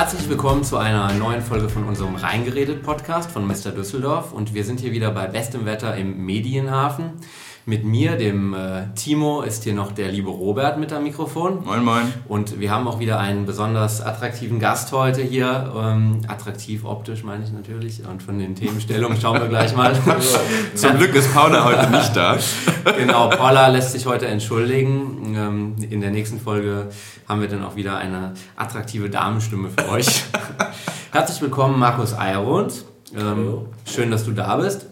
Herzlich 0.00 0.30
willkommen 0.30 0.64
zu 0.64 0.78
einer 0.78 1.12
neuen 1.12 1.42
Folge 1.42 1.68
von 1.68 1.84
unserem 1.84 2.14
Reingeredet 2.14 2.82
Podcast 2.82 3.30
von 3.30 3.46
Mr. 3.46 3.70
Düsseldorf 3.70 4.32
und 4.32 4.54
wir 4.54 4.64
sind 4.64 4.80
hier 4.80 4.92
wieder 4.92 5.10
bei 5.10 5.26
bestem 5.26 5.66
Wetter 5.66 5.94
im 5.94 6.24
Medienhafen. 6.24 7.20
Mit 7.66 7.84
mir, 7.84 8.16
dem 8.16 8.54
äh, 8.54 8.86
Timo, 8.94 9.42
ist 9.42 9.64
hier 9.64 9.74
noch 9.74 9.92
der 9.92 10.10
liebe 10.10 10.30
Robert 10.30 10.78
mit 10.78 10.94
am 10.94 11.02
Mikrofon. 11.02 11.62
Moin, 11.62 11.84
moin. 11.84 12.10
Und 12.26 12.58
wir 12.58 12.70
haben 12.70 12.88
auch 12.88 13.00
wieder 13.00 13.20
einen 13.20 13.44
besonders 13.44 14.00
attraktiven 14.00 14.58
Gast 14.58 14.92
heute 14.92 15.20
hier. 15.20 15.70
Ähm, 15.76 16.22
attraktiv 16.26 16.86
optisch 16.86 17.22
meine 17.22 17.44
ich 17.44 17.52
natürlich. 17.52 18.02
Und 18.06 18.22
von 18.22 18.38
den 18.38 18.54
Themenstellungen 18.54 19.20
schauen 19.20 19.42
wir 19.42 19.48
gleich 19.48 19.76
mal. 19.76 19.92
Zum 20.74 20.96
Glück 20.96 21.14
ist 21.14 21.34
Paula 21.34 21.62
heute 21.64 21.90
nicht 21.90 22.16
da. 22.16 22.38
genau, 22.96 23.28
Paula 23.28 23.68
lässt 23.68 23.92
sich 23.92 24.06
heute 24.06 24.26
entschuldigen. 24.26 25.34
Ähm, 25.36 25.76
in 25.90 26.00
der 26.00 26.12
nächsten 26.12 26.40
Folge 26.40 26.88
haben 27.28 27.42
wir 27.42 27.48
dann 27.48 27.62
auch 27.62 27.76
wieder 27.76 27.98
eine 27.98 28.32
attraktive 28.56 29.10
Damenstimme 29.10 29.68
für 29.68 29.86
euch. 29.90 30.06
Herzlich 31.12 31.42
willkommen, 31.42 31.78
Markus 31.78 32.18
Eierund. 32.18 32.86
Ähm, 33.14 33.66
schön, 33.84 34.10
dass 34.10 34.24
du 34.24 34.32
da 34.32 34.56
bist. 34.56 34.86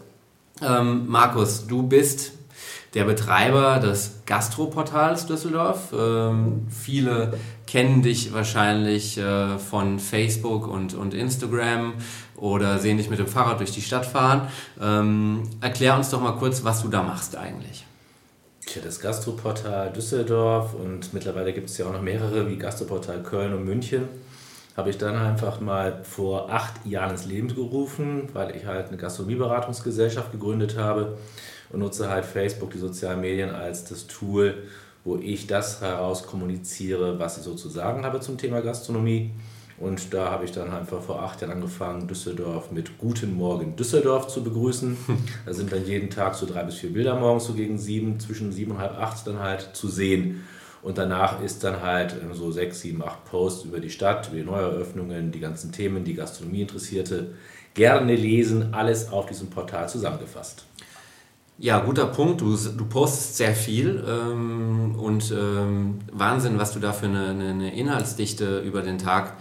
Ähm, 0.61 1.07
Markus, 1.07 1.65
du 1.65 1.81
bist 1.81 2.38
der 2.93 3.03
Betreiber 3.03 3.79
des 3.79 4.21
Gastroportals 4.25 5.27
Düsseldorf. 5.27 5.93
Ähm, 5.93 6.67
viele 6.69 7.33
kennen 7.67 8.01
dich 8.01 8.33
wahrscheinlich 8.33 9.17
äh, 9.17 9.59
von 9.59 9.99
Facebook 9.99 10.67
und, 10.67 10.95
und 10.95 11.13
Instagram 11.13 11.93
oder 12.35 12.79
sehen 12.79 12.97
dich 12.97 13.09
mit 13.09 13.19
dem 13.19 13.27
Fahrrad 13.27 13.59
durch 13.59 13.71
die 13.71 13.81
Stadt 13.81 14.05
fahren. 14.05 14.47
Ähm, 14.81 15.43
erklär 15.61 15.95
uns 15.95 16.09
doch 16.09 16.21
mal 16.21 16.33
kurz, 16.33 16.63
was 16.63 16.81
du 16.81 16.87
da 16.87 17.03
machst 17.03 17.35
eigentlich. 17.35 17.85
Tja, 18.65 18.81
das 18.83 18.99
Gastroportal 18.99 19.91
Düsseldorf 19.91 20.73
und 20.73 21.13
mittlerweile 21.13 21.53
gibt 21.53 21.69
es 21.69 21.77
ja 21.77 21.87
auch 21.87 21.93
noch 21.93 22.01
mehrere 22.01 22.49
wie 22.49 22.57
Gastroportal 22.57 23.23
Köln 23.23 23.53
und 23.53 23.65
München. 23.65 24.07
Habe 24.79 24.91
ich 24.91 24.97
dann 24.97 25.17
einfach 25.17 25.59
mal 25.59 26.05
vor 26.05 26.49
acht 26.49 26.85
Jahren 26.85 27.11
ins 27.11 27.25
Leben 27.25 27.53
gerufen, 27.53 28.29
weil 28.31 28.55
ich 28.55 28.65
halt 28.65 28.87
eine 28.87 28.95
Gastronomieberatungsgesellschaft 28.95 30.31
gegründet 30.31 30.77
habe 30.77 31.17
und 31.69 31.81
nutze 31.81 32.09
halt 32.09 32.23
Facebook, 32.23 32.71
die 32.71 32.77
sozialen 32.77 33.19
Medien 33.19 33.49
als 33.49 33.83
das 33.83 34.07
Tool, 34.07 34.63
wo 35.03 35.17
ich 35.17 35.47
das 35.47 35.81
heraus 35.81 36.25
kommuniziere, 36.25 37.19
was 37.19 37.37
ich 37.37 37.43
so 37.43 37.55
zu 37.55 37.67
sagen 37.67 38.05
habe 38.05 38.21
zum 38.21 38.37
Thema 38.37 38.61
Gastronomie. 38.61 39.31
Und 39.79 40.13
da 40.13 40.31
habe 40.31 40.45
ich 40.45 40.53
dann 40.53 40.71
einfach 40.71 41.01
vor 41.01 41.23
acht 41.23 41.41
Jahren 41.41 41.55
angefangen, 41.55 42.07
Düsseldorf 42.07 42.71
mit 42.71 42.97
Guten 42.97 43.33
Morgen 43.35 43.75
Düsseldorf 43.75 44.27
zu 44.29 44.45
begrüßen. 44.45 44.95
Da 45.45 45.53
sind 45.53 45.73
dann 45.73 45.85
jeden 45.85 46.09
Tag 46.09 46.35
so 46.35 46.45
drei 46.45 46.63
bis 46.63 46.75
vier 46.75 46.93
Bilder 46.93 47.19
morgens 47.19 47.47
so 47.47 47.53
gegen 47.53 47.77
sieben, 47.77 48.17
zwischen 48.21 48.53
sieben 48.53 48.71
und 48.71 48.77
halb 48.77 48.97
acht 48.97 49.27
dann 49.27 49.39
halt 49.39 49.71
zu 49.73 49.89
sehen. 49.89 50.47
Und 50.81 50.97
danach 50.97 51.41
ist 51.41 51.63
dann 51.63 51.81
halt 51.81 52.15
ähm, 52.21 52.33
so 52.33 52.51
sechs, 52.51 52.81
sieben, 52.81 53.03
acht 53.03 53.25
Posts 53.25 53.65
über 53.65 53.79
die 53.79 53.89
Stadt, 53.89 54.27
über 54.27 54.37
die 54.37 54.43
Neueröffnungen, 54.43 55.31
die 55.31 55.39
ganzen 55.39 55.71
Themen, 55.71 56.03
die 56.03 56.13
Gastronomie 56.13 56.61
interessierte. 56.61 57.31
Gerne 57.73 58.15
lesen, 58.15 58.73
alles 58.73 59.11
auf 59.11 59.25
diesem 59.25 59.49
Portal 59.49 59.89
zusammengefasst. 59.89 60.65
Ja, 61.61 61.79
guter 61.79 62.05
Punkt. 62.05 62.39
Du, 62.39 62.55
du 62.55 62.85
postest 62.85 63.35
sehr 63.35 63.53
viel 63.53 64.01
ähm, 64.07 64.95
und 64.97 65.29
ähm, 65.31 65.99
Wahnsinn, 66.11 66.57
was 66.57 66.71
du 66.71 66.79
da 66.79 66.93
für 66.93 67.07
eine, 67.07 67.31
eine, 67.31 67.75
Inhaltsdichte 67.75 68.59
über 68.59 68.81
den 68.81 68.97
Tag 68.97 69.33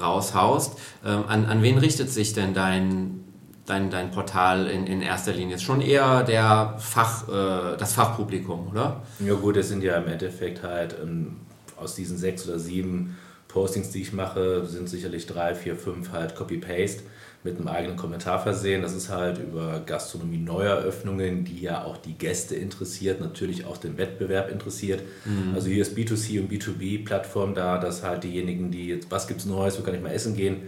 raushaust. 0.00 0.78
Ähm, 1.04 1.24
an, 1.26 1.46
an 1.46 1.62
wen 1.62 1.78
richtet 1.78 2.10
sich 2.10 2.32
denn 2.32 2.54
dein, 2.54 3.23
dein, 3.66 3.90
dein 3.90 4.10
Portal 4.10 4.66
in, 4.66 4.86
in 4.86 5.02
erster 5.02 5.32
Linie? 5.32 5.56
Ist 5.56 5.62
schon 5.62 5.80
eher 5.80 6.22
der 6.22 6.76
Fach, 6.78 7.28
äh, 7.28 7.76
das 7.76 7.94
Fachpublikum, 7.94 8.68
oder? 8.68 9.02
Ja 9.20 9.34
gut, 9.34 9.56
es 9.56 9.68
sind 9.68 9.82
ja 9.82 9.96
im 9.96 10.08
Endeffekt 10.08 10.62
halt 10.62 10.96
ähm, 11.02 11.36
aus 11.76 11.94
diesen 11.94 12.16
sechs 12.18 12.48
oder 12.48 12.58
sieben 12.58 13.16
Postings, 13.48 13.90
die 13.90 14.02
ich 14.02 14.12
mache, 14.12 14.66
sind 14.66 14.88
sicherlich 14.88 15.26
drei, 15.26 15.54
vier, 15.54 15.76
fünf 15.76 16.12
halt 16.12 16.34
Copy-Paste 16.34 17.02
mit 17.44 17.58
einem 17.58 17.68
eigenen 17.68 17.96
Kommentar 17.96 18.42
versehen. 18.42 18.82
Das 18.82 18.94
ist 18.94 19.10
halt 19.10 19.38
über 19.38 19.82
Gastronomie 19.84 20.38
Neueröffnungen, 20.38 21.44
die 21.44 21.60
ja 21.60 21.84
auch 21.84 21.98
die 21.98 22.14
Gäste 22.14 22.56
interessiert, 22.56 23.20
natürlich 23.20 23.66
auch 23.66 23.76
den 23.76 23.98
Wettbewerb 23.98 24.50
interessiert. 24.50 25.02
Mhm. 25.24 25.54
Also 25.54 25.68
hier 25.68 25.82
ist 25.82 25.96
B2C 25.96 26.40
und 26.40 26.50
B2B-Plattform 26.50 27.54
da, 27.54 27.78
dass 27.78 28.02
halt 28.02 28.24
diejenigen, 28.24 28.70
die 28.70 28.88
jetzt, 28.88 29.10
was 29.10 29.28
gibt 29.28 29.40
es 29.40 29.46
Neues, 29.46 29.78
wo 29.78 29.82
kann 29.82 29.94
ich 29.94 30.00
mal 30.00 30.12
essen 30.12 30.34
gehen, 30.34 30.62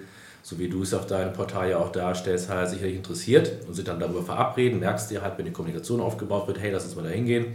so 0.47 0.61
wie 0.61 0.69
du 0.69 0.85
es 0.85 0.95
auf 0.95 1.07
deinem 1.07 1.33
Portal 1.33 1.71
ja 1.71 1.79
auch 1.79 1.91
darstellst, 1.91 2.49
halt 2.49 2.71
sicherlich 2.71 2.95
interessiert 2.95 3.51
und 3.67 3.75
sich 3.75 3.85
dann 3.85 3.99
darüber 3.99 4.23
verabreden. 4.23 4.79
Merkst 4.79 5.11
du 5.11 5.21
halt, 5.21 5.37
wenn 5.39 5.45
die 5.45 5.51
Kommunikation 5.51 6.01
aufgebaut 6.01 6.47
wird, 6.47 6.61
hey, 6.61 6.71
lass 6.71 6.85
uns 6.85 6.95
mal 6.95 7.03
da 7.03 7.09
hingehen. 7.09 7.47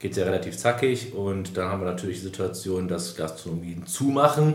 Geht 0.00 0.16
ja 0.16 0.24
relativ 0.24 0.58
zackig 0.58 1.14
und 1.14 1.56
dann 1.56 1.68
haben 1.68 1.80
wir 1.80 1.86
natürlich 1.86 2.16
die 2.16 2.24
Situation, 2.24 2.88
dass 2.88 3.14
Gastronomien 3.14 3.86
zumachen 3.86 4.54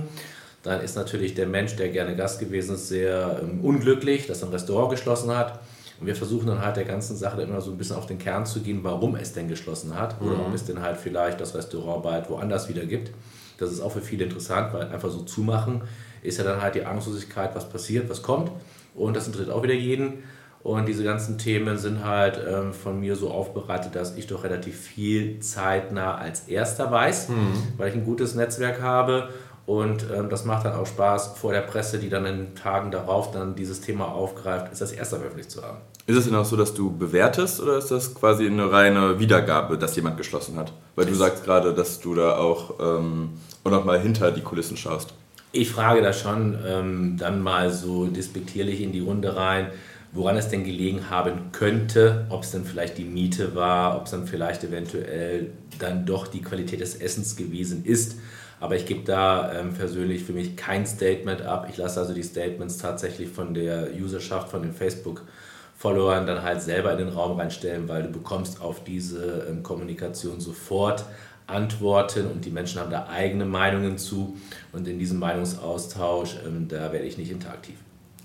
dann 0.62 0.82
ist 0.82 0.98
natürlich 0.98 1.36
der 1.36 1.48
Mensch, 1.48 1.78
der 1.78 1.88
gerne 1.88 2.18
Gast 2.18 2.42
gewesen 2.42 2.76
ist, 2.76 2.90
sehr 2.90 3.40
ähm, 3.42 3.62
unglücklich, 3.64 4.28
dass 4.28 4.44
ein 4.44 4.50
Restaurant 4.50 4.92
geschlossen 4.92 5.34
hat. 5.34 5.62
Und 6.02 6.08
wir 6.08 6.18
versuchen 6.18 6.48
dann 6.48 6.62
halt 6.62 6.76
der 6.76 6.84
ganzen 6.84 7.16
Sache 7.16 7.42
immer 7.42 7.62
so 7.62 7.72
ein 7.72 7.78
bisschen 7.78 7.96
auf 7.96 8.08
den 8.08 8.18
Kern 8.18 8.46
zu 8.46 8.60
gehen, 8.60 8.80
warum 8.84 9.16
es 9.16 9.32
denn 9.32 9.48
geschlossen 9.48 9.98
hat 9.98 10.20
oder 10.20 10.36
mhm. 10.36 10.48
ob 10.48 10.54
es 10.54 10.66
denn 10.66 10.82
halt 10.82 10.98
vielleicht 10.98 11.40
das 11.40 11.56
Restaurant 11.56 12.04
bald 12.04 12.30
woanders 12.30 12.68
wieder 12.68 12.86
gibt. 12.86 13.12
Das 13.58 13.72
ist 13.72 13.80
auch 13.80 13.94
für 13.94 14.02
viele 14.02 14.26
interessant, 14.26 14.74
weil 14.74 14.90
einfach 14.90 15.10
so 15.10 15.22
zumachen 15.22 15.82
ist 16.24 16.38
ja 16.38 16.44
dann 16.44 16.62
halt 16.62 16.76
die 16.76 16.86
Angstlosigkeit, 16.86 17.56
was 17.56 17.70
passiert, 17.70 18.10
was 18.10 18.22
kommt. 18.22 18.52
Und 18.96 19.16
das 19.16 19.28
interessiert 19.28 19.52
auch 19.52 19.64
wieder 19.64 19.74
jeden. 19.74 20.24
Und 20.62 20.88
diese 20.88 21.04
ganzen 21.04 21.38
Themen 21.38 21.78
sind 21.78 22.04
halt 22.04 22.38
ähm, 22.46 22.74
von 22.74 23.00
mir 23.00 23.16
so 23.16 23.32
aufbereitet, 23.32 23.96
dass 23.96 24.18
ich 24.18 24.28
doch 24.28 24.44
relativ 24.44 24.78
viel 24.78 25.40
zeitnah 25.40 26.16
als 26.16 26.50
Erster 26.50 26.92
weiß, 26.92 27.30
mhm. 27.30 27.54
weil 27.78 27.90
ich 27.90 27.96
ein 27.96 28.04
gutes 28.04 28.36
Netzwerk 28.36 28.82
habe 28.82 29.30
und 29.70 30.08
ähm, 30.12 30.30
das 30.32 30.46
macht 30.46 30.66
dann 30.66 30.74
auch 30.74 30.88
Spaß 30.88 31.34
vor 31.36 31.52
der 31.52 31.62
Presse, 31.62 32.00
die 32.00 32.10
dann 32.10 32.26
in 32.26 32.38
den 32.38 32.56
Tagen 32.56 32.90
darauf 32.90 33.30
dann 33.30 33.54
dieses 33.54 33.82
Thema 33.82 34.06
aufgreift, 34.06 34.72
ist 34.72 34.82
das 34.82 34.92
erst 34.92 35.14
einmal 35.14 35.28
öffentlich 35.28 35.48
zu 35.48 35.62
haben. 35.62 35.78
Ist 36.08 36.18
es 36.18 36.26
denn 36.26 36.34
auch 36.34 36.46
so, 36.46 36.56
dass 36.56 36.74
du 36.74 36.90
bewertest 36.90 37.62
oder 37.62 37.78
ist 37.78 37.92
das 37.92 38.16
quasi 38.16 38.48
eine 38.48 38.72
reine 38.72 39.20
Wiedergabe, 39.20 39.78
dass 39.78 39.96
jemand 39.96 40.18
geschlossen 40.18 40.58
hat? 40.58 40.74
Weil 40.96 41.06
du 41.06 41.14
sagst 41.14 41.44
gerade, 41.44 41.76
dass 41.76 42.00
du 42.00 42.16
da 42.16 42.40
auch, 42.40 42.80
ähm, 42.80 43.30
auch 43.64 43.70
noch 43.70 43.86
mal 43.86 44.00
hinter 44.00 44.32
die 44.32 44.42
Kulissen 44.42 44.76
schaust. 44.76 45.14
Ich 45.52 45.72
frage 45.72 46.02
da 46.02 46.14
schon 46.14 46.58
ähm, 46.66 47.18
dann 47.18 47.42
mal 47.42 47.72
so 47.72 48.06
despektierlich 48.06 48.82
in 48.82 48.92
die 48.92 49.00
Runde 49.00 49.36
rein, 49.36 49.68
woran 50.12 50.38
es 50.38 50.50
denn 50.50 50.64
gelegen 50.64 51.10
haben 51.10 51.52
könnte, 51.52 52.28
ob 52.30 52.44
es 52.44 52.52
dann 52.52 52.66
vielleicht 52.66 52.98
die 52.98 53.04
Miete 53.04 53.56
war, 53.56 53.98
ob 53.98 54.06
es 54.06 54.12
dann 54.12 54.28
vielleicht 54.28 54.64
eventuell 54.64 55.52
dann 55.80 56.06
doch 56.06 56.28
die 56.28 56.42
Qualität 56.42 56.82
des 56.82 56.96
Essens 56.96 57.36
gewesen 57.36 57.84
ist 57.86 58.18
aber 58.60 58.76
ich 58.76 58.86
gebe 58.86 59.04
da 59.04 59.54
ähm, 59.54 59.74
persönlich 59.74 60.24
für 60.24 60.34
mich 60.34 60.58
kein 60.58 60.86
Statement 60.86 61.42
ab. 61.42 61.68
Ich 61.70 61.78
lasse 61.78 62.00
also 62.02 62.14
die 62.14 62.24
Statements 62.24 62.78
tatsächlich 62.78 63.30
von 63.30 63.54
der 63.54 63.90
Userschaft, 63.94 64.50
von 64.50 64.62
den 64.62 64.74
Facebook-Followern 64.74 66.28
dann 66.28 66.44
halt 66.44 66.62
selber 66.62 66.92
in 66.92 66.98
den 66.98 67.10
Raum 67.10 67.40
reinstellen, 67.40 67.88
weil 67.88 68.04
du 68.04 68.10
bekommst 68.10 68.62
auf 68.62 68.84
diese 68.84 69.48
ähm, 69.50 69.64
Kommunikation 69.64 70.42
sofort 70.42 71.06
Antworten 71.50 72.28
und 72.28 72.46
die 72.46 72.50
Menschen 72.50 72.80
haben 72.80 72.92
da 72.92 73.08
eigene 73.08 73.46
Meinungen 73.46 73.98
zu. 73.98 74.38
Und 74.72 74.88
in 74.88 75.00
diesem 75.00 75.20
Meinungsaustausch, 75.20 76.38
ähm, 76.46 76.68
da 76.68 76.92
werde 76.92 77.06
ich 77.06 77.18
nicht 77.18 77.32
interaktiv. 77.32 77.76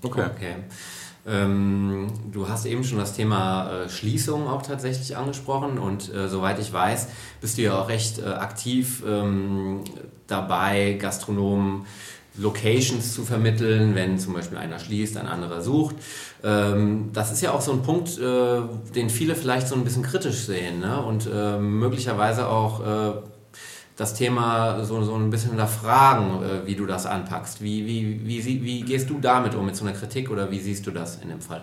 Okay. 0.01 0.23
okay. 0.35 0.55
Ähm, 1.27 2.07
du 2.31 2.47
hast 2.47 2.65
eben 2.65 2.83
schon 2.83 2.99
das 2.99 3.13
Thema 3.13 3.85
äh, 3.85 3.89
Schließung 3.89 4.47
auch 4.47 4.61
tatsächlich 4.61 5.17
angesprochen 5.17 5.79
und 5.79 6.13
äh, 6.13 6.29
soweit 6.29 6.59
ich 6.59 6.71
weiß, 6.71 7.07
bist 7.41 7.57
du 7.57 7.63
ja 7.63 7.81
auch 7.81 7.89
recht 7.89 8.19
äh, 8.19 8.25
aktiv 8.25 9.01
ähm, 9.07 9.83
dabei, 10.27 10.93
Gastronomen 10.99 11.87
Locations 12.37 13.13
zu 13.13 13.23
vermitteln, 13.23 13.95
wenn 13.95 14.19
zum 14.19 14.33
Beispiel 14.33 14.57
einer 14.57 14.79
schließt, 14.79 15.17
ein 15.17 15.27
anderer 15.27 15.61
sucht. 15.61 15.95
Ähm, 16.43 17.09
das 17.13 17.31
ist 17.31 17.41
ja 17.41 17.51
auch 17.51 17.61
so 17.61 17.71
ein 17.71 17.81
Punkt, 17.81 18.17
äh, 18.17 18.61
den 18.93 19.09
viele 19.09 19.35
vielleicht 19.35 19.67
so 19.67 19.75
ein 19.75 19.83
bisschen 19.83 20.03
kritisch 20.03 20.45
sehen 20.45 20.79
ne? 20.79 21.01
und 21.01 21.29
äh, 21.31 21.57
möglicherweise 21.57 22.47
auch 22.47 22.85
äh, 22.85 23.13
das 23.95 24.13
Thema 24.13 24.83
so, 24.83 25.01
so 25.03 25.15
ein 25.15 25.29
bisschen 25.29 25.51
hinterfragen, 25.51 26.65
wie 26.65 26.75
du 26.75 26.85
das 26.85 27.05
anpackst. 27.05 27.61
Wie, 27.63 27.85
wie, 27.85 28.27
wie, 28.27 28.61
wie 28.61 28.81
gehst 28.81 29.09
du 29.09 29.19
damit 29.19 29.55
um, 29.55 29.65
mit 29.65 29.77
so 29.77 29.85
einer 29.85 29.95
Kritik 29.95 30.29
oder 30.29 30.51
wie 30.51 30.59
siehst 30.59 30.85
du 30.85 30.91
das 30.91 31.15
in 31.21 31.29
dem 31.29 31.39
Fall? 31.39 31.61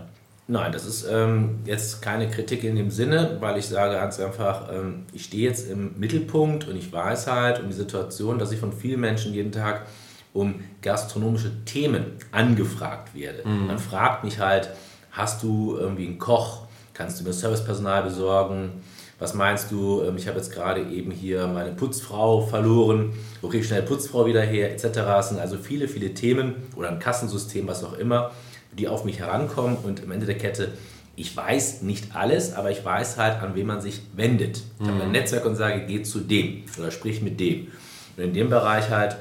Nein, 0.48 0.72
das 0.72 0.86
ist 0.86 1.06
ähm, 1.08 1.60
jetzt 1.64 2.02
keine 2.02 2.28
Kritik 2.28 2.64
in 2.64 2.74
dem 2.74 2.90
Sinne, 2.90 3.36
weil 3.40 3.58
ich 3.58 3.66
sage 3.66 3.94
ganz 3.94 4.18
einfach, 4.18 4.72
ähm, 4.72 5.04
ich 5.12 5.24
stehe 5.24 5.48
jetzt 5.48 5.70
im 5.70 5.92
Mittelpunkt 5.98 6.66
und 6.66 6.76
ich 6.76 6.92
weiß 6.92 7.28
halt 7.28 7.60
um 7.60 7.68
die 7.68 7.74
Situation, 7.74 8.38
dass 8.38 8.50
ich 8.50 8.58
von 8.58 8.72
vielen 8.72 9.00
Menschen 9.00 9.32
jeden 9.32 9.52
Tag 9.52 9.86
um 10.32 10.62
gastronomische 10.80 11.64
Themen 11.64 12.06
angefragt 12.30 13.14
werde. 13.14 13.46
Mhm. 13.46 13.66
Man 13.66 13.78
fragt 13.78 14.24
mich 14.24 14.38
halt, 14.38 14.70
hast 15.10 15.42
du 15.42 15.76
irgendwie 15.78 16.06
einen 16.06 16.18
Koch? 16.18 16.66
Kannst 16.94 17.20
du 17.20 17.24
mir 17.24 17.32
Servicepersonal 17.32 18.02
besorgen? 18.02 18.82
was 19.22 19.34
meinst 19.34 19.70
du, 19.70 20.02
ähm, 20.02 20.16
ich 20.16 20.26
habe 20.26 20.38
jetzt 20.38 20.52
gerade 20.52 20.82
eben 20.82 21.12
hier 21.12 21.46
meine 21.46 21.70
Putzfrau 21.70 22.40
verloren, 22.40 23.12
wo 23.40 23.46
kriege 23.46 23.60
ich 23.60 23.68
schnell 23.68 23.82
Putzfrau 23.82 24.26
wieder 24.26 24.42
her, 24.42 24.72
etc. 24.72 24.98
Es 25.20 25.28
sind 25.28 25.38
also 25.38 25.58
viele, 25.58 25.86
viele 25.86 26.12
Themen 26.12 26.54
oder 26.74 26.88
ein 26.88 26.98
Kassensystem, 26.98 27.68
was 27.68 27.84
auch 27.84 27.92
immer, 27.92 28.32
die 28.72 28.88
auf 28.88 29.04
mich 29.04 29.20
herankommen 29.20 29.76
und 29.76 30.02
am 30.02 30.10
Ende 30.10 30.26
der 30.26 30.38
Kette, 30.38 30.72
ich 31.14 31.36
weiß 31.36 31.82
nicht 31.82 32.16
alles, 32.16 32.54
aber 32.54 32.72
ich 32.72 32.84
weiß 32.84 33.16
halt, 33.16 33.40
an 33.40 33.54
wen 33.54 33.66
man 33.66 33.80
sich 33.80 34.00
wendet. 34.16 34.60
Ich 34.80 34.86
mhm. 34.86 34.90
habe 34.90 35.02
ein 35.04 35.12
Netzwerk 35.12 35.46
und 35.46 35.54
sage, 35.54 35.84
geh 35.86 36.02
zu 36.02 36.18
dem 36.18 36.64
oder 36.76 36.90
sprich 36.90 37.22
mit 37.22 37.38
dem. 37.38 37.68
Und 38.16 38.24
in 38.24 38.34
dem 38.34 38.50
Bereich 38.50 38.90
halt 38.90 39.16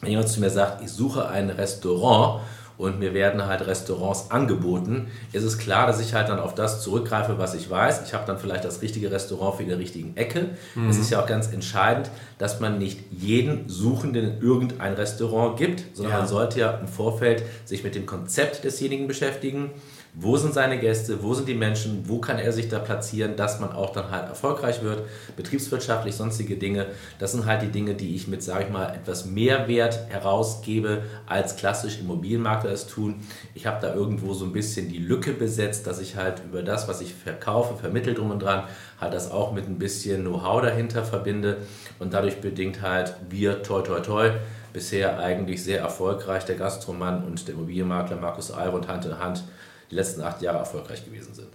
Wenn 0.00 0.10
jemand 0.10 0.28
zu 0.28 0.40
mir 0.40 0.50
sagt, 0.50 0.82
ich 0.82 0.90
suche 0.90 1.28
ein 1.28 1.50
Restaurant 1.50 2.42
und 2.78 2.98
mir 2.98 3.14
werden 3.14 3.46
halt 3.46 3.66
Restaurants 3.66 4.30
angeboten, 4.30 5.08
ist 5.32 5.44
es 5.44 5.56
klar, 5.58 5.86
dass 5.86 6.00
ich 6.00 6.12
halt 6.12 6.28
dann 6.28 6.38
auf 6.38 6.54
das 6.54 6.82
zurückgreife, 6.82 7.38
was 7.38 7.54
ich 7.54 7.70
weiß. 7.70 8.02
Ich 8.06 8.12
habe 8.12 8.26
dann 8.26 8.38
vielleicht 8.38 8.64
das 8.64 8.82
richtige 8.82 9.10
Restaurant 9.10 9.56
für 9.56 9.64
die 9.64 9.72
richtigen 9.72 10.16
Ecke. 10.16 10.50
Mhm. 10.74 10.90
Es 10.90 10.98
ist 10.98 11.10
ja 11.10 11.22
auch 11.22 11.26
ganz 11.26 11.52
entscheidend, 11.52 12.10
dass 12.38 12.60
man 12.60 12.78
nicht 12.78 13.00
jeden 13.10 13.68
Suchenden 13.68 14.42
irgendein 14.42 14.92
Restaurant 14.92 15.56
gibt, 15.56 15.84
sondern 15.94 16.12
ja. 16.12 16.18
man 16.20 16.28
sollte 16.28 16.60
ja 16.60 16.72
im 16.72 16.88
Vorfeld 16.88 17.42
sich 17.64 17.82
mit 17.82 17.94
dem 17.94 18.04
Konzept 18.04 18.64
desjenigen 18.64 19.06
beschäftigen 19.06 19.70
wo 20.18 20.38
sind 20.38 20.54
seine 20.54 20.78
Gäste, 20.78 21.22
wo 21.22 21.34
sind 21.34 21.46
die 21.46 21.54
Menschen, 21.54 22.08
wo 22.08 22.18
kann 22.18 22.38
er 22.38 22.50
sich 22.50 22.70
da 22.70 22.78
platzieren, 22.78 23.36
dass 23.36 23.60
man 23.60 23.72
auch 23.72 23.92
dann 23.92 24.10
halt 24.10 24.28
erfolgreich 24.30 24.82
wird, 24.82 25.02
betriebswirtschaftlich, 25.36 26.16
sonstige 26.16 26.56
Dinge. 26.56 26.86
Das 27.18 27.32
sind 27.32 27.44
halt 27.44 27.60
die 27.60 27.70
Dinge, 27.70 27.94
die 27.94 28.14
ich 28.14 28.26
mit, 28.26 28.42
sage 28.42 28.64
ich 28.64 28.70
mal, 28.70 28.94
etwas 28.94 29.26
Mehrwert 29.26 30.08
herausgebe, 30.08 31.02
als 31.26 31.56
klassisch 31.56 32.00
Immobilienmakler 32.00 32.70
es 32.70 32.86
tun. 32.86 33.16
Ich 33.54 33.66
habe 33.66 33.78
da 33.82 33.94
irgendwo 33.94 34.32
so 34.32 34.46
ein 34.46 34.52
bisschen 34.52 34.88
die 34.88 34.98
Lücke 34.98 35.32
besetzt, 35.32 35.86
dass 35.86 36.00
ich 36.00 36.16
halt 36.16 36.40
über 36.46 36.62
das, 36.62 36.88
was 36.88 37.02
ich 37.02 37.12
verkaufe, 37.12 37.76
vermittelt 37.76 38.16
drum 38.16 38.30
und 38.30 38.42
dran, 38.42 38.64
halt 38.98 39.12
das 39.12 39.30
auch 39.30 39.52
mit 39.52 39.66
ein 39.66 39.78
bisschen 39.78 40.22
Know-how 40.22 40.62
dahinter 40.62 41.04
verbinde 41.04 41.58
und 41.98 42.14
dadurch 42.14 42.40
bedingt 42.40 42.80
halt 42.80 43.14
wir, 43.28 43.62
toi 43.62 43.82
toi 43.82 44.00
toi, 44.00 44.30
bisher 44.72 45.18
eigentlich 45.18 45.62
sehr 45.62 45.80
erfolgreich, 45.80 46.46
der 46.46 46.56
Gastroman 46.56 47.22
und 47.22 47.46
der 47.46 47.54
Immobilienmakler 47.54 48.16
Markus 48.16 48.50
Eilrund 48.50 48.88
Hand 48.88 49.04
in 49.04 49.18
Hand 49.18 49.44
die 49.90 49.94
letzten 49.94 50.22
acht 50.22 50.42
Jahre 50.42 50.58
erfolgreich 50.58 51.04
gewesen 51.04 51.34
sind. 51.34 51.48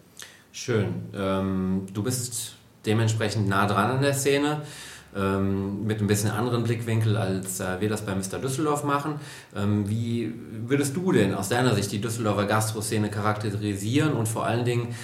Schön. 0.52 1.10
Ähm, 1.16 1.88
du 1.94 2.04
bist 2.04 2.56
dementsprechend 2.86 3.48
nah 3.48 3.68
dran 3.68 3.92
an 3.92 4.02
der 4.02 4.14
Szene. 4.14 4.62
Ähm, 5.14 5.86
mit 5.86 6.00
ein 6.00 6.08
bisschen 6.08 6.32
anderen 6.32 6.64
Blickwinkel, 6.64 7.18
als 7.18 7.60
äh, 7.60 7.82
wir 7.82 7.90
das 7.90 8.06
bei 8.06 8.16
Mr. 8.16 8.40
Düsseldorf 8.40 8.86
machen. 8.86 9.16
Ähm, 9.54 9.90
wie 9.90 10.34
würdest 10.68 10.96
du 10.96 11.12
denn 11.12 11.34
aus 11.34 11.50
deiner 11.50 11.76
Sicht 11.76 11.92
die 11.92 12.00
Düsseldorfer 12.00 12.46
Gastroszene 12.46 13.10
charakterisieren 13.10 14.14
und 14.14 14.30
vor 14.30 14.46
allen 14.46 14.64
Dingen 14.64 14.96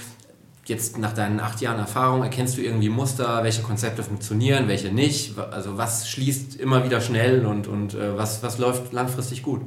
jetzt 0.64 0.98
nach 0.98 1.14
deinen 1.14 1.42
acht 1.42 1.60
Jahren 1.60 1.80
Erfahrung, 1.80 2.24
erkennst 2.24 2.58
du 2.58 2.62
irgendwie 2.62 2.88
Muster, 2.90 3.44
welche 3.44 3.62
Konzepte 3.62 4.04
funktionieren, 4.04 4.70
welche 4.70 4.94
nicht? 4.94 5.38
Also 5.38 5.78
was 5.78 6.10
schließt 6.10 6.56
immer 6.56 6.86
wieder 6.86 7.02
schnell 7.02 7.46
und, 7.46 7.68
und 7.68 7.94
äh, 7.94 8.18
was, 8.18 8.44
was 8.44 8.60
läuft 8.60 8.94
langfristig 8.94 9.44
gut? 9.44 9.62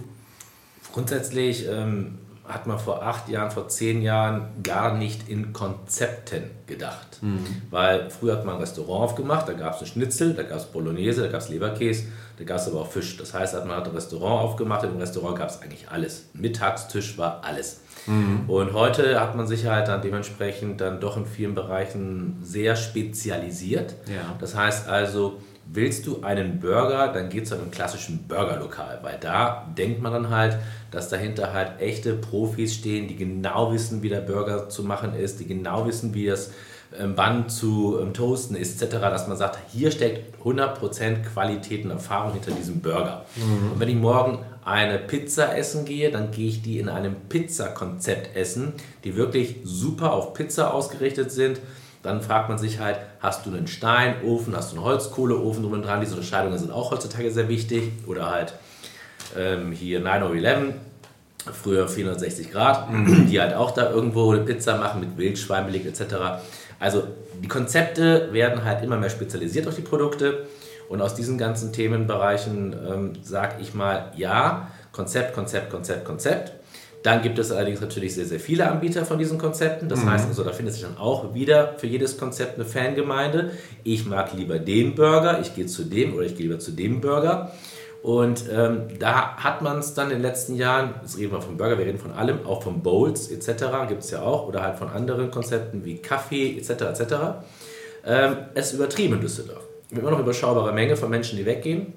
Grundsätzlich 0.93 1.67
ähm, 1.69 2.19
hat 2.53 2.67
man 2.67 2.79
vor 2.79 3.03
acht 3.03 3.29
Jahren, 3.29 3.51
vor 3.51 3.69
zehn 3.69 4.03
Jahren 4.03 4.49
gar 4.63 4.97
nicht 4.97 5.29
in 5.29 5.53
Konzepten 5.53 6.51
gedacht. 6.67 7.19
Mhm. 7.23 7.47
Weil 7.71 8.11
früher 8.11 8.37
hat 8.37 8.45
man 8.45 8.57
ein 8.57 8.61
Restaurant 8.61 9.05
aufgemacht, 9.05 9.49
da 9.49 9.53
gab 9.53 9.75
es 9.75 9.83
ein 9.83 9.87
Schnitzel, 9.87 10.35
da 10.35 10.43
gab 10.43 10.59
es 10.59 10.65
Bolognese, 10.67 11.23
da 11.23 11.29
gab 11.29 11.41
es 11.41 11.49
Leberkäse, 11.49 12.05
da 12.39 12.45
gab 12.45 12.59
es 12.59 12.69
aber 12.69 12.81
auch 12.81 12.91
Fisch. 12.91 13.17
Das 13.17 13.35
heißt, 13.35 13.55
man 13.55 13.77
hat 13.77 13.87
ein 13.87 13.95
Restaurant 13.95 14.45
aufgemacht, 14.45 14.85
im 14.85 14.97
Restaurant 14.97 15.39
gab 15.39 15.51
es 15.51 15.63
eigentlich 15.63 15.89
alles. 15.91 16.29
Mittagstisch 16.33 17.19
war 17.19 17.43
alles. 17.45 17.81
Mhm. 18.07 18.49
Und 18.49 18.73
heute 18.73 19.21
hat 19.21 19.37
man 19.37 19.47
sich 19.47 19.67
halt 19.67 19.89
dann 19.89 20.03
dementsprechend 20.03 20.81
dann 20.81 21.01
doch 21.01 21.17
in 21.17 21.27
vielen 21.27 21.55
Bereichen 21.55 22.39
sehr 22.43 22.77
spezialisiert. 22.77 23.95
Ja. 24.07 24.37
Das 24.39 24.55
heißt 24.55 24.89
also, 24.89 25.41
willst 25.73 26.07
du 26.07 26.23
einen 26.23 26.59
Burger, 26.59 27.13
dann 27.13 27.29
geht 27.29 27.45
es 27.45 27.51
zu 27.51 27.55
einem 27.55 27.71
klassischen 27.71 28.27
Burgerlokal, 28.27 28.99
weil 29.03 29.19
da 29.21 29.67
denkt 29.77 30.03
man 30.03 30.13
dann 30.13 30.31
halt, 30.31 30.59
dass 30.91 31.09
dahinter 31.09 31.53
halt 31.53 31.81
echte 31.81 32.15
Profis 32.15 32.75
stehen, 32.75 33.07
die 33.07 33.17
genau 33.17 33.73
wissen, 33.73 34.03
wie 34.03 34.09
der 34.09 34.21
Burger 34.21 34.69
zu 34.69 34.83
machen 34.83 35.15
ist, 35.15 35.39
die 35.39 35.47
genau 35.47 35.87
wissen, 35.87 36.13
wie 36.13 36.27
das 36.27 36.51
ähm, 36.99 37.15
Band 37.15 37.53
zu 37.53 37.99
ähm, 38.01 38.13
toasten 38.13 38.57
ist, 38.57 38.83
etc., 38.83 38.97
dass 38.97 39.29
man 39.29 39.37
sagt, 39.37 39.59
hier 39.73 39.93
steckt 39.93 40.43
100% 40.43 41.23
Qualität 41.23 41.85
und 41.85 41.93
Erfahrung 41.93 42.33
hinter 42.33 42.51
diesem 42.51 42.81
Burger. 42.81 43.25
Mhm. 43.37 43.73
Und 43.73 43.81
wenn 43.81 43.89
ich 43.89 43.95
morgen 43.95 44.41
eine 44.65 44.99
Pizza 44.99 45.57
essen 45.57 45.85
gehe, 45.85 46.11
dann 46.11 46.33
gehe 46.33 46.49
ich 46.49 46.63
die 46.63 46.81
in 46.81 46.89
einem 46.89 47.15
Pizza-Konzept 47.29 48.37
essen, 48.37 48.73
die 49.05 49.15
wirklich 49.15 49.57
super 49.63 50.13
auf 50.13 50.35
Pizza 50.35 50.75
ausgerichtet 50.75 51.31
sind, 51.31 51.61
dann 52.03 52.23
fragt 52.23 52.49
man 52.49 52.59
sich 52.59 52.79
halt, 52.79 52.99
hast 53.21 53.45
du 53.45 53.51
einen 53.51 53.67
Steinofen, 53.67 54.57
hast 54.57 54.73
du 54.73 54.77
einen 54.77 54.85
Holzkohleofen 54.85 55.63
drum 55.63 55.73
und 55.73 55.83
dran? 55.83 56.01
Diese 56.01 56.15
Unterscheidungen 56.15 56.59
sind 56.59 56.71
auch 56.71 56.91
heutzutage 56.91 57.31
sehr 57.31 57.49
wichtig. 57.49 57.93
Oder 58.07 58.31
halt 58.31 58.55
ähm, 59.37 59.73
hier 59.73 60.01
911, 60.01 60.75
früher 61.53 61.89
460 61.89 62.51
Grad, 62.51 62.91
mhm. 62.91 63.29
die 63.29 63.41
halt 63.41 63.55
auch 63.55 63.73
da 63.73 63.91
irgendwo 63.91 64.33
eine 64.33 64.43
Pizza 64.43 64.77
machen 64.77 65.01
mit 65.01 65.19
Wildschweinbeleg 65.19 65.85
etc. 65.87 66.43
Also 66.79 67.05
die 67.43 67.49
Konzepte 67.49 68.33
werden 68.33 68.65
halt 68.65 68.83
immer 68.83 68.97
mehr 68.97 69.11
spezialisiert 69.11 69.69
auf 69.69 69.75
die 69.75 69.83
Produkte. 69.83 70.47
Und 70.89 71.01
aus 71.03 71.15
diesen 71.15 71.39
ganzen 71.39 71.73
Themenbereichen 71.73 72.73
ähm, 72.73 73.13
sage 73.23 73.57
ich 73.61 73.75
mal, 73.75 74.11
ja, 74.17 74.73
Konzept, 74.91 75.35
Konzept, 75.35 75.71
Konzept, 75.71 76.05
Konzept. 76.05 76.53
Dann 77.03 77.23
gibt 77.23 77.39
es 77.39 77.51
allerdings 77.51 77.81
natürlich 77.81 78.15
sehr, 78.15 78.27
sehr 78.27 78.41
viele 78.41 78.71
Anbieter 78.71 79.07
von 79.07 79.19
diesen 79.19 79.39
Konzepten. 79.39 79.89
Das 79.89 80.05
mhm. 80.05 80.11
heißt 80.11 80.29
also, 80.29 80.45
da 80.45 80.53
findet 80.53 80.75
sich 80.75 80.83
dann 80.83 80.99
auch 80.99 81.33
wieder 81.35 81.75
für 81.79 81.87
jedes 81.87 82.19
Konzept 82.19 82.57
eine 82.57 82.67
Fangemeinde. 82.67 83.53
Ich 83.85 84.05
mag 84.05 84.35
lieber 84.35 84.59
den 84.59 84.95
Burger, 84.95 85.41
ich 85.41 85.55
gehe 85.55 85.67
zu 85.67 85.85
dem 85.85 86.15
oder 86.15 86.25
ich 86.25 86.37
gehe 86.37 86.47
lieber 86.47 86.59
zu 86.59 86.73
dem 86.73 87.01
Burger. 87.01 87.53
Und 88.03 88.45
ähm, 88.51 88.83
da 88.99 89.37
hat 89.37 89.61
man 89.61 89.79
es 89.79 89.93
dann 89.93 90.07
in 90.07 90.17
den 90.17 90.23
letzten 90.23 90.57
Jahren, 90.57 90.95
jetzt 91.03 91.19
reden 91.19 91.33
wir 91.33 91.43
vom 91.43 91.57
Burger, 91.57 91.79
wir 91.79 91.85
reden 91.85 91.99
von 91.99 92.13
allem, 92.13 92.47
auch 92.47 92.63
von 92.63 92.83
Bowls 92.83 93.31
etc. 93.31 93.65
gibt 93.89 94.03
es 94.03 94.11
ja 94.11 94.23
auch, 94.23 94.49
oder 94.49 94.63
halt 94.63 94.79
von 94.79 94.89
anderen 94.89 95.31
Konzepten 95.31 95.85
wie 95.85 95.99
Kaffee 95.99 96.57
etc. 96.57 96.71
etc. 96.71 97.15
Ähm, 98.07 98.37
es 98.55 98.73
übertrieben 98.73 99.15
in 99.15 99.21
Düsseldorf. 99.21 99.67
Haben 99.91 100.01
immer 100.01 100.11
noch 100.11 100.21
überschaubare 100.21 100.73
Menge 100.73 100.97
von 100.97 101.11
Menschen, 101.11 101.37
die 101.37 101.45
weggehen. 101.45 101.93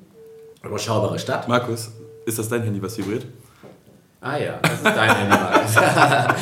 Überschaubare 0.64 1.20
Stadt. 1.20 1.48
Markus, 1.48 1.92
ist 2.26 2.40
das 2.40 2.50
dein 2.50 2.64
Handy, 2.64 2.82
was 2.82 2.98
vibriert? 2.98 3.26
Ah 4.26 4.38
ja, 4.38 4.54
das 4.62 4.72
ist 4.72 4.86
dein 4.86 5.16
Handy, 5.18 5.36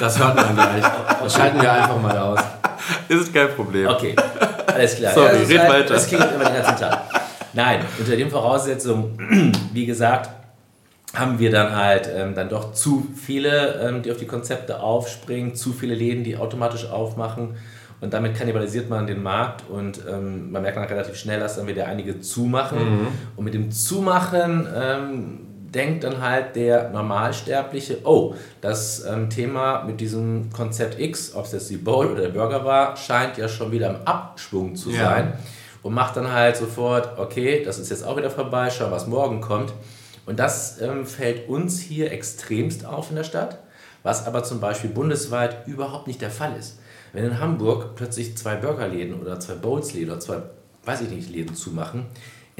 das 0.00 0.18
hört 0.18 0.34
man 0.34 0.54
gleich. 0.54 0.82
Das 1.22 1.34
schalten 1.34 1.60
wir 1.60 1.70
einfach 1.70 2.00
mal 2.00 2.16
aus. 2.16 2.40
Ist 3.06 3.34
kein 3.34 3.50
Problem. 3.50 3.86
Okay, 3.86 4.16
alles 4.66 4.96
klar. 4.96 5.12
Sorry, 5.12 5.42
ja, 5.42 5.46
red 5.46 5.58
halt, 5.58 5.70
weiter. 5.70 5.94
Das 5.94 6.08
klingt 6.08 6.24
immer 6.34 6.44
den 6.44 6.54
ganzen 6.54 6.76
Tag. 6.76 7.02
Nein, 7.52 7.80
unter 7.98 8.16
den 8.16 8.30
Voraussetzungen, 8.30 9.52
wie 9.74 9.84
gesagt, 9.84 10.30
haben 11.14 11.38
wir 11.38 11.50
dann 11.50 11.76
halt 11.76 12.08
ähm, 12.16 12.34
dann 12.34 12.48
doch 12.48 12.72
zu 12.72 13.08
viele, 13.14 13.74
ähm, 13.86 14.00
die 14.00 14.10
auf 14.10 14.16
die 14.16 14.26
Konzepte 14.26 14.80
aufspringen, 14.80 15.54
zu 15.54 15.74
viele 15.74 15.94
Läden, 15.94 16.24
die 16.24 16.38
automatisch 16.38 16.86
aufmachen 16.88 17.56
und 18.00 18.14
damit 18.14 18.36
kannibalisiert 18.36 18.88
man 18.88 19.06
den 19.06 19.22
Markt 19.22 19.68
und 19.68 20.00
ähm, 20.08 20.50
man 20.50 20.62
merkt 20.62 20.78
dann 20.78 20.84
relativ 20.84 21.16
schnell, 21.16 21.40
dass 21.40 21.56
dann 21.56 21.66
wieder 21.66 21.86
einige 21.88 22.20
zumachen 22.20 23.00
mhm. 23.00 23.08
und 23.36 23.44
mit 23.44 23.52
dem 23.52 23.70
Zumachen 23.70 24.66
ähm, 24.74 25.40
denkt 25.74 26.04
dann 26.04 26.20
halt 26.20 26.56
der 26.56 26.90
Normalsterbliche, 26.90 27.98
oh, 28.04 28.34
das 28.60 29.04
ähm, 29.04 29.30
Thema 29.30 29.84
mit 29.84 30.00
diesem 30.00 30.50
Konzept 30.52 30.98
X, 30.98 31.34
ob 31.34 31.44
es 31.44 31.52
jetzt 31.52 31.70
die 31.70 31.76
Bowl 31.76 32.06
oder 32.06 32.22
der 32.22 32.28
Burger 32.30 32.64
war, 32.64 32.96
scheint 32.96 33.38
ja 33.38 33.48
schon 33.48 33.70
wieder 33.70 33.90
im 33.90 34.06
Abschwung 34.06 34.74
zu 34.74 34.90
ja. 34.90 35.04
sein. 35.04 35.32
Und 35.82 35.94
macht 35.94 36.16
dann 36.16 36.30
halt 36.30 36.56
sofort, 36.56 37.18
okay, 37.18 37.62
das 37.64 37.78
ist 37.78 37.90
jetzt 37.90 38.04
auch 38.04 38.16
wieder 38.16 38.30
vorbei, 38.30 38.68
schau, 38.68 38.90
was 38.90 39.06
morgen 39.06 39.40
kommt. 39.40 39.72
Und 40.26 40.38
das 40.38 40.80
ähm, 40.80 41.06
fällt 41.06 41.48
uns 41.48 41.80
hier 41.80 42.12
extremst 42.12 42.84
auf 42.84 43.08
in 43.10 43.16
der 43.16 43.24
Stadt, 43.24 43.58
was 44.02 44.26
aber 44.26 44.44
zum 44.44 44.60
Beispiel 44.60 44.90
bundesweit 44.90 45.66
überhaupt 45.66 46.06
nicht 46.06 46.20
der 46.20 46.30
Fall 46.30 46.54
ist. 46.58 46.78
Wenn 47.12 47.24
in 47.24 47.40
Hamburg 47.40 47.96
plötzlich 47.96 48.36
zwei 48.36 48.56
Burgerläden 48.56 49.18
oder 49.20 49.40
zwei 49.40 49.54
Bowls-Läden 49.54 50.10
oder 50.10 50.20
zwei, 50.20 50.42
weiß 50.84 51.00
ich 51.02 51.10
nicht, 51.10 51.30
Läden 51.30 51.54
zumachen, 51.54 52.06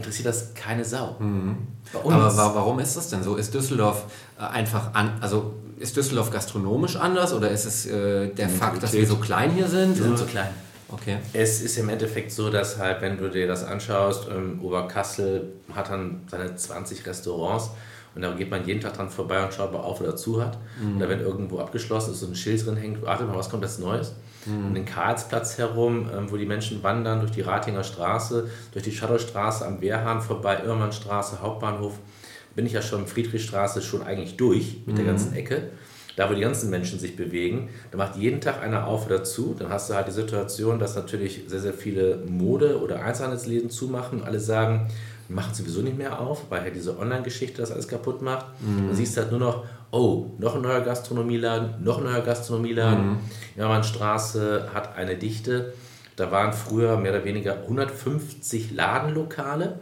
interessiert 0.00 0.26
das 0.26 0.54
keine 0.54 0.84
Sau. 0.84 1.16
Mhm. 1.18 1.56
Aber 1.92 2.34
warum 2.36 2.78
ist 2.80 2.96
das 2.96 3.08
denn 3.08 3.22
so? 3.22 3.36
Ist 3.36 3.54
Düsseldorf 3.54 4.04
äh, 4.38 4.42
einfach 4.42 4.94
an, 4.94 5.12
also 5.20 5.54
ist 5.78 5.96
Düsseldorf 5.96 6.30
gastronomisch 6.30 6.96
anders 6.96 7.32
oder 7.32 7.50
ist 7.50 7.64
es 7.64 7.86
äh, 7.86 8.28
der 8.28 8.48
Fakt, 8.48 8.82
dass 8.82 8.92
wir 8.92 9.06
so 9.06 9.16
klein 9.16 9.50
hier 9.50 9.68
sind? 9.68 9.96
Wir 9.96 10.04
sind 10.04 10.18
so 10.18 10.26
klein. 10.26 10.50
Okay. 10.88 11.18
Es 11.32 11.62
ist 11.62 11.78
im 11.78 11.88
Endeffekt 11.88 12.32
so, 12.32 12.50
dass 12.50 12.78
halt, 12.78 13.00
wenn 13.00 13.16
du 13.16 13.30
dir 13.30 13.46
das 13.46 13.64
anschaust, 13.64 14.26
ähm, 14.28 14.60
Oberkassel 14.60 15.52
hat 15.72 15.90
dann 15.90 16.22
seine 16.28 16.56
20 16.56 17.06
Restaurants 17.06 17.70
und 18.14 18.22
da 18.22 18.32
geht 18.32 18.50
man 18.50 18.66
jeden 18.66 18.80
Tag 18.80 18.94
dran 18.94 19.08
vorbei 19.08 19.42
und 19.44 19.54
schaut, 19.54 19.68
ob 19.68 19.74
er 19.74 19.84
auf 19.84 20.00
oder 20.00 20.16
zu 20.16 20.42
hat. 20.42 20.58
Mhm. 20.82 20.96
Oder 20.96 21.08
wenn 21.08 21.20
irgendwo 21.20 21.60
abgeschlossen 21.60 22.12
ist, 22.12 22.20
so 22.20 22.26
ein 22.26 22.34
Schild 22.34 22.66
drin 22.66 22.76
hängt, 22.76 23.02
warte 23.02 23.24
mal, 23.24 23.36
was 23.36 23.48
kommt 23.48 23.62
jetzt 23.62 23.78
Neues? 23.78 24.14
Mhm. 24.46 24.66
um 24.66 24.74
den 24.74 24.84
Karlsplatz 24.84 25.58
herum, 25.58 26.08
ähm, 26.16 26.30
wo 26.30 26.36
die 26.36 26.46
Menschen 26.46 26.82
wandern, 26.82 27.20
durch 27.20 27.32
die 27.32 27.42
Ratinger 27.42 27.84
Straße, 27.84 28.48
durch 28.72 28.84
die 28.84 28.92
Shadowstraße 28.92 29.66
am 29.66 29.80
Wehrhahn 29.80 30.20
vorbei, 30.20 30.62
Irrmannstraße, 30.64 31.40
Hauptbahnhof, 31.40 31.98
bin 32.54 32.66
ich 32.66 32.72
ja 32.72 32.82
schon 32.82 33.06
Friedrichstraße 33.06 33.82
schon 33.82 34.02
eigentlich 34.02 34.36
durch 34.36 34.82
mit 34.86 34.94
mhm. 34.94 34.96
der 34.96 35.06
ganzen 35.06 35.34
Ecke. 35.34 35.70
Da, 36.16 36.28
wo 36.28 36.34
die 36.34 36.40
ganzen 36.40 36.70
Menschen 36.70 36.98
sich 36.98 37.16
bewegen, 37.16 37.70
da 37.92 37.96
macht 37.96 38.16
jeden 38.16 38.40
Tag 38.40 38.60
einer 38.60 38.86
auf 38.86 39.06
oder 39.06 39.24
zu. 39.24 39.54
Dann 39.58 39.70
hast 39.70 39.88
du 39.88 39.94
halt 39.94 40.08
die 40.08 40.12
Situation, 40.12 40.78
dass 40.78 40.96
natürlich 40.96 41.44
sehr, 41.46 41.60
sehr 41.60 41.72
viele 41.72 42.16
Mode- 42.26 42.82
oder 42.82 43.02
Einzelhandelsläden 43.02 43.70
zumachen. 43.70 44.22
Alle 44.24 44.40
sagen, 44.40 44.88
machen 45.30 45.54
sowieso 45.54 45.80
nicht 45.80 45.96
mehr 45.96 46.20
auf, 46.20 46.50
weil 46.50 46.62
halt 46.62 46.74
diese 46.74 46.98
Online-Geschichte 46.98 47.62
das 47.62 47.70
alles 47.70 47.88
kaputt 47.88 48.20
macht. 48.20 48.46
Mhm. 48.60 48.88
Dann 48.88 48.96
siehst 48.96 49.16
du 49.16 49.22
halt 49.22 49.30
nur 49.30 49.40
noch, 49.40 49.64
oh, 49.90 50.26
noch 50.38 50.54
ein 50.54 50.62
neuer 50.62 50.80
Gastronomieladen, 50.80 51.82
noch 51.82 51.98
ein 51.98 52.04
neuer 52.04 52.20
Gastronomieladen. 52.20 53.10
Mhm. 53.10 53.18
Jamannstraße 53.56 54.70
hat 54.72 54.96
eine 54.96 55.16
Dichte. 55.16 55.72
Da 56.16 56.30
waren 56.30 56.52
früher 56.52 56.96
mehr 56.96 57.12
oder 57.12 57.24
weniger 57.24 57.54
150 57.62 58.72
Ladenlokale. 58.72 59.80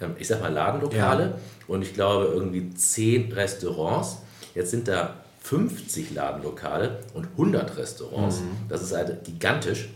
ähm, 0.00 0.12
ich 0.18 0.28
sag 0.28 0.40
mal, 0.40 0.52
Ladenlokale 0.52 1.22
ja. 1.22 1.32
und 1.66 1.82
ich 1.82 1.94
glaube 1.94 2.26
irgendwie 2.32 2.72
10 2.72 3.32
Restaurants. 3.32 4.18
Jetzt 4.54 4.70
sind 4.70 4.88
da 4.88 5.14
50 5.42 6.14
Ladenlokale 6.14 6.98
und 7.14 7.28
100 7.32 7.76
Restaurants. 7.76 8.40
Mhm. 8.40 8.68
Das 8.68 8.82
ist 8.82 8.94
halt 8.94 9.24
gigantisch. 9.24 9.88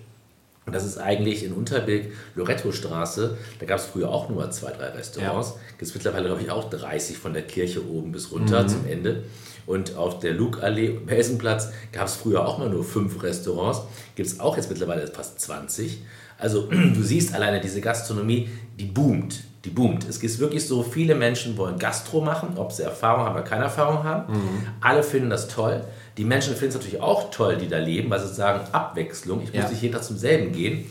Und 0.66 0.74
das 0.74 0.86
ist 0.86 0.96
eigentlich 0.96 1.44
in 1.44 1.52
Unterbilk, 1.52 2.12
Loretto-Straße, 2.34 3.36
da 3.58 3.66
gab 3.66 3.78
es 3.78 3.84
früher 3.84 4.08
auch 4.08 4.30
nur 4.30 4.50
zwei, 4.50 4.70
drei 4.70 4.88
Restaurants. 4.88 5.50
Ja. 5.50 5.56
Gibt 5.70 5.82
es 5.82 5.94
mittlerweile, 5.94 6.26
glaube 6.26 6.40
ich, 6.40 6.50
auch 6.50 6.70
30 6.70 7.18
von 7.18 7.34
der 7.34 7.42
Kirche 7.42 7.86
oben 7.86 8.12
bis 8.12 8.32
runter 8.32 8.62
mhm. 8.62 8.68
zum 8.68 8.86
Ende. 8.86 9.24
Und 9.66 9.96
auf 9.96 10.18
der 10.18 10.32
Luke-Allee, 10.32 10.90
Belsenplatz, 10.90 11.70
gab 11.92 12.06
es 12.06 12.14
früher 12.14 12.46
auch 12.46 12.58
mal 12.58 12.68
nur 12.68 12.84
fünf 12.84 13.22
Restaurants. 13.22 13.82
Gibt 14.14 14.28
es 14.28 14.40
auch 14.40 14.56
jetzt 14.56 14.70
mittlerweile 14.70 15.06
fast 15.06 15.40
20. 15.40 16.02
Also 16.38 16.62
du 16.70 17.02
siehst 17.02 17.34
alleine 17.34 17.60
diese 17.60 17.80
Gastronomie, 17.80 18.48
die 18.78 18.86
boomt. 18.86 19.44
Die 19.64 19.70
boomt. 19.70 20.06
Es 20.06 20.20
gibt 20.20 20.38
wirklich 20.38 20.66
so, 20.66 20.82
viele 20.82 21.14
Menschen 21.14 21.56
wollen 21.56 21.78
Gastro 21.78 22.20
machen, 22.20 22.56
ob 22.56 22.70
sie 22.70 22.82
Erfahrung 22.82 23.24
haben 23.24 23.34
oder 23.34 23.44
keine 23.44 23.64
Erfahrung 23.64 24.04
haben. 24.04 24.32
Mhm. 24.32 24.66
Alle 24.80 25.02
finden 25.02 25.30
das 25.30 25.48
toll. 25.48 25.82
Die 26.18 26.24
Menschen 26.24 26.54
finden 26.54 26.68
es 26.68 26.74
natürlich 26.74 27.00
auch 27.00 27.30
toll, 27.30 27.56
die 27.56 27.68
da 27.68 27.78
leben, 27.78 28.10
weil 28.10 28.20
sie 28.20 28.32
sagen, 28.32 28.60
Abwechslung. 28.72 29.40
Ich 29.42 29.54
muss 29.54 29.62
ja. 29.62 29.68
nicht 29.70 29.82
jeden 29.82 29.94
Tag 29.94 30.04
zum 30.04 30.18
selben 30.18 30.52
gehen. 30.52 30.84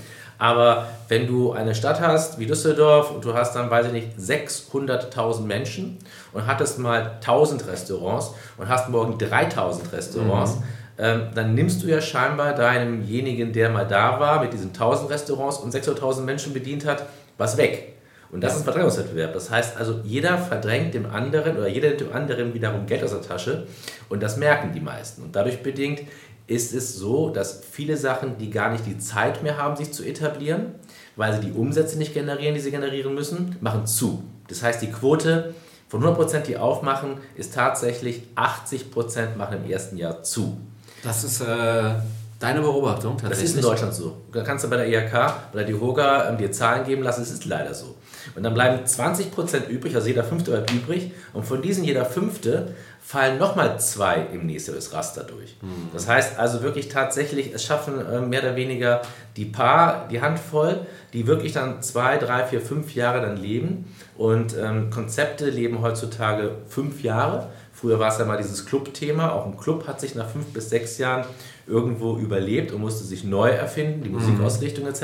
Aber 0.43 0.89
wenn 1.07 1.25
du 1.25 1.53
eine 1.53 1.73
Stadt 1.73 2.01
hast 2.01 2.37
wie 2.37 2.45
Düsseldorf 2.45 3.11
und 3.11 3.23
du 3.23 3.33
hast 3.33 3.55
dann, 3.55 3.71
weiß 3.71 3.85
ich 3.85 3.93
nicht, 3.93 4.17
600.000 4.19 5.43
Menschen 5.43 5.99
und 6.33 6.45
hattest 6.45 6.79
mal 6.79 7.11
1000 7.21 7.65
Restaurants 7.65 8.33
und 8.57 8.67
hast 8.67 8.89
morgen 8.89 9.17
3000 9.17 9.93
Restaurants, 9.93 10.57
mhm. 10.57 10.63
ähm, 10.97 11.21
dann 11.33 11.55
nimmst 11.55 11.81
du 11.81 11.87
ja 11.87 12.01
scheinbar 12.01 12.55
demjenigen, 12.55 13.53
der 13.53 13.69
mal 13.69 13.87
da 13.87 14.19
war, 14.19 14.41
mit 14.41 14.51
diesen 14.51 14.71
1000 14.71 15.11
Restaurants 15.11 15.59
und 15.59 15.73
600.000 15.73 16.23
Menschen 16.23 16.51
bedient 16.51 16.85
hat, 16.85 17.05
was 17.37 17.55
weg. 17.55 17.93
Und 18.29 18.41
das 18.41 18.55
ist 18.55 18.61
ein 18.61 18.63
Verdrängungswettbewerb. 18.65 19.31
Das 19.31 19.49
heißt 19.49 19.77
also, 19.77 20.01
jeder 20.03 20.37
verdrängt 20.37 20.93
dem 20.93 21.05
anderen 21.05 21.55
oder 21.55 21.69
jeder 21.69 21.87
nimmt 21.87 22.01
dem 22.01 22.11
anderen 22.11 22.53
wiederum 22.53 22.85
Geld 22.85 23.01
aus 23.01 23.11
der 23.11 23.21
Tasche 23.21 23.67
und 24.09 24.21
das 24.21 24.35
merken 24.35 24.73
die 24.73 24.81
meisten. 24.81 25.23
Und 25.23 25.37
dadurch 25.37 25.63
bedingt 25.63 26.01
ist 26.47 26.73
es 26.73 26.95
so, 26.95 27.29
dass 27.29 27.61
viele 27.71 27.97
Sachen, 27.97 28.37
die 28.37 28.49
gar 28.49 28.71
nicht 28.71 28.85
die 28.85 28.97
Zeit 28.97 29.43
mehr 29.43 29.57
haben, 29.57 29.75
sich 29.75 29.91
zu 29.93 30.03
etablieren, 30.03 30.75
weil 31.15 31.33
sie 31.33 31.39
die 31.39 31.51
Umsätze 31.51 31.97
nicht 31.97 32.13
generieren, 32.13 32.55
die 32.55 32.61
sie 32.61 32.71
generieren 32.71 33.13
müssen, 33.13 33.55
machen 33.61 33.85
zu. 33.85 34.23
Das 34.47 34.61
heißt, 34.61 34.81
die 34.81 34.91
Quote 34.91 35.53
von 35.87 36.03
100%, 36.03 36.39
die 36.41 36.57
aufmachen, 36.57 37.17
ist 37.35 37.53
tatsächlich 37.53 38.23
80% 38.35 39.35
machen 39.37 39.59
im 39.63 39.71
ersten 39.71 39.97
Jahr 39.97 40.23
zu. 40.23 40.57
Das 41.03 41.23
ist 41.23 41.41
äh, 41.41 41.95
deine 42.39 42.61
Beobachtung 42.61 43.17
tatsächlich? 43.17 43.39
Das 43.39 43.49
ist 43.49 43.55
in 43.55 43.61
Deutschland 43.61 43.93
so. 43.93 44.17
Da 44.31 44.43
kannst 44.43 44.65
du 44.65 44.69
bei 44.69 44.77
der 44.77 44.87
IHK 44.87 45.53
oder 45.53 45.63
die 45.63 45.73
HOGA 45.73 46.29
ähm, 46.29 46.37
dir 46.37 46.51
Zahlen 46.51 46.85
geben 46.85 47.03
lassen, 47.03 47.21
es 47.21 47.31
ist 47.31 47.45
leider 47.45 47.73
so. 47.73 47.95
Und 48.35 48.43
dann 48.43 48.53
bleiben 48.53 48.83
20% 48.85 49.67
übrig, 49.67 49.95
also 49.95 50.07
jeder 50.07 50.23
Fünfte 50.23 50.51
bleibt 50.51 50.71
übrig. 50.71 51.11
Und 51.33 51.45
von 51.45 51.61
diesen 51.61 51.83
jeder 51.83 52.05
Fünfte 52.05 52.73
fallen 53.13 53.37
nochmal 53.37 53.79
zwei 53.79 54.25
im 54.33 54.47
nächsten 54.47 54.75
Raster 54.91 55.23
durch. 55.23 55.55
Mhm. 55.61 55.89
Das 55.93 56.07
heißt 56.07 56.39
also 56.39 56.63
wirklich 56.63 56.89
tatsächlich, 56.89 57.53
es 57.53 57.63
schaffen 57.63 58.03
äh, 58.03 58.21
mehr 58.21 58.41
oder 58.41 58.55
weniger 58.55 59.03
die 59.37 59.45
Paar, 59.45 60.07
die 60.07 60.19
Handvoll, 60.19 60.87
die 61.13 61.27
wirklich 61.27 61.53
dann 61.53 61.83
zwei, 61.83 62.17
drei, 62.17 62.43
vier, 62.43 62.59
fünf 62.59 62.95
Jahre 62.95 63.21
dann 63.21 63.37
leben. 63.37 63.85
Und 64.17 64.57
ähm, 64.57 64.89
Konzepte 64.89 65.47
leben 65.47 65.83
heutzutage 65.83 66.55
fünf 66.67 67.03
Jahre. 67.03 67.49
Früher 67.71 67.99
war 67.99 68.11
es 68.11 68.17
ja 68.17 68.25
mal 68.25 68.37
dieses 68.37 68.65
Club-Thema. 68.65 69.31
Auch 69.31 69.45
ein 69.45 69.57
Club 69.57 69.85
hat 69.85 70.01
sich 70.01 70.15
nach 70.15 70.27
fünf 70.27 70.47
bis 70.47 70.71
sechs 70.71 70.97
Jahren 70.97 71.23
irgendwo 71.67 72.17
überlebt 72.17 72.71
und 72.71 72.81
musste 72.81 73.03
sich 73.03 73.23
neu 73.23 73.49
erfinden, 73.49 74.01
die 74.01 74.09
mhm. 74.09 74.15
Musikausrichtung 74.15 74.87
etc. 74.87 75.03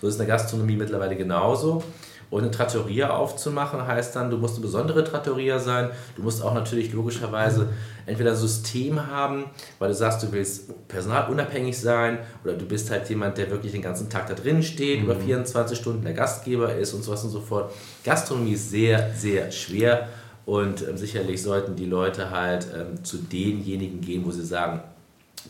So 0.00 0.08
ist 0.08 0.18
eine 0.18 0.26
Gastronomie 0.28 0.74
mittlerweile 0.74 1.14
genauso. 1.14 1.84
Und 2.30 2.42
eine 2.42 2.50
Trattoria 2.50 3.10
aufzumachen 3.10 3.86
heißt 3.86 4.14
dann, 4.14 4.30
du 4.30 4.36
musst 4.36 4.56
eine 4.56 4.62
besondere 4.62 5.02
Trattoria 5.02 5.58
sein. 5.58 5.90
Du 6.14 6.22
musst 6.22 6.42
auch 6.42 6.52
natürlich 6.52 6.92
logischerweise 6.92 7.68
entweder 8.04 8.30
ein 8.30 8.36
System 8.36 9.06
haben, 9.06 9.46
weil 9.78 9.88
du 9.88 9.94
sagst, 9.94 10.22
du 10.22 10.32
willst 10.32 10.88
personalunabhängig 10.88 11.78
sein 11.78 12.18
oder 12.44 12.54
du 12.54 12.66
bist 12.66 12.90
halt 12.90 13.08
jemand, 13.08 13.38
der 13.38 13.50
wirklich 13.50 13.72
den 13.72 13.82
ganzen 13.82 14.10
Tag 14.10 14.26
da 14.26 14.34
drin 14.34 14.62
steht, 14.62 14.98
mhm. 14.98 15.04
über 15.04 15.16
24 15.16 15.78
Stunden 15.78 16.04
der 16.04 16.14
Gastgeber 16.14 16.74
ist 16.74 16.92
und 16.92 17.02
sowas 17.02 17.24
und 17.24 17.30
so 17.30 17.40
fort. 17.40 17.72
Gastronomie 18.04 18.52
ist 18.52 18.70
sehr, 18.70 19.10
sehr 19.14 19.50
schwer 19.50 20.08
und 20.44 20.86
ähm, 20.86 20.96
sicherlich 20.98 21.42
sollten 21.42 21.76
die 21.76 21.86
Leute 21.86 22.30
halt 22.30 22.66
ähm, 22.74 23.04
zu 23.04 23.18
denjenigen 23.18 24.00
gehen, 24.00 24.24
wo 24.26 24.30
sie 24.30 24.44
sagen, 24.44 24.82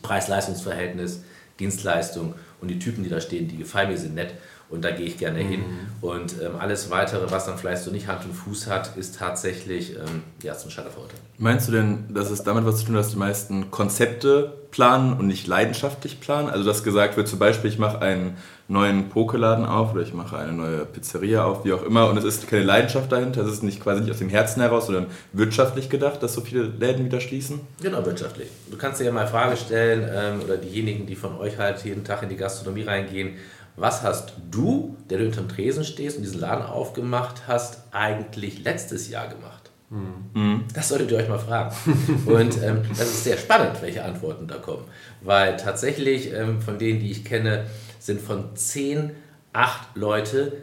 Preis-Leistungs-Verhältnis, 0.01 1.23
Dienstleistung 1.59 2.35
und 2.61 2.69
die 2.69 2.79
Typen, 2.79 3.03
die 3.03 3.09
da 3.09 3.19
stehen, 3.19 3.47
die 3.47 3.57
gefallen 3.57 3.89
mir, 3.89 3.97
sind 3.97 4.15
nett 4.15 4.33
und 4.69 4.83
da 4.83 4.91
gehe 4.91 5.05
ich 5.07 5.17
gerne 5.17 5.39
hin. 5.39 5.61
Mhm. 5.61 5.89
Und 6.01 6.35
ähm, 6.41 6.51
alles 6.59 6.89
weitere, 6.89 7.29
was 7.31 7.45
dann 7.45 7.57
vielleicht 7.57 7.83
so 7.83 7.91
nicht 7.91 8.07
Hand 8.07 8.23
und 8.25 8.33
Fuß 8.33 8.67
hat, 8.67 8.95
ist 8.97 9.17
tatsächlich 9.17 9.95
ähm, 9.95 10.23
ja, 10.43 10.55
zum 10.55 10.69
Scheiterverurteilen. 10.69 11.21
Meinst 11.37 11.67
du 11.67 11.71
denn, 11.71 12.13
dass 12.13 12.29
es 12.29 12.43
damit 12.43 12.65
was 12.65 12.77
zu 12.77 12.85
tun 12.85 12.95
hat, 12.95 13.03
dass 13.03 13.11
die 13.11 13.17
meisten 13.17 13.71
Konzepte 13.71 14.53
planen 14.71 15.13
und 15.13 15.27
nicht 15.27 15.47
leidenschaftlich 15.47 16.19
planen? 16.19 16.49
Also 16.49 16.63
dass 16.63 16.83
gesagt 16.83 17.17
wird, 17.17 17.27
zum 17.27 17.39
Beispiel, 17.39 17.69
ich 17.69 17.79
mache 17.79 18.01
einen 18.01 18.37
neuen 18.69 19.09
Pokeladen 19.09 19.65
auf 19.65 19.93
oder 19.93 20.03
ich 20.03 20.13
mache 20.13 20.37
eine 20.37 20.53
neue 20.53 20.85
Pizzeria 20.85 21.43
auf, 21.43 21.65
wie 21.65 21.73
auch 21.73 21.81
immer, 21.81 22.07
und 22.07 22.17
es 22.17 22.23
ist 22.23 22.47
keine 22.47 22.63
Leidenschaft 22.63 23.11
dahinter, 23.11 23.41
es 23.41 23.51
ist 23.51 23.63
nicht 23.63 23.81
quasi 23.81 24.01
nicht 24.01 24.11
aus 24.11 24.19
dem 24.19 24.29
Herzen 24.29 24.61
heraus, 24.61 24.85
sondern 24.85 25.07
wirtschaftlich 25.33 25.89
gedacht, 25.89 26.21
dass 26.21 26.33
so 26.33 26.41
viele 26.41 26.63
Läden 26.63 27.03
wieder 27.03 27.19
schließen? 27.19 27.61
Genau, 27.81 28.05
wirtschaftlich. 28.05 28.47
Du 28.69 28.77
kannst 28.77 29.01
dir 29.01 29.05
ja 29.05 29.11
mal 29.11 29.27
Frage 29.27 29.57
stellen, 29.57 30.07
ähm, 30.13 30.41
oder 30.43 30.57
diejenigen, 30.57 31.07
die 31.07 31.15
von 31.15 31.35
euch 31.37 31.57
halt 31.57 31.83
jeden 31.83 32.03
Tag 32.03 32.21
in 32.21 32.29
die 32.29 32.37
Gastronomie 32.37 32.83
reingehen, 32.83 33.37
was 33.75 34.03
hast 34.03 34.33
du, 34.51 34.97
der 35.09 35.19
du 35.19 35.23
hinterm 35.25 35.49
Tresen 35.49 35.83
stehst 35.83 36.17
und 36.17 36.23
diesen 36.23 36.39
Laden 36.39 36.65
aufgemacht 36.65 37.43
hast, 37.47 37.83
eigentlich 37.91 38.63
letztes 38.63 39.09
Jahr 39.09 39.27
gemacht? 39.27 39.69
Mhm. 39.89 40.65
Das 40.73 40.89
solltet 40.89 41.11
ihr 41.11 41.17
euch 41.17 41.29
mal 41.29 41.39
fragen. 41.39 41.75
Und 42.25 42.61
ähm, 42.61 42.83
das 42.89 43.01
ist 43.01 43.23
sehr 43.23 43.37
spannend, 43.37 43.81
welche 43.81 44.03
Antworten 44.03 44.47
da 44.47 44.57
kommen. 44.57 44.83
Weil 45.21 45.57
tatsächlich 45.57 46.31
ähm, 46.31 46.61
von 46.61 46.77
denen, 46.77 46.99
die 46.99 47.09
ich 47.09 47.25
kenne, 47.25 47.65
sind 47.97 48.21
von 48.21 48.55
zehn, 48.55 49.11
acht 49.51 49.95
Leute 49.95 50.53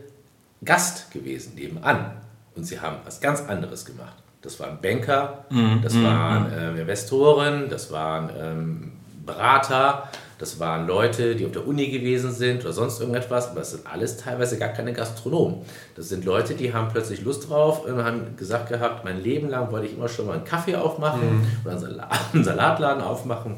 Gast 0.65 1.11
gewesen 1.11 1.55
nebenan. 1.57 2.13
Und 2.55 2.65
sie 2.65 2.81
haben 2.81 2.99
was 3.05 3.21
ganz 3.21 3.43
anderes 3.43 3.85
gemacht. 3.85 4.15
Das 4.43 4.61
waren 4.61 4.81
Banker, 4.81 5.45
mhm. 5.51 5.81
das 5.83 6.01
waren 6.01 6.53
äh, 6.53 6.81
Investoren, 6.81 7.69
das 7.69 7.91
waren 7.91 8.31
ähm, 8.39 8.93
Berater, 9.25 10.09
das 10.39 10.61
waren 10.61 10.87
Leute, 10.87 11.35
die 11.35 11.47
auf 11.47 11.53
der 11.53 11.67
Uni 11.67 11.89
gewesen 11.89 12.31
sind 12.31 12.63
oder 12.63 12.73
sonst 12.73 13.01
irgendetwas, 13.01 13.49
aber 13.49 13.61
das 13.61 13.71
sind 13.71 13.87
alles 13.87 14.19
teilweise 14.19 14.59
gar 14.59 14.69
keine 14.69 14.93
Gastronomen. 14.93 15.63
Das 15.95 16.11
sind 16.11 16.27
Leute, 16.27 16.55
die 16.55 16.75
haben 16.75 16.89
plötzlich 16.89 17.23
Lust 17.23 17.49
drauf 17.49 17.87
und 17.87 18.05
haben 18.05 18.37
gesagt 18.37 18.69
gehabt, 18.69 19.05
mein 19.05 19.23
Leben 19.23 19.49
lang 19.49 19.73
wollte 19.73 19.87
ich 19.87 19.95
immer 19.95 20.09
schon 20.09 20.27
mal 20.27 20.35
einen 20.35 20.45
Kaffee 20.45 20.77
aufmachen 20.77 21.39
mhm. 21.39 21.47
oder 21.65 21.73
einen, 21.73 21.81
Salat, 21.81 22.21
einen 22.35 22.45
Salatladen 22.45 23.03
aufmachen. 23.03 23.57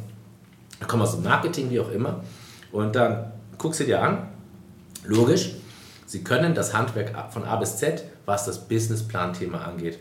Da 0.79 0.87
kommen 0.87 1.03
aus 1.03 1.17
dem 1.17 1.25
Marketing, 1.25 1.69
wie 1.71 1.81
auch 1.81 1.91
immer. 1.91 2.23
Und 2.71 2.95
dann 2.95 3.33
guckst 3.57 3.81
du 3.81 3.85
dir 3.85 4.01
an, 4.01 4.29
logisch, 5.05 5.55
sie 6.07 6.23
können 6.23 6.55
das 6.55 6.75
Handwerk 6.75 7.33
von 7.33 7.45
A 7.45 7.57
bis 7.57 7.79
Z, 7.79 8.05
was 8.25 8.45
das 8.45 8.69
Businessplan-Thema 8.69 9.65
angeht, 9.65 9.99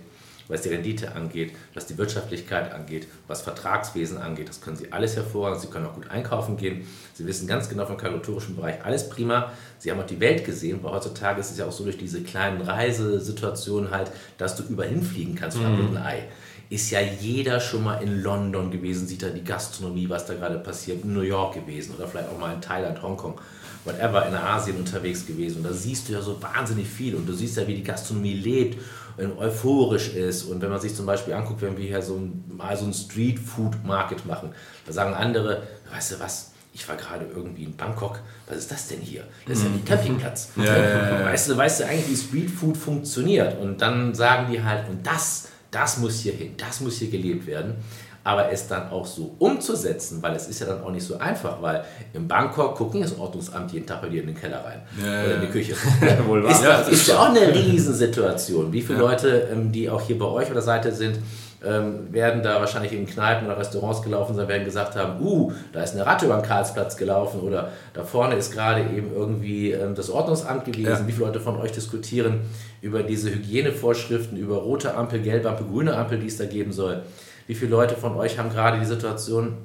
was 0.47 0.61
die 0.61 0.69
Rendite 0.69 1.15
angeht, 1.15 1.53
was 1.73 1.87
die 1.87 1.97
Wirtschaftlichkeit 1.97 2.71
angeht, 2.71 3.07
was 3.27 3.41
Vertragswesen 3.41 4.17
angeht. 4.17 4.49
Das 4.49 4.61
können 4.61 4.77
Sie 4.77 4.91
alles 4.91 5.15
hervorragend. 5.15 5.61
Sie 5.61 5.67
können 5.67 5.85
auch 5.85 5.95
gut 5.95 6.09
einkaufen 6.09 6.57
gehen. 6.57 6.87
Sie 7.13 7.25
wissen 7.25 7.47
ganz 7.47 7.69
genau 7.69 7.85
vom 7.85 7.97
kalkulatorischen 7.97 8.55
Bereich 8.55 8.83
alles 8.83 9.09
prima. 9.09 9.51
Sie 9.79 9.91
haben 9.91 9.99
auch 9.99 10.05
die 10.05 10.19
Welt 10.19 10.45
gesehen, 10.45 10.79
weil 10.81 10.91
heutzutage 10.91 11.39
ist 11.39 11.51
es 11.51 11.57
ja 11.57 11.65
auch 11.65 11.71
so 11.71 11.83
durch 11.83 11.97
diese 11.97 12.21
kleinen 12.21 12.61
Reisesituationen 12.61 13.91
halt, 13.91 14.11
dass 14.37 14.55
du 14.55 14.63
überall 14.63 14.89
hinfliegen 14.89 15.35
kannst 15.35 15.57
mhm. 15.57 15.65
einem 15.65 15.97
Ei 15.97 16.27
ist 16.69 16.91
ja 16.91 16.99
jeder 16.99 17.59
schon 17.59 17.83
mal 17.83 18.01
in 18.03 18.21
London 18.21 18.71
gewesen, 18.71 19.07
sieht 19.07 19.23
da 19.23 19.29
die 19.29 19.43
Gastronomie, 19.43 20.09
was 20.09 20.25
da 20.25 20.33
gerade 20.33 20.59
passiert, 20.59 21.03
in 21.03 21.13
New 21.13 21.21
York 21.21 21.53
gewesen 21.53 21.95
oder 21.95 22.07
vielleicht 22.07 22.29
auch 22.29 22.37
mal 22.37 22.53
in 22.53 22.61
Thailand, 22.61 23.01
Hongkong, 23.01 23.39
whatever, 23.85 24.27
in 24.27 24.35
Asien 24.35 24.75
unterwegs 24.75 25.25
gewesen. 25.25 25.57
Und 25.57 25.63
da 25.63 25.73
siehst 25.73 26.09
du 26.09 26.13
ja 26.13 26.21
so 26.21 26.41
wahnsinnig 26.41 26.87
viel 26.87 27.15
und 27.15 27.27
du 27.27 27.33
siehst 27.33 27.55
ja, 27.55 27.65
wie 27.67 27.75
die 27.75 27.83
Gastronomie 27.83 28.33
lebt 28.33 28.77
euphorisch 29.17 30.13
ist. 30.13 30.43
Und 30.43 30.61
wenn 30.61 30.69
man 30.69 30.79
sich 30.79 30.95
zum 30.95 31.05
Beispiel 31.05 31.33
anguckt, 31.33 31.61
wenn 31.61 31.77
wir 31.77 31.85
hier 31.85 32.01
so 32.01 32.15
ein, 32.15 32.43
mal 32.55 32.75
so 32.77 32.85
ein 32.85 32.93
Street-Food-Market 32.93 34.25
machen, 34.25 34.51
da 34.85 34.93
sagen 34.93 35.13
andere, 35.13 35.63
weißt 35.91 36.13
du 36.13 36.19
was, 36.19 36.51
ich 36.73 36.87
war 36.87 36.95
gerade 36.95 37.25
irgendwie 37.33 37.63
in 37.63 37.75
Bangkok, 37.75 38.19
was 38.47 38.57
ist 38.57 38.71
das 38.71 38.87
denn 38.87 39.01
hier? 39.01 39.23
Das 39.47 39.57
ist 39.57 39.63
ja 39.63 39.71
wie 39.71 39.77
mhm. 39.77 39.85
Campingplatz. 39.85 40.49
Ja, 40.57 40.63
ja, 40.63 41.19
ja, 41.19 41.25
weißt, 41.25 41.49
du, 41.49 41.57
weißt 41.57 41.79
du 41.79 41.87
eigentlich, 41.87 42.07
wie 42.07 42.15
Streetfood 42.15 42.77
funktioniert? 42.77 43.59
Und 43.59 43.81
dann 43.81 44.13
sagen 44.13 44.51
die 44.51 44.61
halt, 44.61 44.87
und 44.87 45.05
das, 45.05 45.47
das 45.71 45.97
muss 45.97 46.19
hier 46.19 46.33
hin, 46.33 46.53
das 46.55 46.81
muss 46.81 46.97
hier 46.97 47.09
gelebt 47.09 47.47
werden 47.47 47.77
aber 48.27 48.51
es 48.51 48.67
dann 48.67 48.91
auch 48.91 49.05
so 49.05 49.33
umzusetzen, 49.39 50.21
weil 50.21 50.35
es 50.35 50.49
ist 50.49 50.59
ja 50.59 50.65
dann 50.65 50.83
auch 50.83 50.91
nicht 50.91 51.05
so 51.05 51.17
einfach, 51.17 51.61
weil 51.61 51.85
in 52.11 52.27
Bangkok 52.27 52.75
gucken 52.75 53.01
das 53.01 53.17
Ordnungsamt 53.17 53.71
jeden 53.71 53.87
Tag 53.87 54.01
bei 54.01 54.09
dir 54.09 54.19
in 54.19 54.27
den 54.27 54.35
Keller 54.35 54.65
rein 54.65 54.81
ja, 55.01 55.23
oder 55.23 55.35
in 55.35 55.41
die 55.41 55.47
Küche. 55.47 55.73
Ja, 56.01 56.27
wohl 56.27 56.43
ist, 56.43 56.61
ja, 56.61 56.79
ist 56.81 57.07
ja 57.07 57.19
auch 57.19 57.29
eine 57.29 57.53
Riesensituation. 57.55 58.73
Wie 58.73 58.81
viele 58.81 58.99
Leute, 58.99 59.47
ähm, 59.49 59.71
die 59.71 59.89
auch 59.89 60.01
hier 60.01 60.19
bei 60.19 60.25
euch 60.25 60.47
auf 60.47 60.53
der 60.53 60.61
Seite 60.61 60.91
sind, 60.91 61.19
ähm, 61.63 62.11
werden 62.11 62.43
da 62.43 62.59
wahrscheinlich 62.59 62.91
in 62.91 63.07
Kneipen 63.07 63.47
oder 63.47 63.57
Restaurants 63.57 64.01
gelaufen 64.01 64.35
sein, 64.35 64.49
werden 64.49 64.65
gesagt 64.65 64.97
haben, 64.97 65.21
uh, 65.21 65.53
da 65.71 65.81
ist 65.81 65.95
eine 65.95 66.05
Ratte 66.05 66.25
über 66.25 66.35
den 66.35 66.43
Karlsplatz 66.43 66.97
gelaufen 66.97 67.39
oder 67.39 67.69
da 67.93 68.03
vorne 68.03 68.35
ist 68.35 68.51
gerade 68.51 68.81
eben 68.81 69.13
irgendwie 69.15 69.71
ähm, 69.71 69.95
das 69.95 70.09
Ordnungsamt 70.09 70.65
gewesen. 70.65 70.83
Ja. 70.85 71.07
Wie 71.07 71.13
viele 71.13 71.27
Leute 71.27 71.39
von 71.39 71.57
euch 71.61 71.71
diskutieren 71.71 72.41
über 72.81 73.03
diese 73.03 73.29
Hygienevorschriften, 73.29 74.37
über 74.37 74.57
rote 74.57 74.95
Ampel, 74.95 75.21
gelbe 75.21 75.49
Ampel, 75.49 75.65
grüne 75.65 75.95
Ampel, 75.95 76.19
die 76.19 76.27
es 76.27 76.35
da 76.35 76.43
geben 76.43 76.73
soll? 76.73 77.03
Wie 77.47 77.55
viele 77.55 77.71
Leute 77.71 77.95
von 77.95 78.15
euch 78.15 78.37
haben 78.37 78.49
gerade 78.49 78.79
die 78.79 78.85
Situation, 78.85 79.57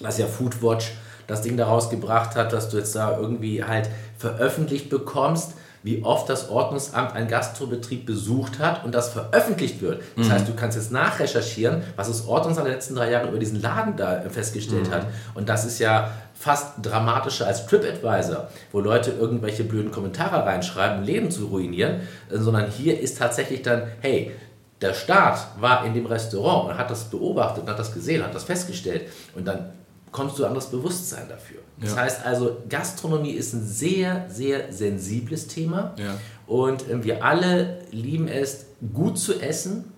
dass 0.00 0.18
ja 0.18 0.26
Foodwatch 0.26 0.92
das 1.26 1.42
Ding 1.42 1.56
daraus 1.56 1.90
gebracht 1.90 2.34
hat, 2.34 2.52
dass 2.52 2.70
du 2.70 2.78
jetzt 2.78 2.96
da 2.96 3.16
irgendwie 3.18 3.62
halt 3.62 3.88
veröffentlicht 4.16 4.88
bekommst, 4.88 5.54
wie 5.82 6.02
oft 6.02 6.28
das 6.28 6.48
Ordnungsamt 6.48 7.14
einen 7.14 7.28
Gastrobetrieb 7.28 8.04
besucht 8.04 8.58
hat 8.58 8.84
und 8.84 8.94
das 8.94 9.10
veröffentlicht 9.10 9.80
wird. 9.80 10.02
Das 10.16 10.26
mhm. 10.26 10.32
heißt, 10.32 10.48
du 10.48 10.54
kannst 10.54 10.76
jetzt 10.76 10.90
nachrecherchieren, 10.90 11.82
was 11.96 12.08
das 12.08 12.26
Ordnungsamt 12.26 12.66
in 12.66 12.72
den 12.72 12.76
letzten 12.76 12.94
drei 12.96 13.10
Jahren 13.10 13.28
über 13.28 13.38
diesen 13.38 13.60
Laden 13.62 13.96
da 13.96 14.22
festgestellt 14.28 14.88
mhm. 14.88 14.92
hat. 14.92 15.06
Und 15.34 15.48
das 15.48 15.64
ist 15.64 15.78
ja 15.78 16.10
fast 16.34 16.74
dramatischer 16.82 17.46
als 17.46 17.66
TripAdvisor, 17.66 18.48
wo 18.72 18.80
Leute 18.80 19.10
irgendwelche 19.12 19.64
blöden 19.64 19.90
Kommentare 19.92 20.44
reinschreiben, 20.44 20.98
um 20.98 21.04
Leben 21.04 21.30
zu 21.30 21.46
ruinieren, 21.46 22.00
sondern 22.30 22.70
hier 22.70 22.98
ist 22.98 23.18
tatsächlich 23.18 23.62
dann, 23.62 23.82
hey, 24.00 24.32
der 24.80 24.94
Staat 24.94 25.48
war 25.60 25.84
in 25.84 25.94
dem 25.94 26.06
Restaurant 26.06 26.70
und 26.70 26.78
hat 26.78 26.90
das 26.90 27.04
beobachtet 27.04 27.64
und 27.64 27.70
hat 27.70 27.78
das 27.78 27.92
gesehen, 27.92 28.22
hat 28.22 28.34
das 28.34 28.44
festgestellt 28.44 29.08
und 29.34 29.46
dann 29.46 29.72
kommst 30.12 30.38
du 30.38 30.46
anderes 30.46 30.66
Bewusstsein 30.66 31.28
dafür. 31.28 31.58
Das 31.80 31.94
ja. 31.94 32.02
heißt 32.02 32.24
also, 32.24 32.58
Gastronomie 32.68 33.32
ist 33.32 33.52
ein 33.52 33.66
sehr, 33.66 34.26
sehr 34.28 34.72
sensibles 34.72 35.46
Thema 35.46 35.94
ja. 35.96 36.18
und 36.46 36.88
äh, 36.88 37.04
wir 37.04 37.24
alle 37.24 37.80
lieben 37.90 38.28
es, 38.28 38.66
gut 38.92 39.18
zu 39.18 39.40
essen. 39.40 39.92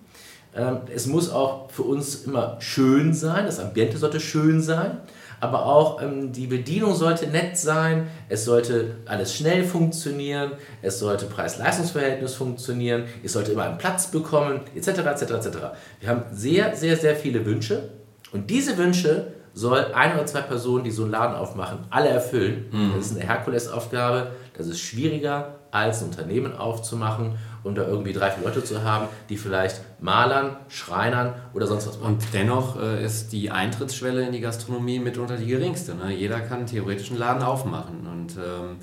Ähm, 0.55 0.79
es 0.93 1.07
muss 1.07 1.29
auch 1.29 1.71
für 1.71 1.83
uns 1.83 2.23
immer 2.25 2.57
schön 2.59 3.13
sein, 3.13 3.45
das 3.45 3.59
Ambiente 3.59 3.97
sollte 3.97 4.19
schön 4.19 4.61
sein, 4.61 4.97
aber 5.41 5.65
auch 5.65 6.01
ähm, 6.01 6.31
die 6.31 6.47
Bedienung 6.47 6.95
sollte 6.95 7.27
nett 7.27 7.57
sein, 7.57 8.07
es 8.29 8.45
sollte 8.45 8.95
alles 9.05 9.35
schnell 9.35 9.63
funktionieren, 9.63 10.53
es 10.81 10.99
sollte 10.99 11.25
Preis-Leistungs-Verhältnis 11.25 12.35
funktionieren, 12.35 13.05
es 13.23 13.33
sollte 13.33 13.51
immer 13.51 13.63
einen 13.63 13.79
Platz 13.79 14.07
bekommen, 14.11 14.61
etc., 14.75 14.87
etc., 14.99 15.21
etc. 15.21 15.57
Wir 15.99 16.09
haben 16.09 16.23
sehr, 16.31 16.75
sehr, 16.75 16.95
sehr 16.95 17.15
viele 17.15 17.45
Wünsche 17.45 17.89
und 18.31 18.49
diese 18.49 18.77
Wünsche 18.77 19.33
soll 19.53 19.87
ein 19.93 20.13
oder 20.13 20.25
zwei 20.25 20.41
Personen, 20.41 20.83
die 20.83 20.91
so 20.91 21.03
einen 21.03 21.11
Laden 21.11 21.35
aufmachen, 21.35 21.79
alle 21.89 22.09
erfüllen. 22.09 22.67
Mhm. 22.71 22.93
Das 22.95 23.07
ist 23.07 23.17
eine 23.17 23.27
Herkulesaufgabe. 23.27 24.31
Das 24.57 24.67
ist 24.67 24.79
schwieriger, 24.79 25.55
als 25.71 26.01
ein 26.01 26.09
Unternehmen 26.09 26.55
aufzumachen 26.55 27.37
und 27.63 27.77
da 27.77 27.87
irgendwie 27.87 28.13
drei, 28.13 28.31
vier 28.31 28.43
Leute 28.43 28.63
zu 28.63 28.83
haben, 28.83 29.07
die 29.29 29.37
vielleicht 29.37 29.81
malern, 30.01 30.57
schreinern 30.67 31.33
oder 31.53 31.67
sonst 31.67 31.87
was 31.87 31.99
machen. 31.99 32.13
Und 32.13 32.23
dennoch 32.33 32.81
äh, 32.81 33.03
ist 33.03 33.31
die 33.31 33.51
Eintrittsschwelle 33.51 34.25
in 34.25 34.31
die 34.31 34.41
Gastronomie 34.41 34.99
mitunter 34.99 35.37
die 35.37 35.47
geringste. 35.47 35.95
Ne? 35.95 36.13
Jeder 36.13 36.39
kann 36.41 36.65
theoretisch 36.65 37.09
einen 37.09 37.19
Laden 37.19 37.43
aufmachen. 37.43 38.07
Und 38.07 38.35
ähm, 38.37 38.77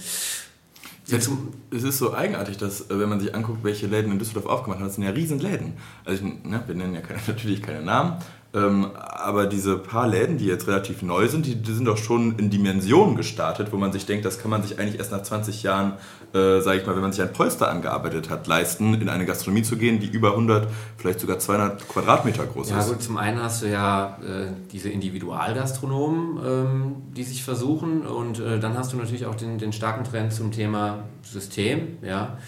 Jetzt, 1.08 1.30
es 1.70 1.84
ist 1.84 1.98
so 1.98 2.12
eigenartig, 2.12 2.58
dass, 2.58 2.82
äh, 2.82 3.00
wenn 3.00 3.08
man 3.08 3.18
sich 3.18 3.34
anguckt, 3.34 3.64
welche 3.64 3.86
Läden 3.86 4.12
in 4.12 4.18
Düsseldorf 4.18 4.44
aufgemacht 4.44 4.80
haben, 4.80 4.86
das 4.88 4.96
sind 4.96 5.04
ja 5.04 5.10
Riesenläden. 5.10 5.72
Also, 6.04 6.24
ne, 6.24 6.62
wir 6.66 6.74
nennen 6.74 6.94
ja 6.94 7.00
keine, 7.00 7.20
natürlich 7.26 7.62
keine 7.62 7.82
Namen, 7.82 8.18
ähm, 8.54 8.90
aber 9.28 9.44
diese 9.44 9.76
paar 9.76 10.08
Läden, 10.08 10.38
die 10.38 10.46
jetzt 10.46 10.66
relativ 10.66 11.02
neu 11.02 11.28
sind, 11.28 11.44
die, 11.44 11.54
die, 11.54 11.74
sind 11.74 11.84
doch 11.84 11.98
schon 11.98 12.38
in 12.38 12.48
Dimensionen 12.48 13.14
gestartet, 13.14 13.68
wo 13.72 13.76
man 13.76 13.92
sich 13.92 14.06
denkt, 14.06 14.24
das 14.24 14.40
kann 14.40 14.50
man 14.50 14.62
sich 14.62 14.78
eigentlich 14.78 14.98
erst 14.98 15.12
nach 15.12 15.22
20 15.22 15.62
Jahren, 15.62 15.92
äh, 16.32 16.60
sage 16.60 16.80
ich 16.80 16.86
mal, 16.86 16.94
wenn 16.94 17.02
man 17.02 17.12
sich 17.12 17.20
ein 17.20 17.34
Polster 17.34 17.70
angearbeitet 17.70 18.30
hat, 18.30 18.46
leisten, 18.46 18.94
in 18.94 19.10
eine 19.10 19.26
Gastronomie 19.26 19.62
zu 19.62 19.76
gehen, 19.76 20.00
die 20.00 20.06
über 20.06 20.30
100, 20.30 20.68
vielleicht 20.96 21.20
sogar 21.20 21.38
200 21.38 21.86
Quadratmeter 21.88 22.46
groß 22.46 22.70
ja, 22.70 22.78
ist. 22.78 22.86
Ja 22.86 22.92
gut, 22.94 23.02
zum 23.02 23.18
einen 23.18 23.42
hast 23.42 23.60
du 23.60 23.66
ja 23.66 24.16
äh, 24.22 24.46
diese 24.72 24.88
Individualgastronomen, 24.88 26.38
ähm, 26.42 26.96
die 27.14 27.24
sich 27.24 27.44
versuchen 27.44 28.06
und 28.06 28.40
äh, 28.40 28.58
dann 28.58 28.78
hast 28.78 28.94
du 28.94 28.96
natürlich 28.96 29.26
auch 29.26 29.34
den, 29.34 29.58
den 29.58 29.74
starken 29.74 30.04
Trend 30.04 30.32
zum 30.32 30.52
Thema 30.52 31.00
System, 31.22 31.98
ja. 32.00 32.38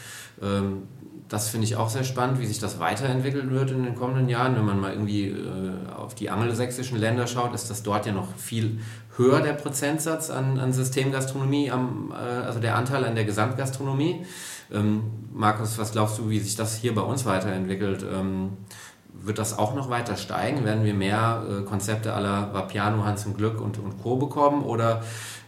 Ähm, 0.43 0.85
das 1.31 1.49
finde 1.49 1.65
ich 1.65 1.77
auch 1.77 1.89
sehr 1.89 2.03
spannend, 2.03 2.41
wie 2.41 2.47
sich 2.47 2.59
das 2.59 2.81
weiterentwickeln 2.81 3.53
wird 3.53 3.71
in 3.71 3.85
den 3.85 3.95
kommenden 3.95 4.29
Jahren. 4.29 4.57
Wenn 4.57 4.65
man 4.67 4.81
mal 4.81 4.93
irgendwie 4.93 5.29
äh, 5.29 5.93
auf 5.97 6.17
die 6.17 6.29
angelsächsischen 6.29 6.99
Länder 6.99 7.29
schaut, 7.29 7.55
ist 7.55 7.71
das 7.71 7.85
dort 7.85 8.05
ja 8.05 8.13
noch 8.13 8.35
viel 8.37 8.81
höher, 9.17 9.41
der 9.41 9.53
Prozentsatz 9.53 10.29
an, 10.29 10.59
an 10.59 10.73
Systemgastronomie, 10.73 11.71
am, 11.71 12.13
äh, 12.13 12.17
also 12.17 12.59
der 12.59 12.75
Anteil 12.75 13.05
an 13.05 13.15
der 13.15 13.25
Gesamtgastronomie. 13.25 14.27
Ähm, 14.73 15.05
Markus, 15.33 15.79
was 15.79 15.93
glaubst 15.93 16.19
du, 16.19 16.31
wie 16.31 16.41
sich 16.41 16.57
das 16.57 16.77
hier 16.77 16.97
bei 16.97 17.03
uns 17.03 17.25
weiterentwickelt? 17.25 18.05
Ähm, 18.13 18.57
wird 19.13 19.39
das 19.39 19.57
auch 19.57 19.75
noch 19.77 19.89
weiter 19.89 20.17
steigen? 20.17 20.65
Werden 20.65 20.85
wir 20.85 20.95
mehr 20.95 21.45
äh, 21.49 21.63
Konzepte 21.63 22.13
aller 22.13 22.53
Vapiano, 22.53 23.05
Hans 23.05 23.25
und 23.25 23.37
Glück 23.37 23.61
und, 23.61 23.79
und 23.79 24.03
Co. 24.03 24.17
bekommen? 24.17 24.65
Oder 24.65 25.05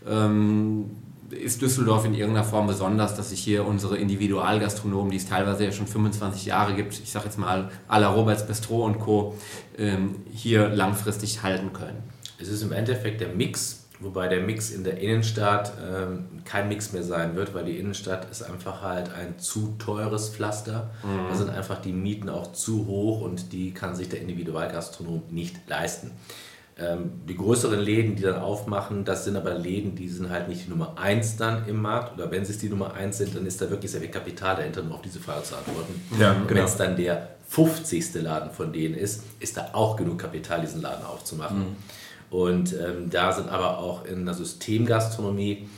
ähm, 0.09 0.91
ist 1.33 1.63
Düsseldorf 1.63 2.05
in 2.05 2.15
irgendeiner 2.15 2.45
Form 2.45 2.67
besonders, 2.67 3.15
dass 3.17 3.31
sich 3.31 3.41
hier 3.41 3.67
unsere 3.67 3.97
Individualgastronomen, 3.97 5.11
die 5.11 5.17
es 5.17 5.27
teilweise 5.27 5.65
ja 5.65 5.73
schon 5.73 5.87
25 5.87 6.47
Jahre 6.47 6.75
gibt, 6.75 6.93
ich 6.93 7.11
sage 7.11 7.27
jetzt 7.27 7.39
mal 7.39 7.71
à 7.89 7.99
la 7.99 8.09
Roberts 8.09 8.47
Bistro 8.47 8.85
und 8.85 8.99
Co., 8.99 9.37
ähm, 9.79 10.17
hier 10.33 10.69
langfristig 10.69 11.43
halten 11.43 11.73
können? 11.73 12.03
Es 12.39 12.49
ist 12.49 12.63
im 12.63 12.73
Endeffekt 12.73 13.21
der 13.21 13.29
Mix, 13.29 13.85
wobei 14.01 14.29
der 14.29 14.41
Mix 14.41 14.71
in 14.71 14.85
der 14.85 14.99
Innenstadt 14.99 15.73
ähm, 15.81 16.43
kein 16.45 16.69
Mix 16.69 16.93
mehr 16.93 17.05
sein 17.05 17.37
wird, 17.37 17.55
weil 17.55 17.65
die 17.65 17.79
Innenstadt 17.79 18.31
ist 18.31 18.43
einfach 18.43 18.83
halt 18.83 19.13
ein 19.15 19.39
zu 19.39 19.75
teures 19.79 20.31
Pflaster. 20.31 20.91
Mhm. 21.03 21.29
Da 21.29 21.35
sind 21.35 21.51
einfach 21.51 21.81
die 21.81 21.93
Mieten 21.93 22.29
auch 22.29 22.53
zu 22.53 22.87
hoch 22.87 23.21
und 23.21 23.53
die 23.53 23.73
kann 23.73 23.95
sich 23.95 24.09
der 24.09 24.21
Individualgastronom 24.21 25.23
nicht 25.31 25.57
leisten. 25.69 26.11
Ähm, 26.83 27.13
die 27.29 27.37
größeren 27.37 27.79
Läden, 27.79 28.17
die 28.17 28.23
dann 28.23 28.41
aufmachen, 28.41 29.05
das 29.05 29.25
sind 29.25 29.37
aber 29.37 29.55
Läden, 29.55 29.95
die 29.95 30.09
sind 30.09 30.31
halt 30.31 30.49
nicht 30.49 30.67
die 30.67 30.71
Nummer 30.71 30.99
1 30.99 31.37
dann 31.37 31.69
im 31.69 31.81
Markt. 31.81 32.15
Oder 32.15 32.31
wenn 32.31 32.45
sie 32.45 32.53
es 32.53 32.59
die 32.59 32.69
Nummer 32.69 32.95
1 32.95 33.19
sind, 33.19 33.37
dann 33.37 33.47
ist 33.47 33.61
da 33.61 33.71
wirklich 33.71 33.91
sehr 33.91 34.01
viel 34.01 34.11
Kapital 34.11 34.57
dahinter, 34.57 34.83
um 34.83 34.93
auf 34.93 35.03
diese 35.03 35.21
Frage 35.21 35.43
zu 35.45 35.57
antworten. 35.57 36.01
Ja, 36.19 36.33
genau. 36.33 36.49
Wenn 36.49 36.65
es 36.65 36.77
dann 36.77 36.97
der 36.97 37.37
50. 37.49 38.15
Laden 38.23 38.51
von 38.51 38.73
denen 38.73 38.95
ist, 38.95 39.23
ist 39.39 39.57
da 39.57 39.71
auch 39.73 39.97
genug 39.97 40.19
Kapital, 40.19 40.61
diesen 40.61 40.83
Laden 40.83 41.05
aufzumachen. 41.05 41.59
Mhm. 41.59 41.77
Und 42.31 42.73
ähm, 42.73 43.11
da 43.11 43.33
sind 43.33 43.49
aber 43.49 43.79
auch 43.79 44.05
in 44.05 44.25
der 44.25 44.35
Systemgastronomie 44.35 45.69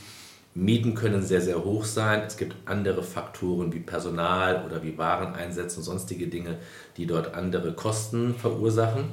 Mieten 0.57 0.95
können 0.95 1.21
sehr, 1.21 1.41
sehr 1.41 1.65
hoch 1.65 1.83
sein. 1.83 2.23
Es 2.25 2.37
gibt 2.37 2.55
andere 2.63 3.03
Faktoren 3.03 3.73
wie 3.73 3.81
Personal 3.81 4.63
oder 4.65 4.81
wie 4.81 4.97
Wareneinsätze 4.97 5.79
und 5.79 5.83
sonstige 5.83 6.27
Dinge, 6.27 6.57
die 6.95 7.05
dort 7.05 7.35
andere 7.35 7.73
Kosten 7.73 8.35
verursachen. 8.35 9.09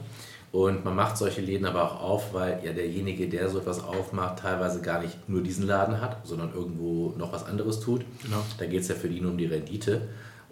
Und 0.53 0.85
man 0.85 0.95
macht 0.95 1.17
solche 1.17 1.41
Läden 1.41 1.65
aber 1.65 1.83
auch 1.83 2.01
auf, 2.03 2.35
weil 2.35 2.61
ja 2.63 2.75
derjenige, 2.75 3.27
der 3.27 3.49
so 3.49 3.59
etwas 3.59 3.83
aufmacht, 3.83 4.41
teilweise 4.41 4.83
gar 4.83 5.01
nicht 5.01 5.27
nur 5.27 5.43
diesen 5.43 5.67
Laden 5.67 5.99
hat, 6.03 6.27
sondern 6.27 6.53
irgendwo 6.53 7.15
noch 7.17 7.33
was 7.33 7.47
anderes 7.47 7.81
tut. 7.81 8.05
Genau. 8.23 8.45
Da 8.59 8.67
geht 8.67 8.83
es 8.83 8.89
ja 8.89 8.95
für 8.95 9.09
nur 9.09 9.31
um 9.31 9.39
die 9.39 9.47
Rendite. 9.47 10.03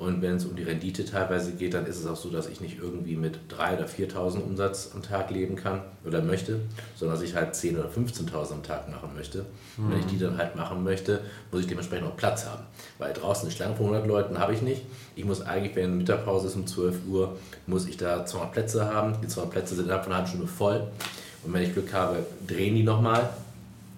Und 0.01 0.23
wenn 0.23 0.37
es 0.37 0.47
um 0.47 0.57
die 0.57 0.63
Rendite 0.63 1.05
teilweise 1.05 1.53
geht, 1.53 1.75
dann 1.75 1.85
ist 1.85 1.99
es 1.99 2.07
auch 2.07 2.17
so, 2.17 2.31
dass 2.31 2.49
ich 2.49 2.63
nicht 2.63 2.79
irgendwie 2.81 3.17
mit 3.17 3.39
3.000 3.51 3.77
oder 3.77 3.87
4.000 3.87 4.41
Umsatz 4.41 4.93
am 4.95 5.03
Tag 5.03 5.31
leben 5.31 5.57
kann 5.57 5.83
oder 6.07 6.23
möchte, 6.23 6.61
sondern 6.97 7.19
dass 7.19 7.29
ich 7.29 7.35
halt 7.35 7.55
10.000 7.55 7.79
oder 7.81 7.89
15.000 7.91 8.53
am 8.53 8.63
Tag 8.63 8.89
machen 8.89 9.11
möchte. 9.15 9.45
Mhm. 9.77 9.91
Wenn 9.91 10.01
ich 10.01 10.07
die 10.07 10.19
dann 10.19 10.39
halt 10.39 10.57
machen 10.57 10.83
möchte, 10.85 11.21
muss 11.53 11.61
ich 11.61 11.67
dementsprechend 11.67 12.09
auch 12.09 12.17
Platz 12.17 12.47
haben. 12.47 12.63
Weil 12.97 13.13
draußen 13.13 13.43
eine 13.45 13.51
Schlange 13.55 13.77
von 13.77 13.89
100 13.89 14.09
Leuten 14.09 14.39
habe 14.39 14.55
ich 14.55 14.63
nicht. 14.63 14.87
Ich 15.17 15.27
muss 15.27 15.43
eigentlich, 15.43 15.77
wenn 15.77 15.99
Mittagpause 15.99 16.47
ist 16.47 16.57
um 16.57 16.67
12 16.67 17.07
Uhr, 17.07 17.37
muss 17.67 17.87
ich 17.87 17.99
da 17.99 18.25
200 18.25 18.53
Plätze 18.53 18.87
haben. 18.87 19.17
Die 19.23 19.29
200 19.29 19.53
Plätze 19.53 19.75
sind 19.75 19.85
innerhalb 19.85 20.05
von 20.05 20.15
einer 20.15 20.23
halben 20.23 20.31
Stunde 20.31 20.51
voll. 20.51 20.89
Und 21.45 21.53
wenn 21.53 21.63
ich 21.63 21.75
Glück 21.75 21.93
habe, 21.93 22.25
drehen 22.47 22.75
die 22.75 22.85
nochmal. 22.85 23.29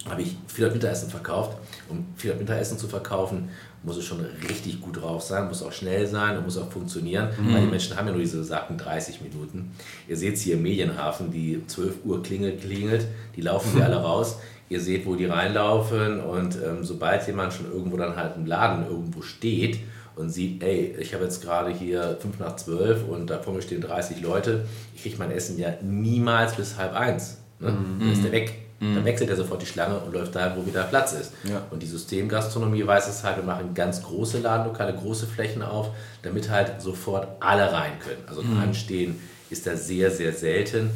Habe 0.08 0.22
ich 0.22 0.36
400 0.48 0.74
Mittagessen 0.74 1.10
verkauft. 1.10 1.56
Um 1.88 2.06
400 2.16 2.40
Mittagessen 2.40 2.78
zu 2.78 2.88
verkaufen, 2.88 3.48
muss 3.82 3.96
es 3.96 4.04
schon 4.04 4.20
richtig 4.48 4.80
gut 4.80 5.00
drauf 5.00 5.22
sein, 5.22 5.48
muss 5.48 5.62
auch 5.62 5.72
schnell 5.72 6.06
sein 6.06 6.36
und 6.36 6.44
muss 6.44 6.56
auch 6.56 6.70
funktionieren, 6.70 7.30
mhm. 7.38 7.54
weil 7.54 7.60
die 7.62 7.66
Menschen 7.66 7.96
haben 7.96 8.06
ja 8.06 8.12
nur 8.12 8.22
diese 8.22 8.38
besagten 8.38 8.78
30 8.78 9.20
Minuten. 9.20 9.72
Ihr 10.08 10.16
seht 10.16 10.34
es 10.34 10.42
hier 10.42 10.54
im 10.54 10.62
Medienhafen, 10.62 11.32
die 11.32 11.62
12 11.66 12.04
Uhr 12.04 12.22
klingelt, 12.22 12.60
klingelt, 12.60 13.06
die 13.36 13.40
laufen 13.40 13.76
wir 13.76 13.84
alle 13.86 13.96
raus. 13.96 14.38
Ihr 14.68 14.80
seht, 14.80 15.04
wo 15.04 15.16
die 15.16 15.26
reinlaufen 15.26 16.20
und 16.20 16.56
ähm, 16.56 16.82
sobald 16.82 17.26
jemand 17.26 17.52
schon 17.52 17.70
irgendwo 17.70 17.96
dann 17.96 18.16
halt 18.16 18.36
im 18.36 18.46
Laden 18.46 18.86
irgendwo 18.86 19.20
steht 19.20 19.80
und 20.16 20.30
sieht, 20.30 20.62
ey, 20.62 20.96
ich 20.98 21.12
habe 21.12 21.24
jetzt 21.24 21.42
gerade 21.42 21.70
hier 21.70 22.16
5 22.20 22.38
nach 22.38 22.56
12 22.56 23.06
und 23.08 23.28
da 23.28 23.38
vor 23.38 23.52
mir 23.52 23.62
stehen 23.62 23.82
30 23.82 24.22
Leute, 24.22 24.64
ich 24.94 25.02
kriege 25.02 25.16
mein 25.18 25.30
Essen 25.30 25.58
ja 25.58 25.74
niemals 25.82 26.54
bis 26.56 26.78
halb 26.78 26.94
eins. 26.94 27.38
Ne? 27.60 27.72
Mhm. 27.72 28.00
Dann 28.00 28.12
ist 28.12 28.24
der 28.24 28.32
weg. 28.32 28.61
Mhm. 28.82 28.96
Dann 28.96 29.04
wechselt 29.04 29.30
er 29.30 29.36
sofort 29.36 29.62
die 29.62 29.66
Schlange 29.66 29.96
und 30.00 30.12
läuft 30.12 30.34
dahin, 30.34 30.60
wo 30.60 30.66
wieder 30.66 30.82
Platz 30.82 31.12
ist. 31.12 31.32
Ja. 31.44 31.62
Und 31.70 31.82
die 31.82 31.86
Systemgastronomie 31.86 32.84
weiß 32.84 33.08
es 33.08 33.22
halt, 33.22 33.36
wir 33.36 33.44
machen 33.44 33.74
ganz 33.74 34.02
große 34.02 34.40
Ladenlokale, 34.40 34.92
große 34.92 35.28
Flächen 35.28 35.62
auf, 35.62 35.90
damit 36.22 36.50
halt 36.50 36.82
sofort 36.82 37.28
alle 37.38 37.72
rein 37.72 37.92
können. 38.00 38.22
Also 38.26 38.42
mhm. 38.42 38.58
Anstehen 38.58 39.20
ist 39.50 39.68
da 39.68 39.76
sehr, 39.76 40.10
sehr 40.10 40.32
selten. 40.32 40.90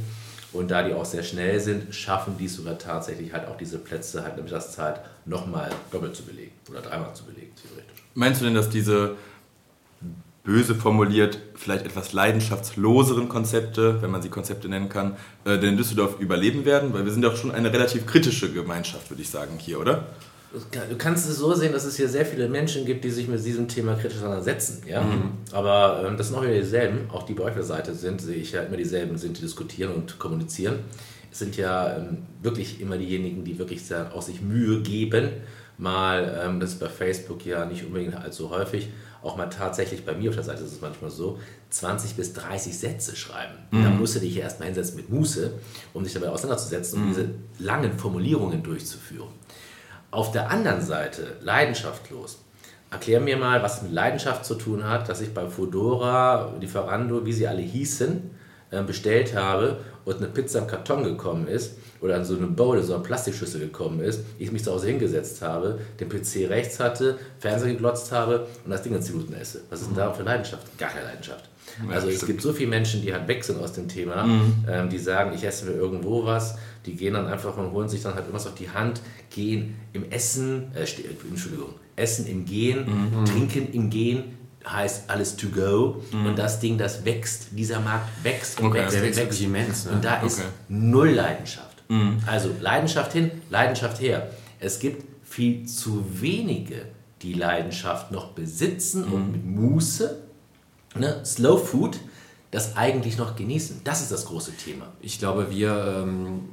Und 0.53 0.70
da 0.70 0.83
die 0.83 0.94
auch 0.94 1.05
sehr 1.05 1.22
schnell 1.22 1.61
sind, 1.61 1.94
schaffen 1.94 2.37
die 2.38 2.49
sogar 2.49 2.79
tatsächlich 2.79 3.33
halt 3.33 3.46
auch 3.46 3.57
diese 3.57 3.79
Plätze 3.79 4.22
halt 4.22 4.33
in 4.33 4.37
der 4.37 4.44
Mittagszeit 4.44 5.01
nochmal 5.25 5.70
doppelt 5.92 6.16
zu 6.16 6.25
belegen 6.25 6.53
oder 6.68 6.81
dreimal 6.81 7.14
zu 7.14 7.25
belegen, 7.25 7.53
theoretisch. 7.61 8.03
Meinst 8.14 8.40
du 8.40 8.46
denn, 8.46 8.55
dass 8.55 8.70
diese 8.70 9.16
böse 10.46 10.76
formuliert, 10.76 11.38
vielleicht 11.56 11.85
etwas 11.85 12.12
leidenschaftsloseren 12.12 13.28
Konzepte, 13.28 14.00
wenn 14.00 14.11
man 14.11 14.22
sie 14.22 14.28
Konzepte 14.30 14.68
nennen 14.68 14.88
kann, 14.88 15.16
äh, 15.44 15.59
denn 15.59 15.70
in 15.70 15.76
Düsseldorf 15.76 16.20
überleben 16.20 16.64
werden? 16.64 16.94
Weil 16.94 17.04
wir 17.04 17.12
sind 17.12 17.22
doch 17.22 17.37
schon 17.37 17.50
eine 17.50 17.72
relativ 17.72 18.06
kritische 18.06 18.50
Gemeinschaft, 18.52 19.11
würde 19.11 19.22
ich 19.22 19.28
sagen, 19.28 19.59
hier, 19.59 19.80
oder? 19.80 20.06
Du 20.88 20.96
kannst 20.96 21.28
es 21.28 21.37
so 21.37 21.52
sehen, 21.52 21.72
dass 21.72 21.85
es 21.85 21.96
hier 21.96 22.09
sehr 22.09 22.24
viele 22.24 22.48
Menschen 22.48 22.87
gibt, 22.87 23.04
die 23.04 23.11
sich 23.11 23.28
mit 23.28 23.44
diesem 23.44 23.68
Thema 23.68 23.94
kritisch 23.94 24.18
auseinandersetzen. 24.18 24.82
Ja? 24.87 25.02
Mhm. 25.02 25.32
Aber 25.52 26.04
ähm, 26.06 26.16
das 26.16 26.28
sind 26.28 26.37
auch 26.37 26.42
wieder 26.42 26.54
dieselben, 26.54 27.11
auch 27.11 27.24
die 27.24 27.35
bei 27.35 27.44
euch 27.44 27.62
Seite 27.64 27.94
sind, 27.94 28.22
sehe 28.22 28.37
ich 28.37 28.52
ja 28.52 28.62
immer 28.62 28.76
dieselben 28.76 29.18
sind, 29.18 29.37
die 29.37 29.42
diskutieren 29.42 29.92
und 29.92 30.18
kommunizieren. 30.18 30.78
Es 31.30 31.40
sind 31.40 31.56
ja 31.56 31.96
ähm, 31.96 32.18
wirklich 32.40 32.80
immer 32.80 32.96
diejenigen, 32.96 33.44
die 33.44 33.59
wirklich 33.59 33.85
sehr, 33.85 34.14
auch 34.14 34.22
sich 34.22 34.40
Mühe 34.40 34.80
geben, 34.80 35.30
mal, 35.78 36.40
ähm, 36.42 36.61
das 36.61 36.74
ist 36.74 36.80
bei 36.80 36.88
Facebook 36.88 37.44
ja 37.44 37.66
nicht 37.66 37.85
unbedingt 37.85 38.16
allzu 38.16 38.48
häufig, 38.50 38.88
auch 39.26 39.36
mal 39.36 39.46
tatsächlich 39.46 40.04
bei 40.06 40.14
mir 40.14 40.30
auf 40.30 40.36
der 40.36 40.44
Seite 40.44 40.62
ist 40.62 40.72
es 40.72 40.80
manchmal 40.80 41.10
so, 41.10 41.38
20 41.70 42.14
bis 42.14 42.32
30 42.32 42.78
Sätze 42.78 43.16
schreiben. 43.16 43.54
Mhm. 43.70 43.82
Da 43.82 43.90
musst 43.90 44.16
du 44.16 44.20
dich 44.20 44.36
ja 44.36 44.42
erstmal 44.44 44.66
hinsetzen 44.66 44.96
mit 44.96 45.10
Muße, 45.10 45.52
um 45.92 46.04
dich 46.04 46.14
dabei 46.14 46.28
auseinanderzusetzen, 46.28 47.00
um 47.00 47.04
mhm. 47.06 47.08
diese 47.08 47.28
langen 47.58 47.98
Formulierungen 47.98 48.62
durchzuführen. 48.62 49.28
Auf 50.10 50.30
der 50.30 50.50
anderen 50.50 50.80
Seite, 50.80 51.36
leidenschaftlos. 51.42 52.38
Erklär 52.90 53.20
mir 53.20 53.36
mal, 53.36 53.62
was 53.62 53.82
mit 53.82 53.92
Leidenschaft 53.92 54.44
zu 54.44 54.54
tun 54.54 54.88
hat, 54.88 55.08
dass 55.08 55.20
ich 55.20 55.34
bei 55.34 55.48
Fodora, 55.48 56.54
Lieferando, 56.60 57.26
wie 57.26 57.32
sie 57.32 57.48
alle 57.48 57.62
hießen, 57.62 58.30
bestellt 58.82 59.34
habe 59.34 59.78
und 60.04 60.16
eine 60.16 60.28
Pizza 60.28 60.60
im 60.60 60.66
Karton 60.66 61.04
gekommen 61.04 61.48
ist 61.48 61.76
oder 62.00 62.16
in 62.16 62.24
so 62.24 62.36
eine 62.36 62.46
Bowl, 62.46 62.82
so 62.82 62.94
eine 62.94 63.02
Plastikschüssel 63.02 63.60
gekommen 63.60 64.00
ist, 64.00 64.20
ich 64.38 64.52
mich 64.52 64.64
zu 64.64 64.72
Hause 64.72 64.88
hingesetzt 64.88 65.42
habe, 65.42 65.80
den 65.98 66.08
PC 66.08 66.48
rechts 66.48 66.78
hatte, 66.80 67.18
Fernseher 67.38 67.72
geglotzt 67.72 68.12
habe 68.12 68.46
und 68.64 68.70
das 68.70 68.82
Ding 68.82 68.94
in 68.94 69.02
10 69.02 69.16
Minuten 69.16 69.34
esse. 69.34 69.62
Was 69.70 69.80
ist 69.80 69.88
denn 69.88 69.96
da 69.96 70.12
für 70.12 70.22
Leidenschaft? 70.22 70.78
Gar 70.78 70.90
keine 70.90 71.06
Leidenschaft. 71.06 71.48
Also 71.90 72.08
es 72.08 72.24
gibt 72.24 72.40
so 72.40 72.52
viele 72.52 72.70
Menschen, 72.70 73.02
die 73.02 73.12
halt 73.12 73.28
weg 73.28 73.44
sind 73.44 73.60
aus 73.60 73.72
dem 73.72 73.88
Thema, 73.88 74.24
mhm. 74.24 74.64
ähm, 74.68 74.88
die 74.88 74.98
sagen, 74.98 75.32
ich 75.34 75.44
esse 75.44 75.66
mir 75.66 75.72
irgendwo 75.72 76.24
was, 76.24 76.56
die 76.86 76.94
gehen 76.94 77.14
dann 77.14 77.26
einfach 77.26 77.56
und 77.56 77.72
holen 77.72 77.88
sich 77.88 78.02
dann 78.02 78.14
halt 78.14 78.24
irgendwas 78.24 78.46
auf 78.46 78.54
die 78.54 78.70
Hand, 78.70 79.00
gehen 79.30 79.76
im 79.92 80.10
Essen, 80.10 80.70
äh, 80.74 80.86
Entschuldigung, 81.28 81.74
Essen 81.96 82.26
im 82.26 82.44
Gehen, 82.44 82.86
mhm. 82.86 83.24
Trinken 83.24 83.72
im 83.72 83.90
Gehen, 83.90 84.36
heißt 84.66 85.09
alles 85.09 85.37
to 85.37 85.48
go 85.48 86.02
mhm. 86.12 86.26
und 86.26 86.38
das 86.38 86.61
Ding, 86.61 86.76
das 86.79 87.05
wächst, 87.05 87.48
dieser 87.52 87.81
Markt 87.81 88.09
wächst 88.24 88.61
und 88.61 88.68
okay, 88.68 88.79
wächst, 88.79 89.02
wächst, 89.02 89.20
wächst. 89.20 89.40
Immens, 89.40 89.85
ne? 89.85 89.92
und 89.92 90.05
da 90.05 90.16
okay. 90.16 90.26
ist 90.26 90.42
null 90.68 91.11
Leidenschaft. 91.11 91.83
Mhm. 91.88 92.18
Also 92.26 92.50
Leidenschaft 92.61 93.12
hin, 93.12 93.31
Leidenschaft 93.50 94.00
her. 94.00 94.31
Es 94.59 94.79
gibt 94.79 95.05
viel 95.24 95.66
zu 95.66 96.05
wenige, 96.20 96.87
die 97.22 97.35
Leidenschaft 97.35 98.11
noch 98.11 98.33
besitzen 98.33 99.07
mhm. 99.07 99.12
und 99.12 99.33
mit 99.33 99.44
Muße, 99.46 100.22
ne, 100.96 101.20
Slow 101.24 101.59
Food, 101.59 101.98
das 102.50 102.76
eigentlich 102.76 103.18
noch 103.18 103.37
genießen. 103.37 103.83
Das 103.85 104.00
ist 104.02 104.12
das 104.12 104.26
große 104.26 104.52
Thema. 104.57 104.87
Ich 105.00 105.18
glaube, 105.18 105.50
wir 105.50 106.05
ähm, 106.05 106.48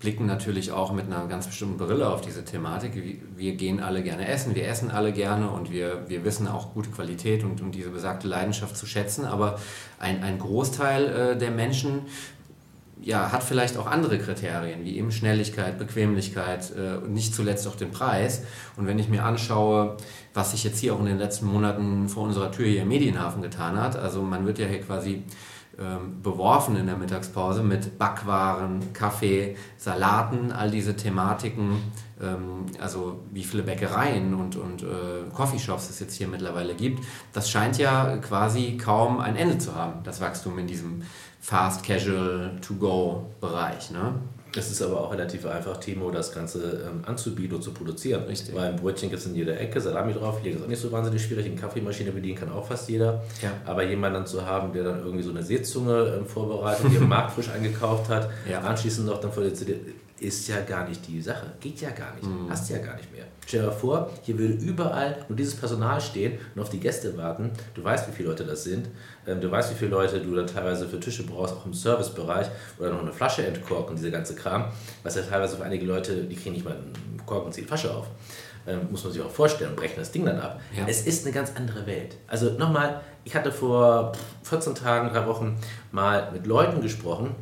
blicken 0.00 0.26
natürlich 0.26 0.70
auch 0.70 0.92
mit 0.92 1.06
einer 1.06 1.26
ganz 1.26 1.46
bestimmten 1.46 1.76
Brille 1.76 2.08
auf 2.08 2.20
diese 2.20 2.44
Thematik. 2.44 2.92
Wir 3.36 3.54
gehen 3.56 3.80
alle 3.80 4.02
gerne 4.02 4.28
essen, 4.28 4.54
wir 4.54 4.68
essen 4.68 4.90
alle 4.90 5.12
gerne 5.12 5.50
und 5.50 5.72
wir, 5.72 6.08
wir 6.08 6.24
wissen 6.24 6.46
auch 6.46 6.72
gute 6.72 6.90
Qualität 6.90 7.42
und, 7.42 7.60
und 7.60 7.72
diese 7.74 7.90
besagte 7.90 8.28
Leidenschaft 8.28 8.76
zu 8.76 8.86
schätzen. 8.86 9.24
Aber 9.24 9.58
ein, 9.98 10.22
ein 10.22 10.38
Großteil 10.38 11.06
äh, 11.06 11.38
der 11.38 11.50
Menschen 11.50 12.02
ja, 13.02 13.32
hat 13.32 13.42
vielleicht 13.42 13.76
auch 13.76 13.86
andere 13.86 14.18
Kriterien, 14.18 14.84
wie 14.84 14.96
eben 14.98 15.10
Schnelligkeit, 15.10 15.78
Bequemlichkeit 15.78 16.72
äh, 16.76 16.96
und 17.04 17.12
nicht 17.12 17.34
zuletzt 17.34 17.66
auch 17.66 17.76
den 17.76 17.90
Preis. 17.90 18.42
Und 18.76 18.86
wenn 18.86 18.98
ich 18.98 19.08
mir 19.08 19.24
anschaue, 19.24 19.96
was 20.34 20.52
sich 20.52 20.64
jetzt 20.64 20.78
hier 20.78 20.94
auch 20.94 21.00
in 21.00 21.06
den 21.06 21.18
letzten 21.18 21.46
Monaten 21.46 22.08
vor 22.08 22.24
unserer 22.24 22.52
Tür 22.52 22.66
hier 22.66 22.82
im 22.82 22.88
Medienhafen 22.88 23.42
getan 23.42 23.80
hat, 23.80 23.96
also 23.96 24.22
man 24.22 24.46
wird 24.46 24.58
ja 24.58 24.66
hier 24.66 24.80
quasi 24.80 25.22
ähm, 25.80 26.22
beworfen 26.22 26.76
in 26.76 26.86
der 26.86 26.96
Mittagspause 26.96 27.62
mit 27.62 27.98
Backwaren, 27.98 28.92
Kaffee, 28.92 29.56
Salaten, 29.76 30.50
all 30.50 30.70
diese 30.70 30.96
Thematiken, 30.96 31.80
ähm, 32.20 32.66
also 32.80 33.20
wie 33.30 33.44
viele 33.44 33.62
Bäckereien 33.62 34.34
und, 34.34 34.56
und 34.56 34.82
äh, 34.82 35.30
Coffeeshops 35.32 35.88
es 35.88 36.00
jetzt 36.00 36.16
hier 36.16 36.26
mittlerweile 36.26 36.74
gibt, 36.74 37.04
das 37.32 37.48
scheint 37.48 37.78
ja 37.78 38.16
quasi 38.16 38.76
kaum 38.76 39.20
ein 39.20 39.36
Ende 39.36 39.58
zu 39.58 39.74
haben, 39.74 40.02
das 40.02 40.20
Wachstum 40.20 40.58
in 40.58 40.66
diesem 40.66 41.02
Fast 41.40 41.84
Casual 41.84 42.58
To-Go 42.60 43.26
Bereich. 43.40 43.92
Ne? 43.92 44.14
Es 44.58 44.70
ist 44.70 44.82
aber 44.82 45.00
auch 45.00 45.12
relativ 45.12 45.46
einfach, 45.46 45.76
Timo, 45.78 46.10
das 46.10 46.32
Ganze 46.32 46.88
ähm, 46.88 47.02
anzubieten 47.06 47.56
und 47.56 47.62
zu 47.62 47.72
produzieren. 47.72 48.24
Richtig. 48.24 48.54
Weil 48.54 48.70
ein 48.70 48.76
Brötchen 48.76 49.08
gibt 49.08 49.20
es 49.20 49.26
in 49.26 49.34
jeder 49.34 49.58
Ecke, 49.58 49.80
Salami 49.80 50.12
drauf, 50.12 50.40
hier 50.42 50.54
ist 50.54 50.62
auch 50.62 50.66
nicht 50.66 50.80
so 50.80 50.90
wahnsinnig 50.90 51.22
schwierig. 51.22 51.46
Eine 51.46 51.56
Kaffeemaschine 51.56 52.10
bedienen 52.10 52.38
kann 52.38 52.50
auch 52.50 52.66
fast 52.66 52.88
jeder. 52.88 53.22
Ja. 53.42 53.52
Aber 53.64 53.84
jemanden 53.84 54.26
zu 54.26 54.44
haben, 54.44 54.72
der 54.72 54.84
dann 54.84 54.98
irgendwie 55.00 55.22
so 55.22 55.30
eine 55.30 55.42
Seezunge 55.42 56.16
ähm, 56.18 56.26
vorbereitet, 56.26 56.86
die 56.90 56.96
im 56.96 57.08
Markt 57.08 57.32
frisch 57.32 57.50
eingekauft 57.50 58.08
hat, 58.08 58.30
ja. 58.50 58.60
anschließend 58.60 59.06
noch 59.06 59.20
dann 59.20 59.32
vor 59.32 59.42
der 59.42 59.54
CD, 59.54 59.76
ist 60.20 60.48
ja 60.48 60.60
gar 60.60 60.88
nicht 60.88 61.06
die 61.06 61.20
Sache. 61.20 61.52
Geht 61.60 61.80
ja 61.80 61.90
gar 61.90 62.14
nicht. 62.14 62.26
Mhm. 62.26 62.50
Hast 62.50 62.68
du 62.68 62.74
ja 62.74 62.80
gar 62.80 62.96
nicht 62.96 63.12
mehr. 63.12 63.24
Stell 63.46 63.62
dir 63.62 63.72
vor, 63.72 64.10
hier 64.22 64.38
würde 64.38 64.54
überall 64.54 65.24
nur 65.28 65.36
dieses 65.36 65.54
Personal 65.54 66.00
stehen 66.00 66.38
und 66.54 66.62
auf 66.62 66.70
die 66.70 66.80
Gäste 66.80 67.16
warten. 67.16 67.50
Du 67.74 67.82
weißt, 67.82 68.08
wie 68.08 68.12
viele 68.12 68.30
Leute 68.30 68.44
das 68.44 68.64
sind. 68.64 68.88
Ähm, 69.26 69.40
du 69.40 69.50
weißt, 69.50 69.70
wie 69.70 69.74
viele 69.74 69.92
Leute 69.92 70.20
du 70.20 70.34
dann 70.34 70.46
teilweise 70.46 70.88
für 70.88 71.00
Tische 71.00 71.24
brauchst, 71.24 71.54
auch 71.54 71.66
im 71.66 71.74
Servicebereich 71.74 72.48
oder 72.78 72.90
noch 72.90 73.02
eine 73.02 73.12
Flasche 73.12 73.46
entkorken, 73.46 73.96
diese 73.96 74.10
ganze 74.10 74.34
Kram. 74.34 74.66
Was 75.02 75.14
ja 75.16 75.22
teilweise 75.22 75.56
für 75.56 75.64
einige 75.64 75.86
Leute, 75.86 76.24
die 76.24 76.36
kriegen 76.36 76.54
nicht 76.54 76.64
mal 76.64 76.74
einen 76.74 77.22
Korken 77.24 77.46
und 77.46 77.52
ziehen 77.52 77.66
Flasche 77.66 77.94
auf. 77.94 78.06
Ähm, 78.66 78.88
muss 78.90 79.02
man 79.04 79.12
sich 79.12 79.22
auch 79.22 79.30
vorstellen, 79.30 79.74
brechen 79.76 79.96
das 79.96 80.10
Ding 80.10 80.26
dann 80.26 80.40
ab. 80.40 80.60
Ja. 80.76 80.84
Es 80.86 81.06
ist 81.06 81.24
eine 81.24 81.34
ganz 81.34 81.52
andere 81.56 81.86
Welt. 81.86 82.16
Also 82.26 82.50
nochmal, 82.50 83.00
ich 83.24 83.34
hatte 83.34 83.50
vor 83.50 84.12
14 84.42 84.74
Tagen, 84.74 85.08
drei 85.08 85.26
Wochen 85.26 85.56
mal 85.90 86.30
mit 86.32 86.46
Leuten 86.46 86.82
gesprochen, 86.82 87.34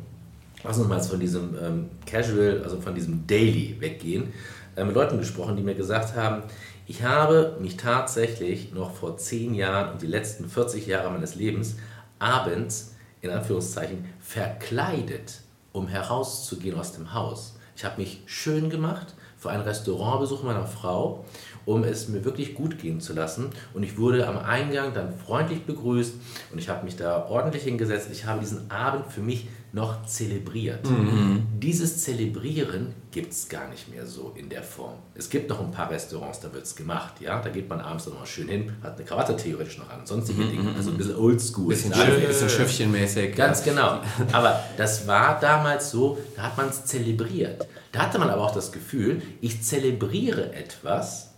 lass 0.63 0.77
uns 0.77 0.87
mal 0.87 1.01
von 1.01 1.19
diesem 1.19 1.55
ähm, 1.61 1.89
Casual, 2.05 2.61
also 2.63 2.79
von 2.81 2.95
diesem 2.95 3.25
Daily 3.27 3.75
weggehen 3.79 4.33
äh, 4.75 4.83
mit 4.83 4.95
Leuten 4.95 5.17
gesprochen, 5.17 5.55
die 5.55 5.63
mir 5.63 5.75
gesagt 5.75 6.15
haben, 6.15 6.43
ich 6.87 7.03
habe 7.03 7.57
mich 7.59 7.75
tatsächlich 7.75 8.71
noch 8.73 8.93
vor 8.93 9.17
zehn 9.17 9.53
Jahren 9.53 9.91
und 9.91 10.01
die 10.01 10.07
letzten 10.07 10.49
40 10.49 10.87
Jahre 10.87 11.11
meines 11.11 11.35
Lebens 11.35 11.75
abends, 12.17 12.95
in 13.21 13.29
Anführungszeichen, 13.29 14.05
verkleidet, 14.21 15.41
um 15.73 15.87
herauszugehen 15.87 16.79
aus 16.79 16.93
dem 16.93 17.13
Haus. 17.13 17.57
Ich 17.75 17.83
habe 17.83 17.99
mich 18.01 18.21
schön 18.25 18.69
gemacht 18.69 19.15
für 19.37 19.49
einen 19.49 19.63
Restaurantbesuch 19.63 20.43
meiner 20.43 20.65
Frau, 20.65 21.25
um 21.67 21.83
es 21.83 22.07
mir 22.07 22.23
wirklich 22.23 22.55
gut 22.55 22.79
gehen 22.79 23.01
zu 23.01 23.13
lassen. 23.13 23.49
Und 23.73 23.83
ich 23.83 23.97
wurde 23.97 24.25
am 24.25 24.37
Eingang 24.37 24.93
dann 24.93 25.13
freundlich 25.13 25.63
begrüßt 25.65 26.13
und 26.51 26.57
ich 26.57 26.69
habe 26.69 26.85
mich 26.85 26.95
da 26.95 27.25
ordentlich 27.25 27.63
hingesetzt. 27.63 28.07
Ich 28.11 28.25
habe 28.25 28.39
diesen 28.39 28.71
Abend 28.71 29.11
für 29.11 29.21
mich 29.21 29.47
noch 29.73 30.05
zelebriert. 30.05 30.89
Mhm. 30.89 31.45
Dieses 31.59 32.01
Zelebrieren 32.01 32.93
gibt 33.11 33.33
es 33.33 33.49
gar 33.49 33.69
nicht 33.69 33.93
mehr 33.93 34.05
so 34.05 34.33
in 34.35 34.47
der 34.47 34.63
Form. 34.63 34.93
Es 35.13 35.29
gibt 35.29 35.49
noch 35.49 35.59
ein 35.59 35.71
paar 35.71 35.91
Restaurants, 35.91 36.39
da 36.39 36.51
wird 36.53 36.63
es 36.63 36.73
gemacht. 36.73 37.19
Ja? 37.19 37.41
Da 37.41 37.49
geht 37.49 37.69
man 37.69 37.81
abends 37.81 38.05
dann 38.05 38.13
mal 38.13 38.25
schön 38.25 38.47
hin, 38.47 38.71
hat 38.81 38.95
eine 38.95 39.05
Krawatte 39.05 39.35
theoretisch 39.35 39.77
noch 39.77 39.89
an, 39.89 40.05
sonstige 40.05 40.43
mhm. 40.43 40.49
Dinge. 40.49 40.75
Also 40.75 40.91
ein 40.91 40.97
bisschen 40.97 41.17
oldschool. 41.17 41.67
Bisschen, 41.67 41.93
Schiff, 41.93 42.27
bisschen 42.27 42.49
Schiffchenmäßig. 42.49 43.35
Ganz 43.35 43.65
ja. 43.65 43.73
genau. 43.73 44.01
Aber 44.31 44.63
das 44.77 45.05
war 45.05 45.37
damals 45.41 45.91
so, 45.91 46.17
da 46.37 46.43
hat 46.43 46.57
man 46.57 46.69
es 46.69 46.85
zelebriert. 46.85 47.67
Da 47.91 48.03
hatte 48.03 48.19
man 48.19 48.29
aber 48.29 48.43
auch 48.43 48.53
das 48.55 48.71
Gefühl, 48.71 49.21
ich 49.41 49.61
zelebriere 49.63 50.53
etwas 50.53 51.33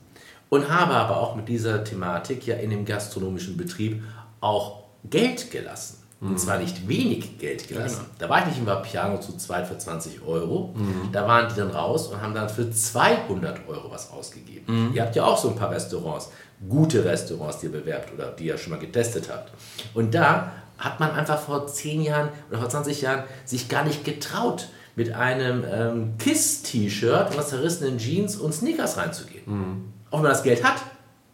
und 0.49 0.69
habe 0.69 0.93
aber 0.93 1.17
auch 1.17 1.35
mit 1.35 1.47
dieser 1.47 1.83
Thematik 1.83 2.45
ja 2.45 2.55
in 2.55 2.69
dem 2.69 2.85
gastronomischen 2.85 3.57
Betrieb 3.57 4.03
auch 4.41 4.83
Geld 5.03 5.51
gelassen. 5.51 5.99
Und 6.21 6.37
zwar 6.37 6.57
nicht 6.57 6.89
wenig 6.89 7.39
Geld 7.39 7.69
gelassen. 7.69 7.99
Genau. 7.99 8.15
Da 8.19 8.29
war 8.29 8.39
ich 8.39 8.47
nicht 8.47 8.57
im 8.57 8.81
Piano 8.83 9.21
zu 9.21 9.37
zweit 9.37 9.67
für 9.67 9.77
20 9.77 10.21
Euro. 10.27 10.73
Mhm. 10.75 11.13
Da 11.13 11.25
waren 11.25 11.47
die 11.47 11.55
dann 11.55 11.71
raus 11.71 12.07
und 12.07 12.21
haben 12.21 12.33
dann 12.33 12.49
für 12.49 12.69
200 12.69 13.69
Euro 13.69 13.89
was 13.89 14.11
ausgegeben. 14.11 14.89
Mhm. 14.89 14.93
Ihr 14.93 15.03
habt 15.03 15.15
ja 15.15 15.23
auch 15.23 15.37
so 15.37 15.47
ein 15.47 15.55
paar 15.55 15.71
Restaurants, 15.71 16.29
gute 16.67 17.05
Restaurants, 17.05 17.59
die 17.59 17.67
ihr 17.67 17.71
bewerbt 17.71 18.13
oder 18.13 18.31
die 18.31 18.47
ihr 18.47 18.57
schon 18.57 18.71
mal 18.71 18.79
getestet 18.79 19.29
habt. 19.31 19.53
Und 19.93 20.13
da 20.13 20.51
hat 20.77 20.99
man 20.99 21.11
einfach 21.11 21.39
vor 21.39 21.67
10 21.67 22.01
Jahren 22.01 22.29
oder 22.49 22.59
vor 22.59 22.69
20 22.69 22.99
Jahren 23.01 23.23
sich 23.45 23.69
gar 23.69 23.85
nicht 23.85 24.03
getraut, 24.03 24.67
mit 24.95 25.13
einem 25.13 25.63
ähm, 25.71 26.17
KISS-T-Shirt 26.17 27.27
und 27.27 27.33
einer 27.33 27.45
zerrissenen 27.45 27.97
Jeans 27.99 28.35
und 28.35 28.53
Sneakers 28.53 28.97
reinzugehen. 28.97 29.43
Mhm. 29.45 29.93
Auch 30.11 30.17
wenn 30.17 30.23
man 30.23 30.31
das 30.31 30.43
Geld 30.43 30.63
hat. 30.63 30.81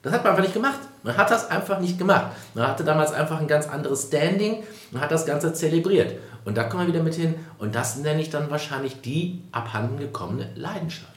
Das 0.01 0.13
hat 0.13 0.23
man 0.23 0.33
einfach 0.33 0.43
nicht 0.43 0.53
gemacht. 0.53 0.79
Man 1.01 1.17
hat 1.17 1.31
das 1.31 1.49
einfach 1.49 1.79
nicht 1.79 1.97
gemacht. 1.97 2.27
Man 2.53 2.67
hatte 2.67 2.83
damals 2.83 3.11
einfach 3.11 3.39
ein 3.39 3.47
ganz 3.47 3.67
anderes 3.67 4.03
Standing 4.03 4.63
und 4.91 5.01
hat 5.01 5.11
das 5.11 5.25
Ganze 5.25 5.53
zelebriert. 5.53 6.19
Und 6.45 6.55
da 6.55 6.63
kommen 6.63 6.83
wir 6.83 6.93
wieder 6.93 7.03
mit 7.03 7.15
hin. 7.15 7.35
Und 7.57 7.73
das 7.73 7.97
nenne 7.97 8.21
ich 8.21 8.29
dann 8.29 8.51
wahrscheinlich 8.51 9.01
die 9.01 9.41
abhanden 9.51 9.97
gekommene 9.97 10.51
Leidenschaft. 10.55 11.11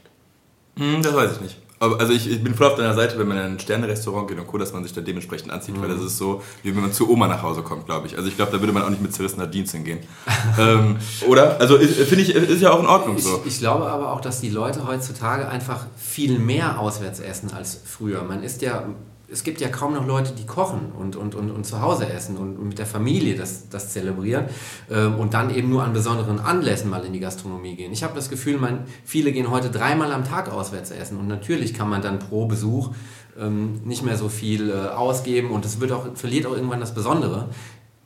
Hm, 0.79 1.03
das 1.03 1.15
weiß 1.15 1.33
ich 1.33 1.41
nicht. 1.43 1.68
Aber, 1.81 2.01
also 2.01 2.13
ich, 2.13 2.29
ich, 2.31 2.43
bin 2.43 2.55
voll 2.55 2.67
auf 2.67 2.75
deiner 2.75 2.95
Seite, 2.95 3.19
wenn 3.19 3.29
man 3.29 3.37
in 3.37 3.45
ein 3.45 3.59
Sterne-Restaurant 3.61 4.29
geht 4.29 4.39
und 4.39 4.47
Co., 4.47 4.59
dass 4.59 4.73
man 4.73 4.83
sich 4.83 4.93
da 4.93 5.01
dementsprechend 5.01 5.53
anzieht, 5.53 5.77
mhm. 5.77 5.83
weil 5.83 5.89
das 5.89 6.03
ist 6.03 6.19
so, 6.19 6.43
wie 6.63 6.75
wenn 6.75 6.83
man 6.83 6.93
zu 6.93 7.09
Oma 7.09 7.29
nach 7.29 7.43
Hause 7.43 7.63
kommt, 7.63 7.87
glaube 7.87 8.07
ich. 8.07 8.17
Also 8.17 8.29
ich 8.29 8.37
glaube, 8.37 8.51
da 8.53 8.61
würde 8.61 8.73
man 8.73 8.83
auch 8.83 8.91
nicht 8.91 9.03
mit 9.03 9.15
zerrissener 9.15 9.51
Jeans 9.51 9.73
hingehen. 9.73 10.01
ähm, 10.59 10.97
oder? 11.27 11.61
Also 11.61 11.79
finde 11.79 12.23
ich, 12.23 12.35
ist 12.35 12.63
ja 12.63 12.73
auch 12.73 12.81
in 12.81 12.87
Ordnung 12.87 13.17
ich, 13.17 13.25
so. 13.25 13.43
Ich 13.45 13.59
glaube 13.59 13.87
aber 13.87 14.13
auch, 14.13 14.21
dass 14.21 14.41
die 14.41 14.51
Leute 14.51 14.87
heutzutage 14.87 15.49
einfach 15.49 15.87
viel 15.97 16.39
mehr 16.39 16.81
auswärts 16.81 17.21
essen 17.21 17.53
als 17.53 17.81
früher. 17.85 18.23
Man 18.25 18.43
isst 18.43 18.63
ja 18.63 18.85
es 19.31 19.45
gibt 19.45 19.61
ja 19.61 19.69
kaum 19.69 19.95
noch 19.95 20.07
Leute, 20.07 20.33
die 20.33 20.47
kochen 20.47 20.93
und, 20.99 21.15
und, 21.15 21.35
und, 21.35 21.51
und 21.51 21.65
zu 21.65 21.83
Hause 21.83 22.09
essen 22.09 22.37
und, 22.37 22.63
mit 22.63 22.79
der 22.79 22.87
Familie 22.87 23.37
das, 23.37 23.69
das 23.69 23.93
zelebrieren 23.93 24.47
ähm, 24.91 25.17
und 25.17 25.35
dann 25.35 25.55
eben 25.55 25.69
nur 25.69 25.83
an 25.85 25.93
besonderen 25.93 26.41
Anlässen 26.41 26.89
mal 26.89 27.05
in 27.05 27.13
die 27.13 27.21
Gastronomie 27.21 27.77
gehen. 27.77 27.93
Ich 27.93 28.03
habe 28.03 28.15
das 28.15 28.31
Gefühl, 28.31 28.59
man, 28.59 28.85
viele 29.05 29.33
gehen 29.33 29.51
heute 29.51 29.71
dreimal 29.71 30.13
am 30.13 30.25
Tag 30.25 30.51
auswärts 30.51 30.91
essen 30.91 31.19
und 31.19 31.29
natürlich 31.29 31.75
kann 31.75 31.89
man 31.89 32.01
dann 32.01 32.19
pro 32.19 32.47
Besuch 32.47 32.91
ähm, 33.39 33.83
nicht 33.85 34.03
mehr 34.03 34.17
so 34.17 34.29
viel 34.29 34.71
äh, 34.71 34.89
ausgeben 34.89 35.51
und 35.51 35.65
es 35.65 35.81
auch, 35.91 36.17
verliert 36.17 36.47
auch 36.47 36.55
irgendwann 36.55 36.81
das 36.81 36.95
Besondere. 36.95 37.51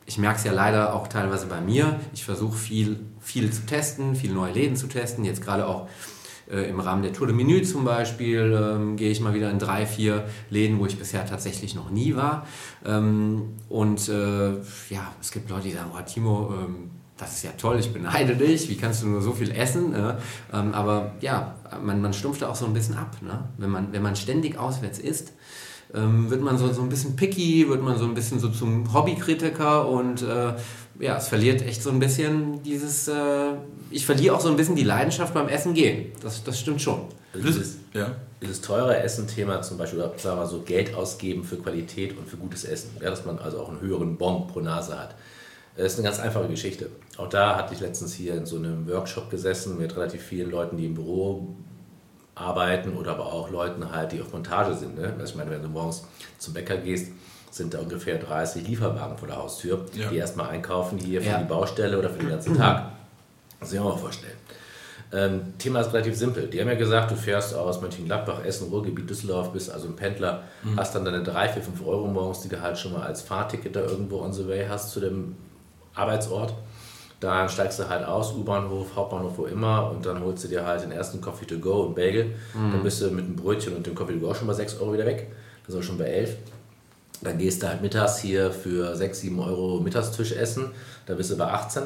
Ich 0.05 0.19
merke 0.19 0.39
es 0.39 0.45
ja 0.45 0.53
leider 0.53 0.95
auch 0.95 1.07
teilweise 1.07 1.47
bei 1.47 1.61
mir. 1.61 2.01
Ich 2.13 2.25
versuche 2.25 2.57
viel, 2.57 2.99
viel 3.21 3.53
zu 3.53 3.65
testen, 3.65 4.17
viele 4.17 4.35
neue 4.35 4.53
Läden 4.53 4.75
zu 4.75 4.89
testen, 4.89 5.25
jetzt 5.25 5.43
gerade 5.43 5.69
auch 5.69 5.89
äh, 6.51 6.69
Im 6.69 6.81
Rahmen 6.81 7.03
der 7.03 7.13
Tour 7.13 7.27
de 7.27 7.37
Menü 7.37 7.63
zum 7.63 7.85
Beispiel 7.85 8.59
ähm, 8.59 8.97
gehe 8.97 9.11
ich 9.11 9.21
mal 9.21 9.35
wieder 9.35 9.51
in 9.51 9.59
drei, 9.59 9.87
vier 9.87 10.25
Läden, 10.51 10.79
wo 10.79 10.87
ich 10.87 10.99
bisher 10.99 11.27
tatsächlich 11.27 11.75
noch 11.75 11.91
nie 11.91 12.17
war. 12.17 12.47
Ähm, 12.85 13.55
und 13.69 14.09
äh, 14.09 14.53
ja, 14.91 15.13
es 15.21 15.31
gibt 15.31 15.51
Leute, 15.51 15.69
die 15.69 15.73
sagen, 15.73 15.91
oh, 15.95 16.03
Timo, 16.03 16.53
ähm, 16.53 16.91
das 17.17 17.35
ist 17.35 17.45
ja 17.45 17.51
toll, 17.57 17.79
ich 17.79 17.93
beneide 17.93 18.35
dich, 18.35 18.69
wie 18.69 18.77
kannst 18.77 19.03
du 19.03 19.07
nur 19.07 19.23
so 19.23 19.33
viel 19.33 19.51
essen? 19.53 19.95
Äh? 19.95 20.15
Aber 20.51 21.13
ja, 21.21 21.55
man, 21.83 22.01
man 22.01 22.13
stumpft 22.13 22.43
da 22.43 22.49
auch 22.49 22.57
so 22.57 22.67
ein 22.67 22.73
bisschen 22.73 22.97
ab. 22.97 23.17
Ne? 23.21 23.49
Wenn, 23.59 23.71
man, 23.71 23.93
wenn 23.93 24.03
man 24.03 24.17
ständig 24.17 24.59
auswärts 24.59 24.99
isst, 24.99 25.33
ähm, 25.95 26.31
wird 26.31 26.43
man 26.43 26.59
so, 26.59 26.73
so 26.73 26.83
ein 26.83 26.89
bisschen 26.89 27.17
picky, 27.17 27.69
wird 27.69 27.83
man 27.83 27.99
so 27.99 28.05
ein 28.05 28.15
bisschen 28.15 28.41
so 28.41 28.49
zum 28.49 28.93
Hobbykritiker 28.93 29.89
und 29.89 30.23
äh, 30.23 30.55
ja, 31.03 31.17
es 31.17 31.27
verliert 31.27 31.63
echt 31.63 31.83
so 31.83 31.91
ein 31.91 31.99
bisschen 31.99 32.63
dieses, 32.63 33.09
äh, 33.09 33.55
ich 33.91 34.07
verliere 34.07 34.37
auch 34.37 34.41
so 34.41 34.49
ein 34.49 34.57
bisschen 34.57 34.77
die 34.77 34.85
Leidenschaft 34.85 35.35
beim 35.35 35.49
Essen 35.49 35.75
gehen. 35.75 36.13
Das, 36.23 36.45
das 36.45 36.61
stimmt 36.61 36.81
schon. 36.81 37.07
Also 37.35 37.45
dieses, 37.45 37.79
ja. 37.93 38.15
dieses 38.41 38.61
teure 38.61 38.97
Essen-Thema 38.97 39.63
zum 39.63 39.79
Beispiel, 39.79 39.99
oder 39.99 40.17
sagen 40.17 40.39
wir 40.39 40.47
so 40.47 40.61
Geld 40.61 40.95
ausgeben 40.95 41.43
für 41.43 41.57
Qualität 41.57 42.17
und 42.17 42.29
für 42.29 42.37
gutes 42.37 42.65
Essen, 42.65 42.91
ja, 43.03 43.11
dass 43.11 43.25
man 43.25 43.41
also 43.41 43.59
auch 43.59 43.69
einen 43.69 43.81
höheren 43.81 44.17
Bon 44.17 44.47
pro 44.47 44.61
Nase 44.61 44.97
hat. 44.97 45.17
Das 45.77 45.95
ist 45.95 45.99
eine 45.99 46.07
ganz 46.07 46.21
einfache 46.21 46.47
Geschichte. 46.47 46.89
Auch 47.17 47.29
da 47.29 47.57
hatte 47.57 47.75
ich 47.75 47.81
letztens 47.81 48.15
hier 48.15 48.37
in 48.37 48.47
so 48.47 48.57
einem 48.57 48.87
Workshop 48.89 49.29
gesessen 49.29 49.79
mit 49.79 49.97
relativ 49.97 50.23
vielen 50.23 50.53
Leuten, 50.53 50.77
die 50.77 50.87
im 50.87 50.95
Büro 50.95 51.49
arbeiten 52.37 52.97
oder 52.97 53.13
aber 53.13 53.27
auch 53.27 53.51
Leuten 53.51 53.91
halt, 53.91 54.13
die 54.13 54.21
auf 54.21 54.33
Montage 54.33 54.75
sind. 54.75 54.97
Ne? 54.97 55.15
Also 55.19 55.33
ich 55.33 55.37
meine, 55.37 55.51
wenn 55.51 55.63
du 55.63 55.69
morgens 55.69 56.05
zum 56.39 56.55
Bäcker 56.55 56.77
gehst, 56.77 57.09
sind 57.55 57.75
da 57.75 57.81
ungefähr 57.81 58.19
30 58.19 58.67
Lieferwagen 58.67 59.19
vor 59.19 59.29
der 59.29 59.37
Haustür, 59.37 59.85
ja. 59.95 60.09
die 60.09 60.17
erstmal 60.17 60.49
einkaufen 60.49 60.99
hier 60.99 61.21
für 61.21 61.29
ja. 61.29 61.39
die 61.39 61.45
Baustelle 61.45 61.99
oder 61.99 62.09
für 62.09 62.19
den 62.19 62.31
ganzen 62.31 62.57
Tag. 62.57 62.93
Das 63.61 63.71
kann 63.71 63.79
ich 63.79 63.85
mir 63.85 63.91
mal 63.91 63.99
vorstellen. 63.99 64.37
Ähm, 65.15 65.53
Thema 65.59 65.81
ist 65.81 65.93
relativ 65.93 66.17
simpel. 66.17 66.47
Die 66.47 66.59
haben 66.59 66.69
ja 66.69 66.75
gesagt, 66.75 67.11
du 67.11 67.17
fährst 67.17 67.55
aus 67.55 67.83
Mönchengladbach, 67.83 68.43
Essen, 68.45 68.71
Ruhrgebiet, 68.71 69.09
Düsseldorf, 69.09 69.53
bist 69.53 69.71
also 69.71 69.89
ein 69.89 69.97
Pendler, 69.97 70.45
mhm. 70.63 70.79
hast 70.79 70.95
dann 70.95 71.05
deine 71.05 71.23
3, 71.23 71.51
4, 71.51 71.63
5 71.63 71.87
Euro 71.87 72.07
morgens, 72.07 72.41
die 72.41 72.49
du 72.49 72.61
halt 72.63 72.79
schon 72.79 72.95
mal 72.95 73.03
als 73.03 73.21
Fahrticket 73.21 73.77
da 73.77 73.81
irgendwo 73.81 74.21
on 74.21 74.33
the 74.33 74.49
way 74.49 74.67
hast 74.67 74.91
zu 74.91 75.01
dem 75.01 75.37
Arbeitsort. 75.95 76.55
Dann 77.21 77.49
steigst 77.51 77.79
du 77.79 77.89
halt 77.89 78.05
aus, 78.07 78.33
U-Bahnhof, 78.33 78.97
Hauptbahnhof, 78.97 79.37
wo 79.37 79.45
immer, 79.45 79.91
und 79.91 80.07
dann 80.07 80.25
holst 80.25 80.45
du 80.45 80.49
dir 80.49 80.67
halt 80.67 80.83
den 80.83 80.91
ersten 80.91 81.21
Coffee 81.21 81.45
to 81.45 81.59
go 81.59 81.83
und 81.83 81.95
Bagel. 81.95 82.35
Mhm. 82.55 82.73
Dann 82.73 82.83
bist 82.83 83.03
du 83.03 83.11
mit 83.11 83.27
einem 83.27 83.37
Brötchen 83.37 83.77
und 83.77 83.87
dem 83.87 83.95
Coffee 83.95 84.15
to 84.15 84.19
go 84.19 84.31
auch 84.31 84.35
schon 84.35 84.49
bei 84.49 84.55
6 84.55 84.81
Euro 84.81 84.95
wieder 84.95 85.07
weg. 85.07 85.31
Das 85.67 85.75
ist 85.75 85.81
auch 85.81 85.85
schon 85.85 85.99
bei 85.99 86.07
11. 86.07 86.37
Dann 87.23 87.39
gehst 87.39 87.63
du 87.63 87.69
halt 87.69 87.83
mittags 87.83 88.19
hier 88.19 88.51
für 88.51 88.97
6, 88.97 89.21
7 89.21 89.39
Euro 89.41 89.81
Mittagstisch 89.81 90.33
essen, 90.33 90.71
da 91.07 91.15
bist 91.15 91.31
du 91.31 91.37
bei 91.37 91.47
18. 91.47 91.85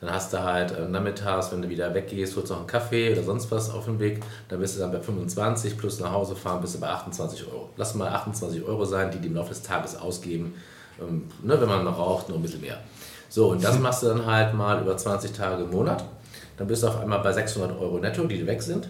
Dann 0.00 0.12
hast 0.12 0.32
du 0.32 0.42
halt 0.42 0.72
äh, 0.72 0.88
nachmittags, 0.88 1.52
wenn 1.52 1.62
du 1.62 1.68
wieder 1.68 1.94
weggehst, 1.94 2.34
holst 2.34 2.50
du 2.50 2.54
noch 2.54 2.60
einen 2.62 2.68
Kaffee 2.68 3.12
oder 3.12 3.22
sonst 3.22 3.48
was 3.52 3.70
auf 3.70 3.84
dem 3.84 4.00
Weg. 4.00 4.20
Dann 4.48 4.58
bist 4.58 4.74
du 4.74 4.80
dann 4.80 4.90
bei 4.90 5.00
25 5.00 5.78
plus 5.78 6.00
nach 6.00 6.10
Hause 6.10 6.34
fahren, 6.34 6.60
bist 6.60 6.74
du 6.74 6.80
bei 6.80 6.88
28 6.88 7.46
Euro. 7.46 7.70
Lass 7.76 7.94
mal 7.94 8.08
28 8.08 8.64
Euro 8.64 8.84
sein, 8.84 9.12
die 9.12 9.18
die 9.18 9.28
im 9.28 9.36
Laufe 9.36 9.50
des 9.50 9.62
Tages 9.62 9.96
ausgeben, 9.96 10.54
ähm, 11.00 11.28
ne, 11.44 11.60
wenn 11.60 11.68
man 11.68 11.84
noch 11.84 11.98
raucht, 11.98 12.28
noch 12.28 12.36
ein 12.36 12.42
bisschen 12.42 12.62
mehr. 12.62 12.78
So, 13.28 13.52
und 13.52 13.62
das 13.62 13.78
machst 13.80 14.02
du 14.02 14.08
dann 14.08 14.26
halt 14.26 14.54
mal 14.54 14.82
über 14.82 14.96
20 14.96 15.32
Tage 15.32 15.62
im 15.62 15.70
Monat. 15.70 16.04
Dann 16.56 16.66
bist 16.66 16.82
du 16.82 16.88
auf 16.88 16.98
einmal 16.98 17.20
bei 17.20 17.32
600 17.32 17.78
Euro 17.80 17.98
netto, 17.98 18.24
die 18.24 18.44
weg 18.44 18.60
sind. 18.60 18.88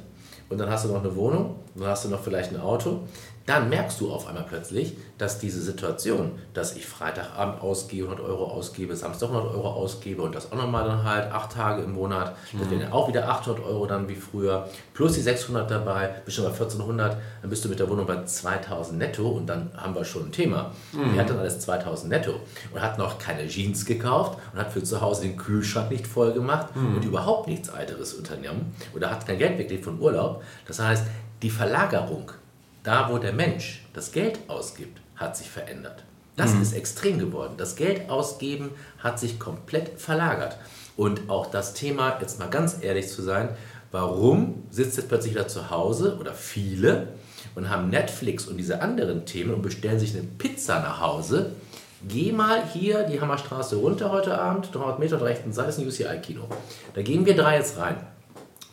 Und 0.49 0.59
dann 0.59 0.71
hast 0.71 0.85
du 0.85 0.89
noch 0.89 1.03
eine 1.03 1.15
Wohnung, 1.15 1.57
dann 1.75 1.89
hast 1.89 2.05
du 2.05 2.09
noch 2.09 2.23
vielleicht 2.23 2.53
ein 2.53 2.61
Auto 2.61 3.01
dann 3.47 3.69
merkst 3.69 4.01
du 4.01 4.13
auf 4.13 4.27
einmal 4.27 4.45
plötzlich, 4.49 4.97
dass 5.19 5.39
diese 5.39 5.61
Situation, 5.61 6.33
dass 6.55 6.77
ich 6.77 6.87
Freitagabend 6.87 7.61
ausgebe, 7.61 8.09
100 8.09 8.25
Euro 8.27 8.45
ausgebe, 8.45 8.95
Samstag 8.97 9.31
100 9.31 9.55
Euro 9.55 9.69
ausgebe 9.69 10.23
und 10.23 10.35
das 10.35 10.53
auch 10.53 10.57
nochmal 10.57 10.85
dann 10.85 11.05
halt 11.05 11.33
acht 11.33 11.53
Tage 11.53 11.83
im 11.83 11.93
Monat, 11.93 12.37
mhm. 12.53 12.61
das 12.61 12.71
wären 12.71 12.93
auch 12.93 13.09
wieder 13.09 13.29
800 13.29 13.65
Euro 13.65 13.87
dann 13.87 14.09
wie 14.09 14.15
früher, 14.15 14.69
plus 14.95 15.15
die 15.15 15.21
600 15.21 15.71
dabei, 15.71 16.11
bist 16.25 16.37
schon 16.37 16.45
bei 16.45 16.53
1400, 16.53 17.17
dann 17.41 17.51
bist 17.51 17.65
du 17.65 17.69
mit 17.69 17.79
der 17.79 17.89
Wohnung 17.89 18.07
bei 18.07 18.25
2000 18.25 18.99
netto 18.99 19.29
und 19.29 19.47
dann 19.47 19.71
haben 19.77 19.95
wir 19.95 20.05
schon 20.05 20.27
ein 20.27 20.33
Thema. 20.33 20.73
Mhm. 20.93 21.15
Er 21.15 21.23
hat 21.23 21.31
dann 21.31 21.39
alles 21.39 21.61
2000 21.61 22.11
netto 22.11 22.35
und 22.73 22.81
hat 22.81 22.99
noch 22.99 23.19
keine 23.19 23.47
Jeans 23.49 23.85
gekauft 23.85 24.39
und 24.53 24.59
hat 24.59 24.73
für 24.73 24.83
zu 24.83 25.01
Hause 25.01 25.23
den 25.23 25.37
Kühlschrank 25.37 25.91
nicht 25.91 26.07
voll 26.07 26.33
gemacht 26.33 26.75
mhm. 26.75 26.97
und 26.97 27.05
überhaupt 27.05 27.49
nichts 27.49 27.73
weiteres 27.73 28.15
unternommen 28.15 28.75
oder 28.95 29.11
hat 29.11 29.27
kein 29.27 29.39
Geld 29.39 29.59
weggelegt 29.59 29.85
von 29.85 30.01
Urlaub. 30.01 30.43
Das 30.67 30.79
heißt, 30.79 31.05
die 31.43 31.51
Verlagerung 31.51 32.31
da, 32.83 33.11
wo 33.11 33.19
der 33.19 33.33
Mensch 33.33 33.85
das 33.93 34.13
Geld 34.13 34.41
ausgibt, 34.49 35.01
hat 35.17 35.37
sich 35.37 35.51
verändert. 35.51 36.05
Das 36.37 36.55
mhm. 36.55 36.63
ist 36.63 36.73
extrem 36.73 37.19
geworden. 37.19 37.55
Das 37.59 37.77
Geld 37.77 38.11
ausgeben 38.11 38.71
hat 38.99 39.21
sich 39.21 39.39
komplett 39.39 40.01
verlagert. 40.01 40.57
Und 40.97 41.29
auch 41.29 41.47
das 41.47 41.75
Thema, 41.75 42.19
jetzt 42.21 42.39
mal 42.39 42.49
ganz 42.49 42.79
ehrlich 42.81 43.09
zu 43.09 43.23
sein, 43.23 43.51
warum 43.91 44.63
sitzt 44.71 44.97
jetzt 44.97 45.09
plötzlich 45.09 45.35
wieder 45.35 45.49
zu 45.49 45.71
Hause 45.71 46.17
oder 46.19 46.33
viele 46.33 47.09
und 47.55 47.69
haben 47.69 47.91
Netflix 47.91 48.47
und 48.47 48.57
diese 48.57 48.81
anderen 48.81 49.27
Themen 49.27 49.55
und 49.55 49.63
bestellen 49.63 49.99
sich 49.99 50.15
eine 50.15 50.25
Pizza 50.25 50.81
nach 50.81 51.01
Hause? 51.01 51.53
Geh 52.09 52.33
mal 52.33 52.67
hier 52.67 53.05
die 53.05 53.21
Hammerstraße 53.21 53.77
runter 53.77 54.11
heute 54.11 54.39
Abend, 54.39 54.75
300 54.75 54.99
Meter 54.99 55.23
rechten 55.23 55.53
Seite 55.53 55.69
ist 55.69 55.79
ein 55.79 55.87
UCI-Kino. 55.87 56.43
Da 56.95 57.03
gehen 57.03 57.25
wir 57.27 57.37
drei 57.37 57.59
jetzt 57.59 57.79
rein. 57.79 57.97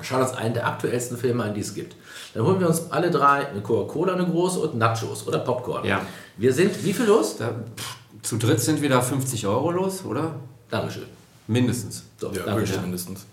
Schauen 0.01 0.21
uns 0.21 0.31
einen 0.33 0.53
der 0.53 0.67
aktuellsten 0.67 1.17
Filme 1.17 1.43
an, 1.43 1.53
die 1.53 1.61
es 1.61 1.73
gibt. 1.73 1.95
Dann 2.33 2.43
holen 2.43 2.59
wir 2.59 2.67
uns 2.67 2.91
alle 2.91 3.11
drei 3.11 3.47
eine 3.47 3.61
Coca-Cola, 3.61 4.13
eine 4.13 4.25
große 4.25 4.59
und 4.59 4.77
Nachos 4.77 5.27
oder 5.27 5.39
Popcorn. 5.39 5.85
Ja. 5.85 6.01
Wir 6.37 6.53
sind, 6.53 6.83
wie 6.83 6.93
viel 6.93 7.05
los? 7.05 7.37
Da, 7.37 7.53
pff, 7.75 7.97
zu 8.21 8.37
dritt 8.37 8.59
sind 8.61 8.81
wir 8.81 8.89
da 8.89 9.01
50 9.01 9.45
Euro 9.47 9.71
los, 9.71 10.05
oder? 10.05 10.35
Dankeschön. 10.69 11.05
Mindestens. 11.47 12.03
So, 12.17 12.31
ja, 12.31 12.43
Dankeschön. 12.43 12.81
mindestens. 12.81 13.25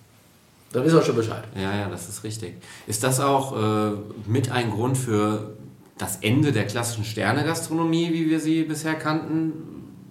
Dann 0.72 0.84
wissen 0.84 0.96
wir 0.96 1.02
schon 1.04 1.16
Bescheid. 1.16 1.44
Ja, 1.54 1.74
ja, 1.74 1.88
das 1.88 2.08
ist 2.08 2.24
richtig. 2.24 2.54
Ist 2.86 3.02
das 3.02 3.20
auch 3.20 3.56
äh, 3.56 3.92
mit 4.26 4.50
ein 4.50 4.70
Grund 4.70 4.98
für 4.98 5.54
das 5.98 6.16
Ende 6.16 6.52
der 6.52 6.66
klassischen 6.66 7.04
Sternegastronomie, 7.04 8.12
wie 8.12 8.28
wir 8.28 8.40
sie 8.40 8.64
bisher 8.64 8.94
kannten, 8.94 9.52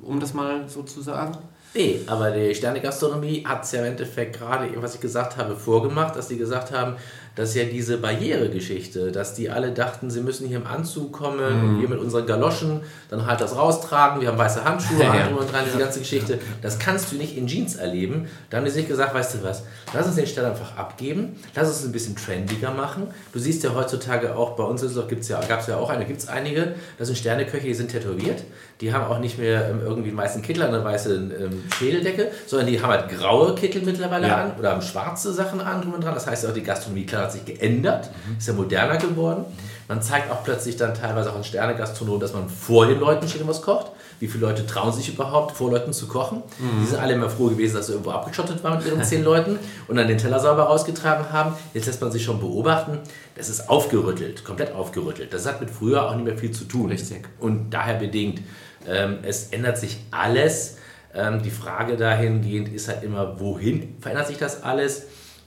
um 0.01 0.19
das 0.19 0.33
mal 0.33 0.67
so 0.69 0.83
zu 0.83 1.01
sagen? 1.01 1.37
Nee, 1.75 1.99
aber 2.07 2.31
die 2.31 2.55
Sternegastronomie 2.55 3.43
hat 3.45 3.65
es 3.65 3.73
ja 3.73 3.81
im 3.81 3.87
Endeffekt 3.87 4.37
gerade, 4.37 4.69
was 4.81 4.95
ich 4.95 5.01
gesagt 5.01 5.35
habe, 5.35 5.57
vorgemacht, 5.57 6.15
dass 6.15 6.29
sie 6.29 6.37
gesagt 6.37 6.71
haben, 6.71 6.95
dass 7.35 7.53
ja 7.53 7.65
diese 7.65 7.97
Barrieregeschichte, 7.97 9.11
dass 9.11 9.33
die 9.33 9.49
alle 9.49 9.71
dachten, 9.71 10.09
sie 10.09 10.21
müssen 10.21 10.47
hier 10.47 10.57
im 10.57 10.67
Anzug 10.67 11.11
kommen 11.11 11.37
mhm. 11.37 11.69
und 11.69 11.81
wir 11.81 11.89
mit 11.89 11.99
unseren 11.99 12.25
Galoschen 12.25 12.81
dann 13.09 13.25
halt 13.25 13.41
das 13.41 13.55
raustragen, 13.55 14.21
wir 14.21 14.29
haben 14.29 14.37
weiße 14.37 14.63
Handschuhe 14.63 15.03
ja. 15.03 15.27
und 15.27 15.51
dran, 15.51 15.63
diese 15.65 15.77
ganze 15.77 15.99
Geschichte, 15.99 16.39
das 16.61 16.79
kannst 16.79 17.11
du 17.11 17.17
nicht 17.17 17.37
in 17.37 17.47
Jeans 17.47 17.75
erleben. 17.75 18.27
Da 18.49 18.57
haben 18.57 18.65
die 18.65 18.71
sich 18.71 18.87
gesagt, 18.87 19.13
weißt 19.13 19.35
du 19.35 19.43
was, 19.43 19.63
lass 19.93 20.05
uns 20.07 20.15
den 20.15 20.27
Stern 20.27 20.51
einfach 20.51 20.77
abgeben, 20.77 21.35
lass 21.53 21.67
uns 21.67 21.83
ein 21.83 21.91
bisschen 21.91 22.15
trendiger 22.15 22.71
machen. 22.71 23.07
Du 23.33 23.39
siehst 23.39 23.63
ja 23.63 23.73
heutzutage 23.73 24.35
auch, 24.35 24.55
bei 24.55 24.63
uns 24.63 24.85
gibt's 25.07 25.27
ja, 25.27 25.39
gab 25.41 25.59
es 25.59 25.67
ja 25.67 25.77
auch 25.77 25.89
eine, 25.89 26.05
gibt 26.05 26.21
es 26.21 26.27
einige, 26.27 26.75
das 26.97 27.07
sind 27.07 27.17
Sterneköche, 27.17 27.67
die 27.67 27.73
sind 27.73 27.91
tätowiert, 27.91 28.43
die 28.81 28.93
haben 28.93 29.05
auch 29.05 29.19
nicht 29.19 29.37
mehr 29.37 29.69
ähm, 29.69 29.81
irgendwie 29.83 30.09
einen 30.09 30.17
weißen 30.17 30.41
Kittel, 30.41 30.63
eine 30.63 30.83
weiße 30.83 31.15
ähm, 31.15 31.63
Schädeldecke, 31.77 32.31
sondern 32.45 32.67
die 32.67 32.81
haben 32.81 32.91
halt 32.91 33.09
graue 33.09 33.55
Kittel 33.55 33.81
mittlerweile 33.83 34.27
ja. 34.27 34.43
an 34.43 34.51
oder 34.59 34.71
haben 34.71 34.81
schwarze 34.81 35.33
Sachen 35.33 35.61
an 35.61 35.81
drum 35.81 35.93
und 35.93 36.03
dran. 36.03 36.13
Das 36.13 36.27
heißt 36.27 36.45
auch, 36.45 36.53
die 36.53 36.63
Gastronomie, 36.63 37.05
klar, 37.05 37.24
hat 37.25 37.33
sich 37.33 37.45
geändert, 37.45 38.09
mhm. 38.27 38.37
ist 38.37 38.47
ja 38.47 38.53
moderner 38.53 38.97
geworden. 38.97 39.45
Man 39.87 40.01
zeigt 40.01 40.31
auch 40.31 40.43
plötzlich 40.43 40.77
dann 40.77 40.95
teilweise 40.95 41.31
auch 41.31 41.37
in 41.37 41.43
Sternegastronomen, 41.43 42.19
dass 42.19 42.33
man 42.33 42.49
vor 42.49 42.87
den 42.87 42.99
Leuten 42.99 43.25
und 43.25 43.47
was 43.47 43.61
kocht. 43.61 43.91
Wie 44.19 44.27
viele 44.27 44.47
Leute 44.47 44.65
trauen 44.65 44.93
sich 44.93 45.09
überhaupt, 45.09 45.55
vor 45.55 45.69
Leuten 45.69 45.93
zu 45.93 46.07
kochen? 46.07 46.41
Mhm. 46.57 46.81
Die 46.81 46.87
sind 46.87 46.99
alle 46.99 47.13
immer 47.13 47.29
froh 47.29 47.47
gewesen, 47.47 47.75
dass 47.75 47.87
sie 47.87 47.91
irgendwo 47.93 48.11
abgeschottet 48.11 48.63
waren 48.63 48.77
mit 48.77 48.87
ihren 48.87 49.03
zehn 49.03 49.23
Leuten 49.23 49.59
und 49.87 49.97
dann 49.97 50.07
den 50.07 50.17
Teller 50.17 50.39
sauber 50.39 50.63
rausgetragen 50.63 51.31
haben. 51.31 51.53
Jetzt 51.73 51.85
lässt 51.85 52.01
man 52.01 52.11
sich 52.11 52.23
schon 52.23 52.39
beobachten. 52.39 52.99
Das 53.35 53.49
ist 53.49 53.69
aufgerüttelt, 53.69 54.43
komplett 54.45 54.73
aufgerüttelt. 54.73 55.33
Das 55.33 55.45
hat 55.45 55.59
mit 55.59 55.69
früher 55.69 56.09
auch 56.09 56.15
nicht 56.15 56.25
mehr 56.25 56.37
viel 56.37 56.51
zu 56.51 56.63
tun. 56.63 56.89
Richtig. 56.89 57.27
Und 57.39 57.71
daher 57.71 57.95
bedingt, 57.95 58.41
ähm, 58.87 59.19
es 59.23 59.49
ändert 59.49 59.77
sich 59.77 59.99
alles. 60.11 60.77
Ähm, 61.13 61.43
die 61.43 61.51
Frage 61.51 61.97
dahingehend 61.97 62.73
ist 62.73 62.87
halt 62.87 63.03
immer, 63.03 63.39
wohin 63.39 63.97
verändert 63.99 64.27
sich 64.27 64.37
das 64.37 64.63
alles? 64.63 65.03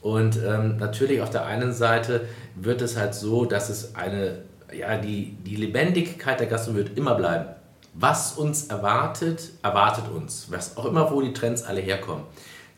Und 0.09 0.39
ähm, 0.43 0.79
natürlich 0.79 1.21
auf 1.21 1.29
der 1.29 1.45
einen 1.45 1.75
Seite 1.75 2.27
wird 2.55 2.81
es 2.81 2.97
halt 2.97 3.15
so, 3.15 3.45
dass 3.45 3.69
es 3.69 3.95
eine, 3.95 4.39
ja, 4.73 4.97
die, 4.97 5.37
die 5.45 5.57
Lebendigkeit 5.57 6.41
der 6.41 6.47
Gastronomie 6.47 6.87
wird 6.87 6.97
immer 6.97 7.15
bleiben. 7.15 7.51
Was 7.93 8.33
uns 8.33 8.69
erwartet, 8.69 9.51
erwartet 9.63 10.09
uns. 10.09 10.47
Was 10.49 10.79
auch 10.79 10.87
immer, 10.87 11.13
wo 11.13 11.21
die 11.21 11.35
Trends 11.35 11.63
alle 11.63 11.83
herkommen. 11.83 12.25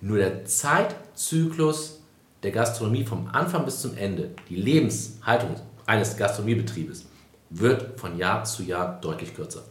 Nur 0.01 0.19
der 0.19 0.45
Zeitzyklus 0.45 2.01
der 2.43 2.51
Gastronomie 2.51 3.05
vom 3.05 3.29
Anfang 3.29 3.65
bis 3.65 3.81
zum 3.81 3.97
Ende, 3.97 4.31
die 4.49 4.57
Lebenshaltung 4.57 5.55
eines 5.87 6.17
Gastronomiebetriebes, 6.17 7.07
wird 7.51 8.01
von 8.01 8.19
Jahr 8.19 8.43
zu 8.43 8.65
Jahr 8.65 8.99
deutlich 9.01 9.37
kürzer. 9.37 9.63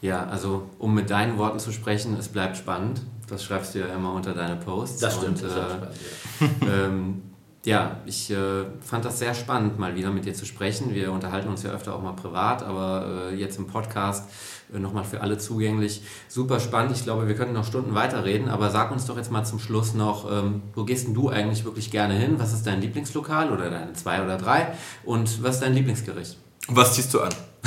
Ja, 0.00 0.24
also 0.24 0.70
um 0.78 0.94
mit 0.94 1.10
deinen 1.10 1.36
Worten 1.36 1.58
zu 1.58 1.70
sprechen, 1.70 2.16
es 2.18 2.28
bleibt 2.28 2.56
spannend. 2.56 3.02
Das 3.28 3.44
schreibst 3.44 3.74
du 3.74 3.80
ja 3.80 3.86
immer 3.86 4.12
unter 4.12 4.34
deine 4.34 4.56
Posts. 4.56 5.00
Das 5.00 5.16
stimmt. 5.16 5.42
Und, 5.42 5.50
das 5.50 5.52
äh, 5.52 5.60
spannend, 5.60 6.62
ja. 6.62 6.86
ähm, 6.86 7.22
ja, 7.64 7.96
ich 8.04 8.30
äh, 8.30 8.64
fand 8.82 9.06
das 9.06 9.18
sehr 9.18 9.32
spannend, 9.32 9.78
mal 9.78 9.96
wieder 9.96 10.10
mit 10.10 10.26
dir 10.26 10.34
zu 10.34 10.44
sprechen. 10.44 10.94
Wir 10.94 11.10
unterhalten 11.12 11.48
uns 11.48 11.62
ja 11.62 11.70
öfter 11.70 11.94
auch 11.94 12.02
mal 12.02 12.12
privat, 12.12 12.62
aber 12.62 13.30
äh, 13.30 13.34
jetzt 13.36 13.58
im 13.58 13.66
Podcast 13.66 14.28
äh, 14.74 14.78
nochmal 14.78 15.04
für 15.04 15.22
alle 15.22 15.38
zugänglich. 15.38 16.02
Super 16.28 16.60
spannend. 16.60 16.92
Ich 16.94 17.04
glaube, 17.04 17.26
wir 17.26 17.34
könnten 17.34 17.54
noch 17.54 17.64
Stunden 17.64 17.94
weiterreden, 17.94 18.50
aber 18.50 18.70
sag 18.70 18.90
uns 18.90 19.06
doch 19.06 19.16
jetzt 19.16 19.32
mal 19.32 19.44
zum 19.44 19.58
Schluss 19.58 19.94
noch, 19.94 20.30
ähm, 20.30 20.62
wo 20.74 20.84
gehst 20.84 21.06
denn 21.06 21.14
du 21.14 21.30
eigentlich 21.30 21.64
wirklich 21.64 21.90
gerne 21.90 22.14
hin? 22.14 22.34
Was 22.36 22.52
ist 22.52 22.66
dein 22.66 22.82
Lieblingslokal 22.82 23.50
oder 23.50 23.70
deine 23.70 23.94
zwei 23.94 24.22
oder 24.22 24.36
drei? 24.36 24.68
Und 25.02 25.42
was 25.42 25.56
ist 25.56 25.62
dein 25.62 25.72
Lieblingsgericht? 25.72 26.36
Und 26.68 26.76
was 26.76 26.94
ziehst 26.94 27.14
du 27.14 27.20
an? 27.22 27.32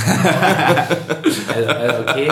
Also, 1.48 1.70
also 1.70 2.02
okay, 2.04 2.32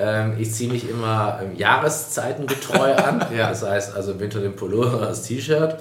ähm, 0.00 0.34
ich 0.38 0.52
ziehe 0.52 0.72
mich 0.72 0.88
immer 0.88 1.40
ähm, 1.42 1.56
jahreszeitengetreu 1.56 2.94
an. 2.94 3.26
Ja. 3.36 3.50
Das 3.50 3.62
heißt 3.62 3.94
also 3.94 4.12
im 4.12 4.20
Winter 4.20 4.40
den 4.40 4.56
Pullover, 4.56 5.06
das 5.06 5.22
T-Shirt. 5.22 5.76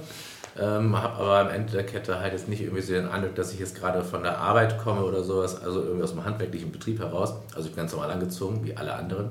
Ähm, 0.60 1.02
habe 1.02 1.16
aber 1.16 1.40
am 1.40 1.50
Ende 1.50 1.72
der 1.72 1.86
Kette 1.86 2.20
halt 2.20 2.34
jetzt 2.34 2.50
nicht 2.50 2.62
irgendwie 2.62 2.82
so 2.82 2.94
den 2.94 3.08
Eindruck, 3.08 3.36
dass 3.36 3.54
ich 3.54 3.60
jetzt 3.60 3.80
gerade 3.80 4.04
von 4.04 4.24
der 4.24 4.40
Arbeit 4.40 4.78
komme 4.78 5.04
oder 5.04 5.24
sowas, 5.24 5.64
also 5.64 5.82
irgendwie 5.82 6.04
aus 6.04 6.12
dem 6.12 6.26
handwerklichen 6.26 6.72
Betrieb 6.72 7.00
heraus. 7.00 7.34
Also 7.56 7.70
ich 7.70 7.76
bin 7.76 7.84
ganz 7.84 7.94
normal 7.94 8.12
angezogen, 8.12 8.66
wie 8.66 8.76
alle 8.76 8.94
anderen. 8.94 9.30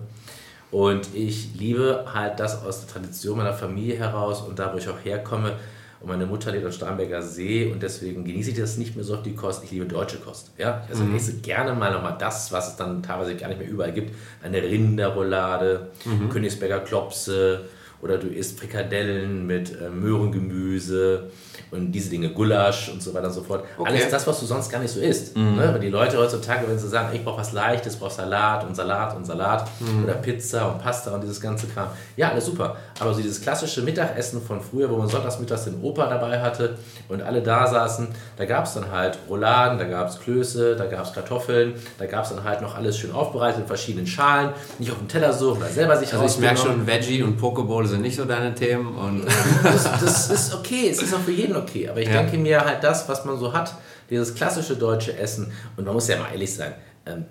Und 0.70 1.14
ich 1.14 1.54
liebe 1.54 2.06
halt 2.12 2.40
das 2.40 2.64
aus 2.64 2.80
der 2.80 2.88
Tradition 2.88 3.36
meiner 3.36 3.52
Familie 3.52 3.96
heraus 3.96 4.40
und 4.42 4.58
da, 4.58 4.72
wo 4.72 4.78
ich 4.78 4.88
auch 4.88 4.98
herkomme. 5.02 5.52
Und 6.00 6.08
meine 6.08 6.26
Mutter 6.26 6.52
lebt 6.52 6.64
am 6.64 6.72
Starnberger 6.72 7.22
See 7.22 7.70
und 7.72 7.82
deswegen 7.82 8.24
genieße 8.24 8.50
ich 8.50 8.56
das 8.56 8.76
nicht 8.76 8.94
mehr 8.94 9.04
so 9.04 9.14
auf 9.14 9.22
die 9.22 9.34
Kost. 9.34 9.64
Ich 9.64 9.72
liebe 9.72 9.84
deutsche 9.86 10.18
Kost. 10.18 10.52
Ja? 10.56 10.84
Also 10.88 11.04
ich 11.04 11.16
esse 11.16 11.34
gerne 11.38 11.74
mal 11.74 11.92
nochmal 11.92 12.16
das, 12.18 12.52
was 12.52 12.68
es 12.68 12.76
dann 12.76 13.02
teilweise 13.02 13.34
gar 13.34 13.48
nicht 13.48 13.58
mehr 13.58 13.68
überall 13.68 13.92
gibt. 13.92 14.14
Eine 14.42 14.62
Rinderroulade, 14.62 15.88
Königsberger 16.30 16.80
Klopse 16.80 17.64
oder 18.00 18.18
du 18.18 18.28
isst 18.28 18.60
Frikadellen 18.60 19.46
mit 19.46 19.72
äh, 19.80 19.90
Möhrengemüse 19.90 21.30
und 21.70 21.92
diese 21.92 22.10
Dinge, 22.10 22.30
Gulasch 22.30 22.90
und 22.90 23.02
so 23.02 23.12
weiter 23.14 23.26
und 23.26 23.32
so 23.32 23.42
fort. 23.42 23.64
Okay. 23.76 23.88
Alles 23.90 24.10
das, 24.10 24.26
was 24.26 24.40
du 24.40 24.46
sonst 24.46 24.70
gar 24.70 24.80
nicht 24.80 24.92
so 24.92 25.00
isst. 25.00 25.36
Ne? 25.36 25.70
Weil 25.72 25.80
die 25.80 25.90
Leute 25.90 26.18
heutzutage, 26.18 26.68
wenn 26.68 26.78
sie 26.78 26.88
sagen, 26.88 27.08
ich 27.12 27.24
brauche 27.24 27.38
was 27.38 27.52
Leichtes, 27.52 27.96
brauche 27.96 28.12
Salat 28.12 28.64
und 28.64 28.74
Salat 28.74 29.16
und 29.16 29.26
Salat 29.26 29.68
oder 30.02 30.14
Pizza 30.14 30.70
und 30.70 30.82
Pasta 30.82 31.14
und 31.14 31.22
dieses 31.22 31.40
ganze 31.40 31.66
Kram. 31.66 31.88
Ja, 32.16 32.30
alles 32.30 32.46
super. 32.46 32.76
Aber 33.00 33.14
so 33.14 33.20
dieses 33.20 33.40
klassische 33.40 33.82
Mittagessen 33.82 34.42
von 34.42 34.60
früher, 34.60 34.90
wo 34.90 34.96
man 34.96 35.08
sonntags 35.08 35.38
mittags 35.38 35.64
den 35.64 35.80
Opa 35.82 36.08
dabei 36.08 36.40
hatte 36.40 36.76
und 37.08 37.22
alle 37.22 37.42
da 37.42 37.66
saßen, 37.66 38.08
da 38.36 38.44
gab 38.44 38.66
es 38.66 38.74
dann 38.74 38.90
halt 38.90 39.18
Rouladen, 39.28 39.78
da 39.78 39.84
gab 39.84 40.08
es 40.08 40.18
Klöße, 40.20 40.76
da 40.76 40.86
gab 40.86 41.04
es 41.04 41.12
Kartoffeln, 41.12 41.74
da 41.98 42.06
gab 42.06 42.24
es 42.24 42.30
dann 42.30 42.44
halt 42.44 42.60
noch 42.60 42.76
alles 42.76 42.98
schön 42.98 43.12
aufbereitet 43.12 43.62
in 43.62 43.66
verschiedenen 43.66 44.06
Schalen, 44.06 44.50
nicht 44.78 44.90
auf 44.90 44.98
dem 44.98 45.08
Teller 45.08 45.32
so 45.32 45.52
oder 45.52 45.66
selber 45.66 45.96
sich 45.96 46.12
Also 46.12 46.24
ich 46.24 46.38
merke 46.38 46.60
schon, 46.60 46.86
Veggie 46.86 47.22
und 47.22 47.36
Pokeball 47.36 47.86
sind 47.86 48.02
nicht 48.02 48.16
so 48.16 48.24
deine 48.24 48.54
Themen 48.54 48.94
und 48.94 49.24
das, 49.62 49.84
das 50.00 50.30
ist 50.30 50.54
okay, 50.54 50.88
es 50.90 51.02
ist 51.02 51.14
auch 51.14 51.20
für 51.20 51.32
jeden 51.32 51.47
okay. 51.56 51.88
Aber 51.88 52.00
ich 52.00 52.08
Ja. 52.08 52.22
denke 52.22 52.38
mir 52.38 52.60
halt 52.64 52.82
das, 52.84 53.08
was 53.08 53.24
man 53.24 53.38
so 53.38 53.52
hat, 53.52 53.74
dieses 54.10 54.34
klassische 54.34 54.76
deutsche 54.76 55.16
Essen. 55.16 55.52
Und 55.76 55.84
man 55.84 55.94
muss 55.94 56.08
ja 56.08 56.18
mal 56.18 56.30
ehrlich 56.32 56.54
sein, 56.54 56.74
ähm, 57.06 57.24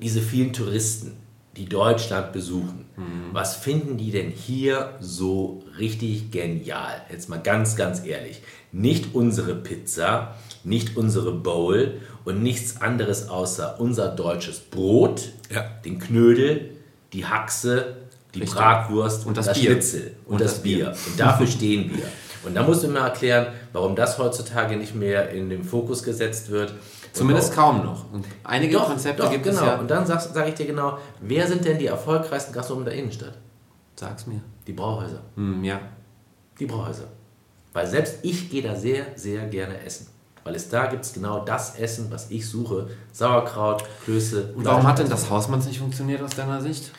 diese 0.00 0.20
vielen 0.20 0.52
Touristen, 0.52 1.16
die 1.56 1.66
Deutschland 1.66 2.32
besuchen, 2.32 2.86
was 3.32 3.56
finden 3.56 3.98
die 3.98 4.10
denn 4.10 4.30
hier 4.30 4.94
so 5.00 5.62
richtig 5.78 6.30
genial? 6.30 7.02
Jetzt 7.10 7.28
mal 7.28 7.40
ganz, 7.42 7.76
ganz 7.76 8.04
ehrlich. 8.06 8.40
Nicht 8.72 9.14
unsere 9.14 9.54
Pizza, 9.54 10.34
nicht 10.64 10.96
unsere 10.96 11.32
Bowl 11.32 12.00
und 12.24 12.42
nichts 12.42 12.80
anderes 12.80 13.28
außer 13.28 13.78
unser 13.80 14.08
deutsches 14.08 14.60
Brot, 14.60 15.28
Ja. 15.50 15.64
den 15.84 15.98
Knödel, 15.98 16.70
die 17.12 17.26
Haxe, 17.26 17.96
die 18.34 18.40
Richtig. 18.40 18.58
Bratwurst 18.58 19.26
Und 19.26 19.36
das 19.36 19.52
Bier. 19.52 19.72
Schnitzel 19.72 20.14
und, 20.24 20.40
das, 20.40 20.62
Bier. 20.62 20.94
Und 21.06 21.20
dafür 21.20 21.46
stehen 21.46 21.90
wir. 21.94 22.04
Und 22.44 22.54
da 22.54 22.62
musst 22.62 22.82
du 22.82 22.88
mir 22.88 23.00
erklären, 23.00 23.46
warum 23.72 23.94
das 23.96 24.18
heutzutage 24.18 24.76
nicht 24.76 24.94
mehr 24.94 25.30
in 25.30 25.48
den 25.48 25.64
Fokus 25.64 26.02
gesetzt 26.02 26.50
wird. 26.50 26.74
zumindest 27.12 27.54
kaum 27.54 27.84
noch. 27.84 28.12
Und 28.12 28.24
einige 28.44 28.74
doch, 28.74 28.88
Konzepte 28.88 29.22
doch, 29.22 29.30
gibt 29.30 29.44
genau. 29.44 29.60
es 29.60 29.66
ja. 29.66 29.78
Und 29.78 29.90
dann 29.90 30.06
sage 30.06 30.22
sag 30.32 30.48
ich 30.48 30.54
dir 30.54 30.66
genau, 30.66 30.98
wer 31.20 31.46
sind 31.46 31.64
denn 31.64 31.78
die 31.78 31.86
erfolgreichsten 31.86 32.52
Gastronomen 32.52 32.86
der 32.86 32.94
Innenstadt? 32.94 33.34
Sag's 33.96 34.26
mir. 34.26 34.40
Die 34.66 34.72
Brauhäuser. 34.72 35.20
Hm, 35.36 35.62
ja. 35.62 35.80
Die 36.58 36.66
Brauhäuser. 36.66 37.04
Weil 37.72 37.86
selbst 37.86 38.18
ich 38.22 38.50
gehe 38.50 38.62
da 38.62 38.74
sehr, 38.74 39.06
sehr 39.16 39.46
gerne 39.46 39.82
essen. 39.84 40.08
Weil 40.44 40.56
es 40.56 40.68
da 40.68 40.86
gibt 40.86 41.04
es 41.04 41.12
genau 41.12 41.44
das 41.44 41.78
Essen, 41.78 42.10
was 42.10 42.30
ich 42.30 42.48
suche. 42.48 42.88
Sauerkraut, 43.12 43.84
Klöße. 44.04 44.54
Und 44.56 44.64
warum 44.64 44.86
hat 44.86 44.98
denn 44.98 45.08
das 45.08 45.30
Hausmanns 45.30 45.66
nicht 45.66 45.78
funktioniert 45.78 46.20
aus 46.20 46.32
deiner 46.32 46.60
Sicht? 46.60 46.90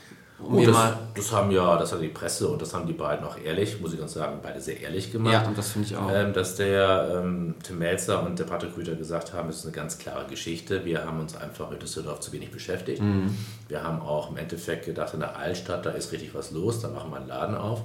Um 0.44 0.56
Oh, 0.56 0.66
das, 0.66 0.74
mal. 0.74 0.98
das 1.16 1.32
haben 1.32 1.52
ja, 1.52 1.78
das 1.78 1.92
hat 1.92 2.02
die 2.02 2.10
Presse 2.10 2.48
und 2.48 2.62
das 2.62 2.74
haben 2.74 2.86
die 2.86 2.94
beiden 2.94 3.26
auch 3.26 3.38
ehrlich, 3.38 3.80
muss 3.80 3.94
ich 3.94 4.00
ganz 4.00 4.14
sagen, 4.14 4.40
beide 4.42 4.60
sehr 4.60 4.80
ehrlich 4.82 5.12
gemacht. 5.12 5.34
Ja, 5.34 5.48
und 5.48 5.58
das 5.58 5.72
finde 5.72 5.88
ich 5.88 5.96
auch. 5.96 6.10
Ähm, 6.14 6.34
dass 6.34 6.56
der 6.56 7.22
ähm, 7.24 7.56
Tim 7.64 7.80
Melzer 7.80 8.24
und 8.24 8.38
der 8.38 8.44
Patrick 8.46 8.76
Rüter 8.78 8.96
gesagt 8.96 9.34
haben, 9.34 9.50
es 9.50 9.58
ist 9.58 9.66
eine 9.66 9.74
ganz 9.74 9.98
klare 9.98 10.26
Geschichte. 10.26 10.86
Wir 10.86 11.06
haben 11.06 11.20
uns 11.20 11.36
einfach 11.36 11.72
in 11.72 11.80
Düsseldorf 11.80 12.20
zu 12.20 12.32
wenig 12.32 12.52
beschäftigt. 12.52 13.02
Mhm. 13.02 13.36
Wir 13.68 13.84
haben 13.84 14.02
auch 14.02 14.32
im 14.32 14.38
Endeffekt 14.38 14.86
gedacht, 14.86 15.14
in 15.14 15.22
der 15.22 15.38
Altstadt, 15.38 15.86
da 15.86 15.92
ist 15.92 16.12
richtig 16.12 16.36
was 16.36 16.52
los, 16.52 16.82
da 16.82 16.90
machen 16.90 17.10
wir 17.12 17.18
einen 17.18 17.28
Laden 17.28 17.56
auf 17.56 17.82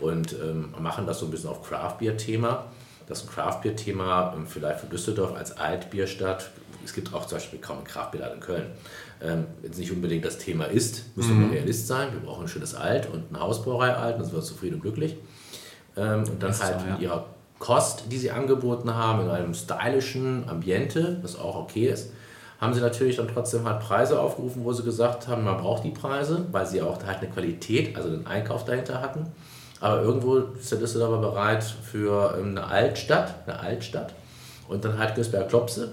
und 0.00 0.32
ähm, 0.32 0.74
machen 0.80 1.06
das 1.06 1.20
so 1.20 1.26
ein 1.26 1.30
bisschen 1.30 1.50
auf 1.50 1.62
Craft-Bier-Thema. 1.62 2.64
Das 3.06 3.22
ist 3.22 3.28
ein 3.28 3.34
Craft-Bier-Thema 3.34 4.34
ähm, 4.36 4.46
vielleicht 4.46 4.80
für 4.80 4.86
Düsseldorf 4.86 5.34
als 5.36 5.56
Altbierstadt. 5.56 6.50
Es 6.84 6.92
gibt 6.94 7.14
auch 7.14 7.26
zum 7.26 7.38
Beispiel 7.38 7.60
kaum 7.60 7.78
einen 7.78 7.86
Craft-Bierladen 7.86 8.36
in 8.36 8.40
Köln. 8.40 8.66
Ähm, 9.22 9.46
jetzt 9.62 9.78
nicht 9.78 9.92
unbedingt 9.92 10.24
das 10.24 10.38
Thema 10.38 10.64
ist, 10.64 11.16
müssen 11.16 11.38
Mhm. 11.38 11.50
wir 11.52 11.58
Realist 11.58 11.86
sein. 11.86 12.08
Wir 12.12 12.20
brauchen 12.20 12.42
ein 12.44 12.48
schönes 12.48 12.74
Alt 12.74 13.08
und 13.12 13.24
eine 13.30 13.40
Hausbrauerei 13.40 13.94
Alt, 13.94 14.16
dann 14.16 14.24
sind 14.24 14.34
wir 14.34 14.42
zufrieden 14.42 14.74
und 14.76 14.80
glücklich. 14.82 15.16
Ähm, 15.96 16.20
und 16.20 16.42
dann 16.42 16.50
Das 16.50 16.62
halt 16.62 16.80
so, 16.80 16.86
ja. 16.86 16.92
mit 16.92 17.02
ihrer 17.02 17.26
Kost, 17.58 18.04
die 18.10 18.18
sie 18.18 18.30
angeboten 18.32 18.92
haben, 18.94 19.22
in 19.22 19.30
einem 19.30 19.54
stylischen 19.54 20.48
Ambiente, 20.48 21.18
was 21.22 21.38
auch 21.38 21.54
okay 21.56 21.86
ist, 21.86 22.10
haben 22.60 22.74
sie 22.74 22.80
natürlich 22.80 23.16
dann 23.16 23.28
trotzdem 23.28 23.64
halt 23.68 23.80
Preise 23.80 24.18
aufgerufen, 24.18 24.64
wo 24.64 24.72
sie 24.72 24.82
gesagt 24.82 25.28
haben, 25.28 25.44
man 25.44 25.58
braucht 25.58 25.84
die 25.84 25.90
Preise, 25.90 26.46
weil 26.50 26.66
sie 26.66 26.80
auch 26.82 27.02
halt 27.04 27.18
eine 27.18 27.28
Qualität, 27.28 27.96
also 27.96 28.08
den 28.10 28.26
Einkauf 28.26 28.64
dahinter 28.64 29.00
hatten. 29.00 29.26
Aber 29.80 30.00
irgendwo 30.02 30.38
ist 30.38 30.70
der 30.70 30.78
Düsseldorfer 30.78 31.18
bereit 31.18 31.62
für 31.64 32.36
ähm, 32.38 32.50
eine 32.56 32.64
Altstadt, 32.66 33.34
eine 33.46 33.58
Altstadt 33.60 34.14
und 34.68 34.84
dann 34.84 34.96
halt 34.98 35.14
Gösberger 35.16 35.46
Klopse, 35.46 35.92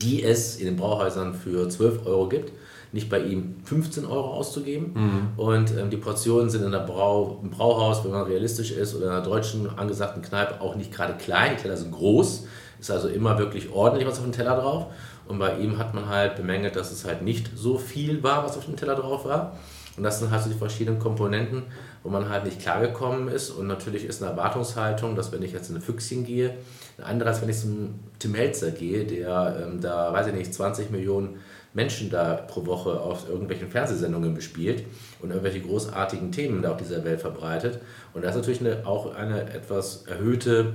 die 0.00 0.22
es 0.22 0.56
in 0.56 0.66
den 0.66 0.76
Brauhäusern 0.76 1.34
für 1.34 1.68
12 1.68 2.06
Euro 2.06 2.28
gibt, 2.28 2.52
nicht 2.92 3.10
bei 3.10 3.20
ihm 3.20 3.56
15 3.64 4.06
Euro 4.06 4.32
auszugeben. 4.32 4.92
Und 5.36 5.76
ähm, 5.76 5.90
die 5.90 5.98
Portionen 5.98 6.48
sind 6.48 6.64
in 6.64 6.72
der 6.72 6.80
Brau, 6.80 7.38
im 7.42 7.50
Brauhaus, 7.50 8.02
wenn 8.04 8.12
man 8.12 8.22
realistisch 8.22 8.70
ist, 8.70 8.94
oder 8.94 9.06
in 9.06 9.12
einer 9.12 9.22
deutschen 9.22 9.68
angesagten 9.78 10.22
Kneipe 10.22 10.60
auch 10.60 10.74
nicht 10.74 10.92
gerade 10.92 11.14
klein. 11.14 11.52
Die 11.56 11.62
Teller 11.62 11.76
sind 11.76 11.92
groß, 11.92 12.46
ist 12.80 12.90
also 12.90 13.08
immer 13.08 13.38
wirklich 13.38 13.70
ordentlich 13.70 14.08
was 14.08 14.18
auf 14.18 14.24
dem 14.24 14.32
Teller 14.32 14.56
drauf. 14.56 14.86
Und 15.26 15.38
bei 15.38 15.58
ihm 15.58 15.76
hat 15.76 15.92
man 15.94 16.08
halt 16.08 16.36
bemängelt, 16.36 16.76
dass 16.76 16.90
es 16.90 17.04
halt 17.04 17.20
nicht 17.20 17.50
so 17.54 17.76
viel 17.76 18.22
war, 18.22 18.44
was 18.44 18.56
auf 18.56 18.64
dem 18.64 18.76
Teller 18.76 18.94
drauf 18.94 19.26
war. 19.26 19.52
Und 19.98 20.04
das 20.04 20.20
sind 20.20 20.30
halt 20.30 20.42
so 20.42 20.48
die 20.48 20.56
verschiedenen 20.56 20.98
Komponenten, 20.98 21.64
wo 22.08 22.12
man 22.12 22.30
halt 22.30 22.46
nicht 22.46 22.60
klargekommen 22.60 23.28
ist. 23.28 23.50
Und 23.50 23.66
natürlich 23.66 24.06
ist 24.06 24.22
eine 24.22 24.30
Erwartungshaltung, 24.30 25.14
dass 25.14 25.30
wenn 25.30 25.42
ich 25.42 25.52
jetzt 25.52 25.68
in 25.68 25.76
eine 25.76 25.84
Füchschen 25.84 26.24
gehe, 26.24 26.54
eine 26.96 27.06
andere, 27.06 27.28
als 27.28 27.42
wenn 27.42 27.50
ich 27.50 27.58
zum 27.58 28.00
Tim 28.18 28.32
Melzer 28.32 28.70
gehe, 28.70 29.04
der 29.04 29.62
ähm, 29.62 29.80
da, 29.82 30.10
weiß 30.10 30.28
ich 30.28 30.32
nicht, 30.34 30.54
20 30.54 30.90
Millionen 30.90 31.36
Menschen 31.74 32.08
da 32.08 32.32
pro 32.34 32.64
Woche 32.64 32.98
auf 32.98 33.28
irgendwelchen 33.28 33.68
Fernsehsendungen 33.68 34.34
bespielt 34.34 34.84
und 35.20 35.30
irgendwelche 35.30 35.60
großartigen 35.60 36.32
Themen 36.32 36.62
da 36.62 36.72
auf 36.72 36.78
dieser 36.78 37.04
Welt 37.04 37.20
verbreitet. 37.20 37.78
Und 38.14 38.24
da 38.24 38.30
ist 38.30 38.36
natürlich 38.36 38.60
eine, 38.60 38.86
auch 38.86 39.14
eine 39.14 39.42
etwas 39.52 40.06
erhöhte 40.06 40.72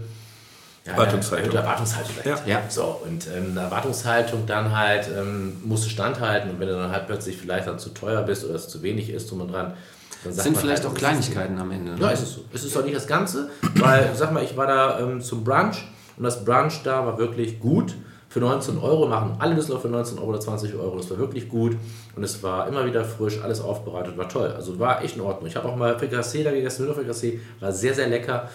ja, 0.86 0.92
Erwartungshaltung. 0.92 1.46
Erhöhte 1.46 1.58
Erwartungshaltung. 1.58 2.16
dahinter. 2.24 2.48
Ja. 2.48 2.62
So, 2.70 3.02
und 3.04 3.26
ähm, 3.36 3.52
eine 3.52 3.62
Erwartungshaltung 3.62 4.46
dann 4.46 4.78
halt 4.78 5.10
ähm, 5.18 5.58
musst 5.66 5.86
du 5.86 5.90
standhalten 5.90 6.52
und 6.52 6.60
wenn 6.60 6.68
du 6.68 6.76
dann 6.76 6.92
halt 6.92 7.08
plötzlich 7.08 7.38
vielleicht 7.38 7.68
dann 7.68 7.80
zu 7.80 7.90
teuer 7.90 8.22
bist 8.22 8.46
oder 8.46 8.54
es 8.54 8.70
zu 8.70 8.84
wenig 8.84 9.10
ist, 9.10 9.32
drum 9.32 9.42
und 9.42 9.52
dran, 9.52 9.74
Das 10.24 10.44
sind 10.44 10.58
vielleicht 10.58 10.84
halt, 10.84 10.94
auch 10.94 10.98
Kleinigkeiten 10.98 11.58
am 11.60 11.72
Ende. 11.72 11.94
Ne? 11.94 12.02
ja, 12.02 12.10
ist 12.10 12.24
es 12.24 12.34
so. 12.34 12.42
Es 12.54 12.64
ist 12.64 12.76
doch 12.76 12.84
nicht 12.84 12.96
das 12.96 13.08
Ganze, 13.08 13.50
weil, 13.76 14.12
sag 14.16 14.32
mal, 14.32 14.44
ich 14.44 14.56
war 14.56 14.68
da 14.68 15.00
ähm, 15.00 15.22
zum 15.22 15.44
Brunch 15.44 15.86
und 16.18 16.24
das 16.24 16.44
Brunch 16.44 16.82
da 16.84 17.06
war 17.06 17.18
wirklich 17.18 17.60
gut. 17.60 17.96
Für 18.30 18.40
19 18.40 18.80
Euro 18.80 19.08
machen 19.08 19.36
alle 19.38 19.54
Düsseldorf 19.54 19.84
für 19.84 19.90
19 19.90 20.18
Euro 20.18 20.30
oder 20.30 20.40
20 20.40 20.74
Euro. 20.74 20.98
Das 20.98 21.08
war 21.12 21.20
wirklich 21.20 21.48
gut 21.48 21.78
und 22.16 22.24
es 22.24 22.42
war 22.42 22.68
immer 22.68 22.84
wieder 22.84 23.06
frisch, 23.06 23.40
alles 23.44 23.62
aufbereitet, 23.62 24.18
war 24.18 24.28
toll. 24.28 24.52
Also 24.56 24.80
war 24.80 25.04
echt 25.04 25.18
in 25.18 25.22
Ordnung. 25.22 25.46
Ich 25.48 25.56
habe 25.56 25.70
auch 25.70 25.76
mal 25.76 26.00
Frikassee 26.00 26.44
da 26.44 26.50
gegessen, 26.50 26.84
Hühnerfrikassee, 26.84 27.40
war 27.60 27.72
sehr, 27.72 27.94
sehr 27.94 28.08
lecker. 28.08 28.50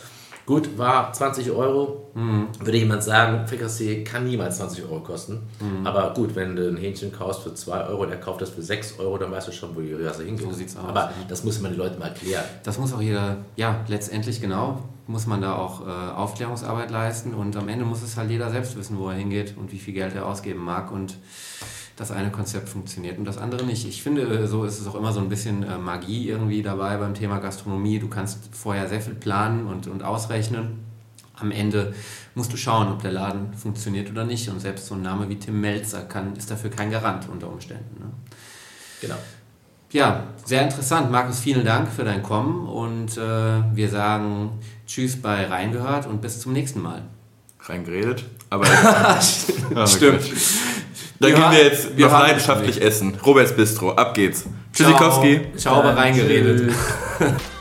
Gut, 0.48 0.78
war 0.78 1.12
20 1.12 1.50
Euro. 1.50 2.10
Würde 2.58 2.78
jemand 2.78 3.02
sagen, 3.02 3.46
Frikassee 3.46 4.02
kann 4.02 4.24
niemals 4.24 4.56
20 4.56 4.82
Euro 4.84 5.00
kosten. 5.00 5.42
Aber 5.84 6.14
gut, 6.14 6.34
wenn 6.36 6.56
du 6.56 6.66
ein 6.70 6.78
Hähnchen 6.78 7.12
kaufst 7.12 7.42
für 7.42 7.52
2 7.52 7.84
Euro 7.88 8.04
und 8.04 8.10
er 8.10 8.16
kauft 8.16 8.40
das 8.40 8.48
für 8.48 8.62
6 8.62 8.98
Euro, 8.98 9.18
dann 9.18 9.30
weißt 9.30 9.48
du 9.48 9.52
schon, 9.52 9.76
wo 9.76 9.80
die 9.82 9.92
Reise 9.92 10.24
hingeht. 10.24 10.48
So 10.48 10.54
sieht's 10.54 10.74
aus, 10.74 10.86
Aber 10.86 11.00
ja. 11.00 11.12
das 11.28 11.44
muss 11.44 11.60
man 11.60 11.72
den 11.72 11.78
Leuten 11.78 11.98
mal 11.98 12.06
erklären. 12.06 12.44
Das 12.62 12.78
muss 12.78 12.94
auch 12.94 13.02
jeder, 13.02 13.36
ja, 13.56 13.84
letztendlich 13.88 14.40
genau, 14.40 14.84
muss 15.06 15.26
man 15.26 15.42
da 15.42 15.54
auch 15.54 15.86
äh, 15.86 15.90
Aufklärungsarbeit 15.90 16.90
leisten 16.90 17.34
und 17.34 17.54
am 17.54 17.68
Ende 17.68 17.84
muss 17.84 18.02
es 18.02 18.16
halt 18.16 18.30
jeder 18.30 18.48
selbst 18.50 18.74
wissen, 18.78 18.98
wo 18.98 19.10
er 19.10 19.16
hingeht 19.16 19.54
und 19.58 19.70
wie 19.70 19.78
viel 19.78 19.92
Geld 19.92 20.14
er 20.14 20.24
ausgeben 20.24 20.64
mag. 20.64 20.90
Und 20.90 21.18
das 21.98 22.12
eine 22.12 22.30
Konzept 22.30 22.68
funktioniert 22.68 23.18
und 23.18 23.24
das 23.24 23.38
andere 23.38 23.66
nicht. 23.66 23.86
Ich 23.86 24.02
finde, 24.02 24.22
äh, 24.22 24.46
so 24.46 24.64
ist 24.64 24.80
es 24.80 24.86
auch 24.86 24.94
immer 24.94 25.12
so 25.12 25.18
ein 25.18 25.28
bisschen 25.28 25.64
äh, 25.64 25.78
Magie 25.78 26.28
irgendwie 26.28 26.62
dabei 26.62 26.96
beim 26.96 27.12
Thema 27.12 27.38
Gastronomie. 27.38 27.98
Du 27.98 28.08
kannst 28.08 28.38
vorher 28.52 28.88
sehr 28.88 29.00
viel 29.00 29.14
planen 29.14 29.66
und, 29.66 29.88
und 29.88 30.04
ausrechnen. 30.04 30.78
Am 31.34 31.50
Ende 31.50 31.94
musst 32.36 32.52
du 32.52 32.56
schauen, 32.56 32.88
ob 32.88 33.02
der 33.02 33.12
Laden 33.12 33.52
funktioniert 33.52 34.10
oder 34.10 34.24
nicht. 34.24 34.48
Und 34.48 34.60
selbst 34.60 34.86
so 34.86 34.94
ein 34.94 35.02
Name 35.02 35.28
wie 35.28 35.36
Tim 35.36 35.60
Melzer 35.60 36.02
kann, 36.02 36.36
ist 36.36 36.50
dafür 36.50 36.70
kein 36.70 36.90
Garant 36.90 37.28
unter 37.28 37.50
Umständen. 37.50 37.98
Ne? 37.98 38.10
Genau. 39.00 39.16
Ja, 39.90 40.28
sehr 40.44 40.62
interessant. 40.62 41.10
Markus, 41.10 41.40
vielen 41.40 41.64
Dank 41.64 41.90
für 41.90 42.04
dein 42.04 42.22
Kommen 42.22 42.68
und 42.68 43.16
äh, 43.16 43.20
wir 43.74 43.88
sagen 43.88 44.50
Tschüss 44.86 45.20
bei 45.20 45.46
Reingehört 45.46 46.06
und 46.06 46.20
bis 46.20 46.40
zum 46.40 46.52
nächsten 46.52 46.80
Mal. 46.80 47.02
Reingeredet, 47.60 48.24
aber 48.50 48.66
stimmt. 49.86 50.22
Dann 51.20 51.34
gehen 51.34 51.50
wir 51.50 51.64
jetzt 51.64 51.96
wir 51.96 52.06
noch 52.06 52.20
leidenschaftlich 52.20 52.80
essen. 52.80 53.18
Roberts 53.24 53.52
Bistro, 53.52 53.92
ab 53.92 54.14
geht's. 54.14 54.44
Tschüssikowski. 54.72 55.40
Ciao, 55.56 55.74
Ciao 55.74 55.82
bei 55.82 55.90
Reingeredet. 55.90 56.72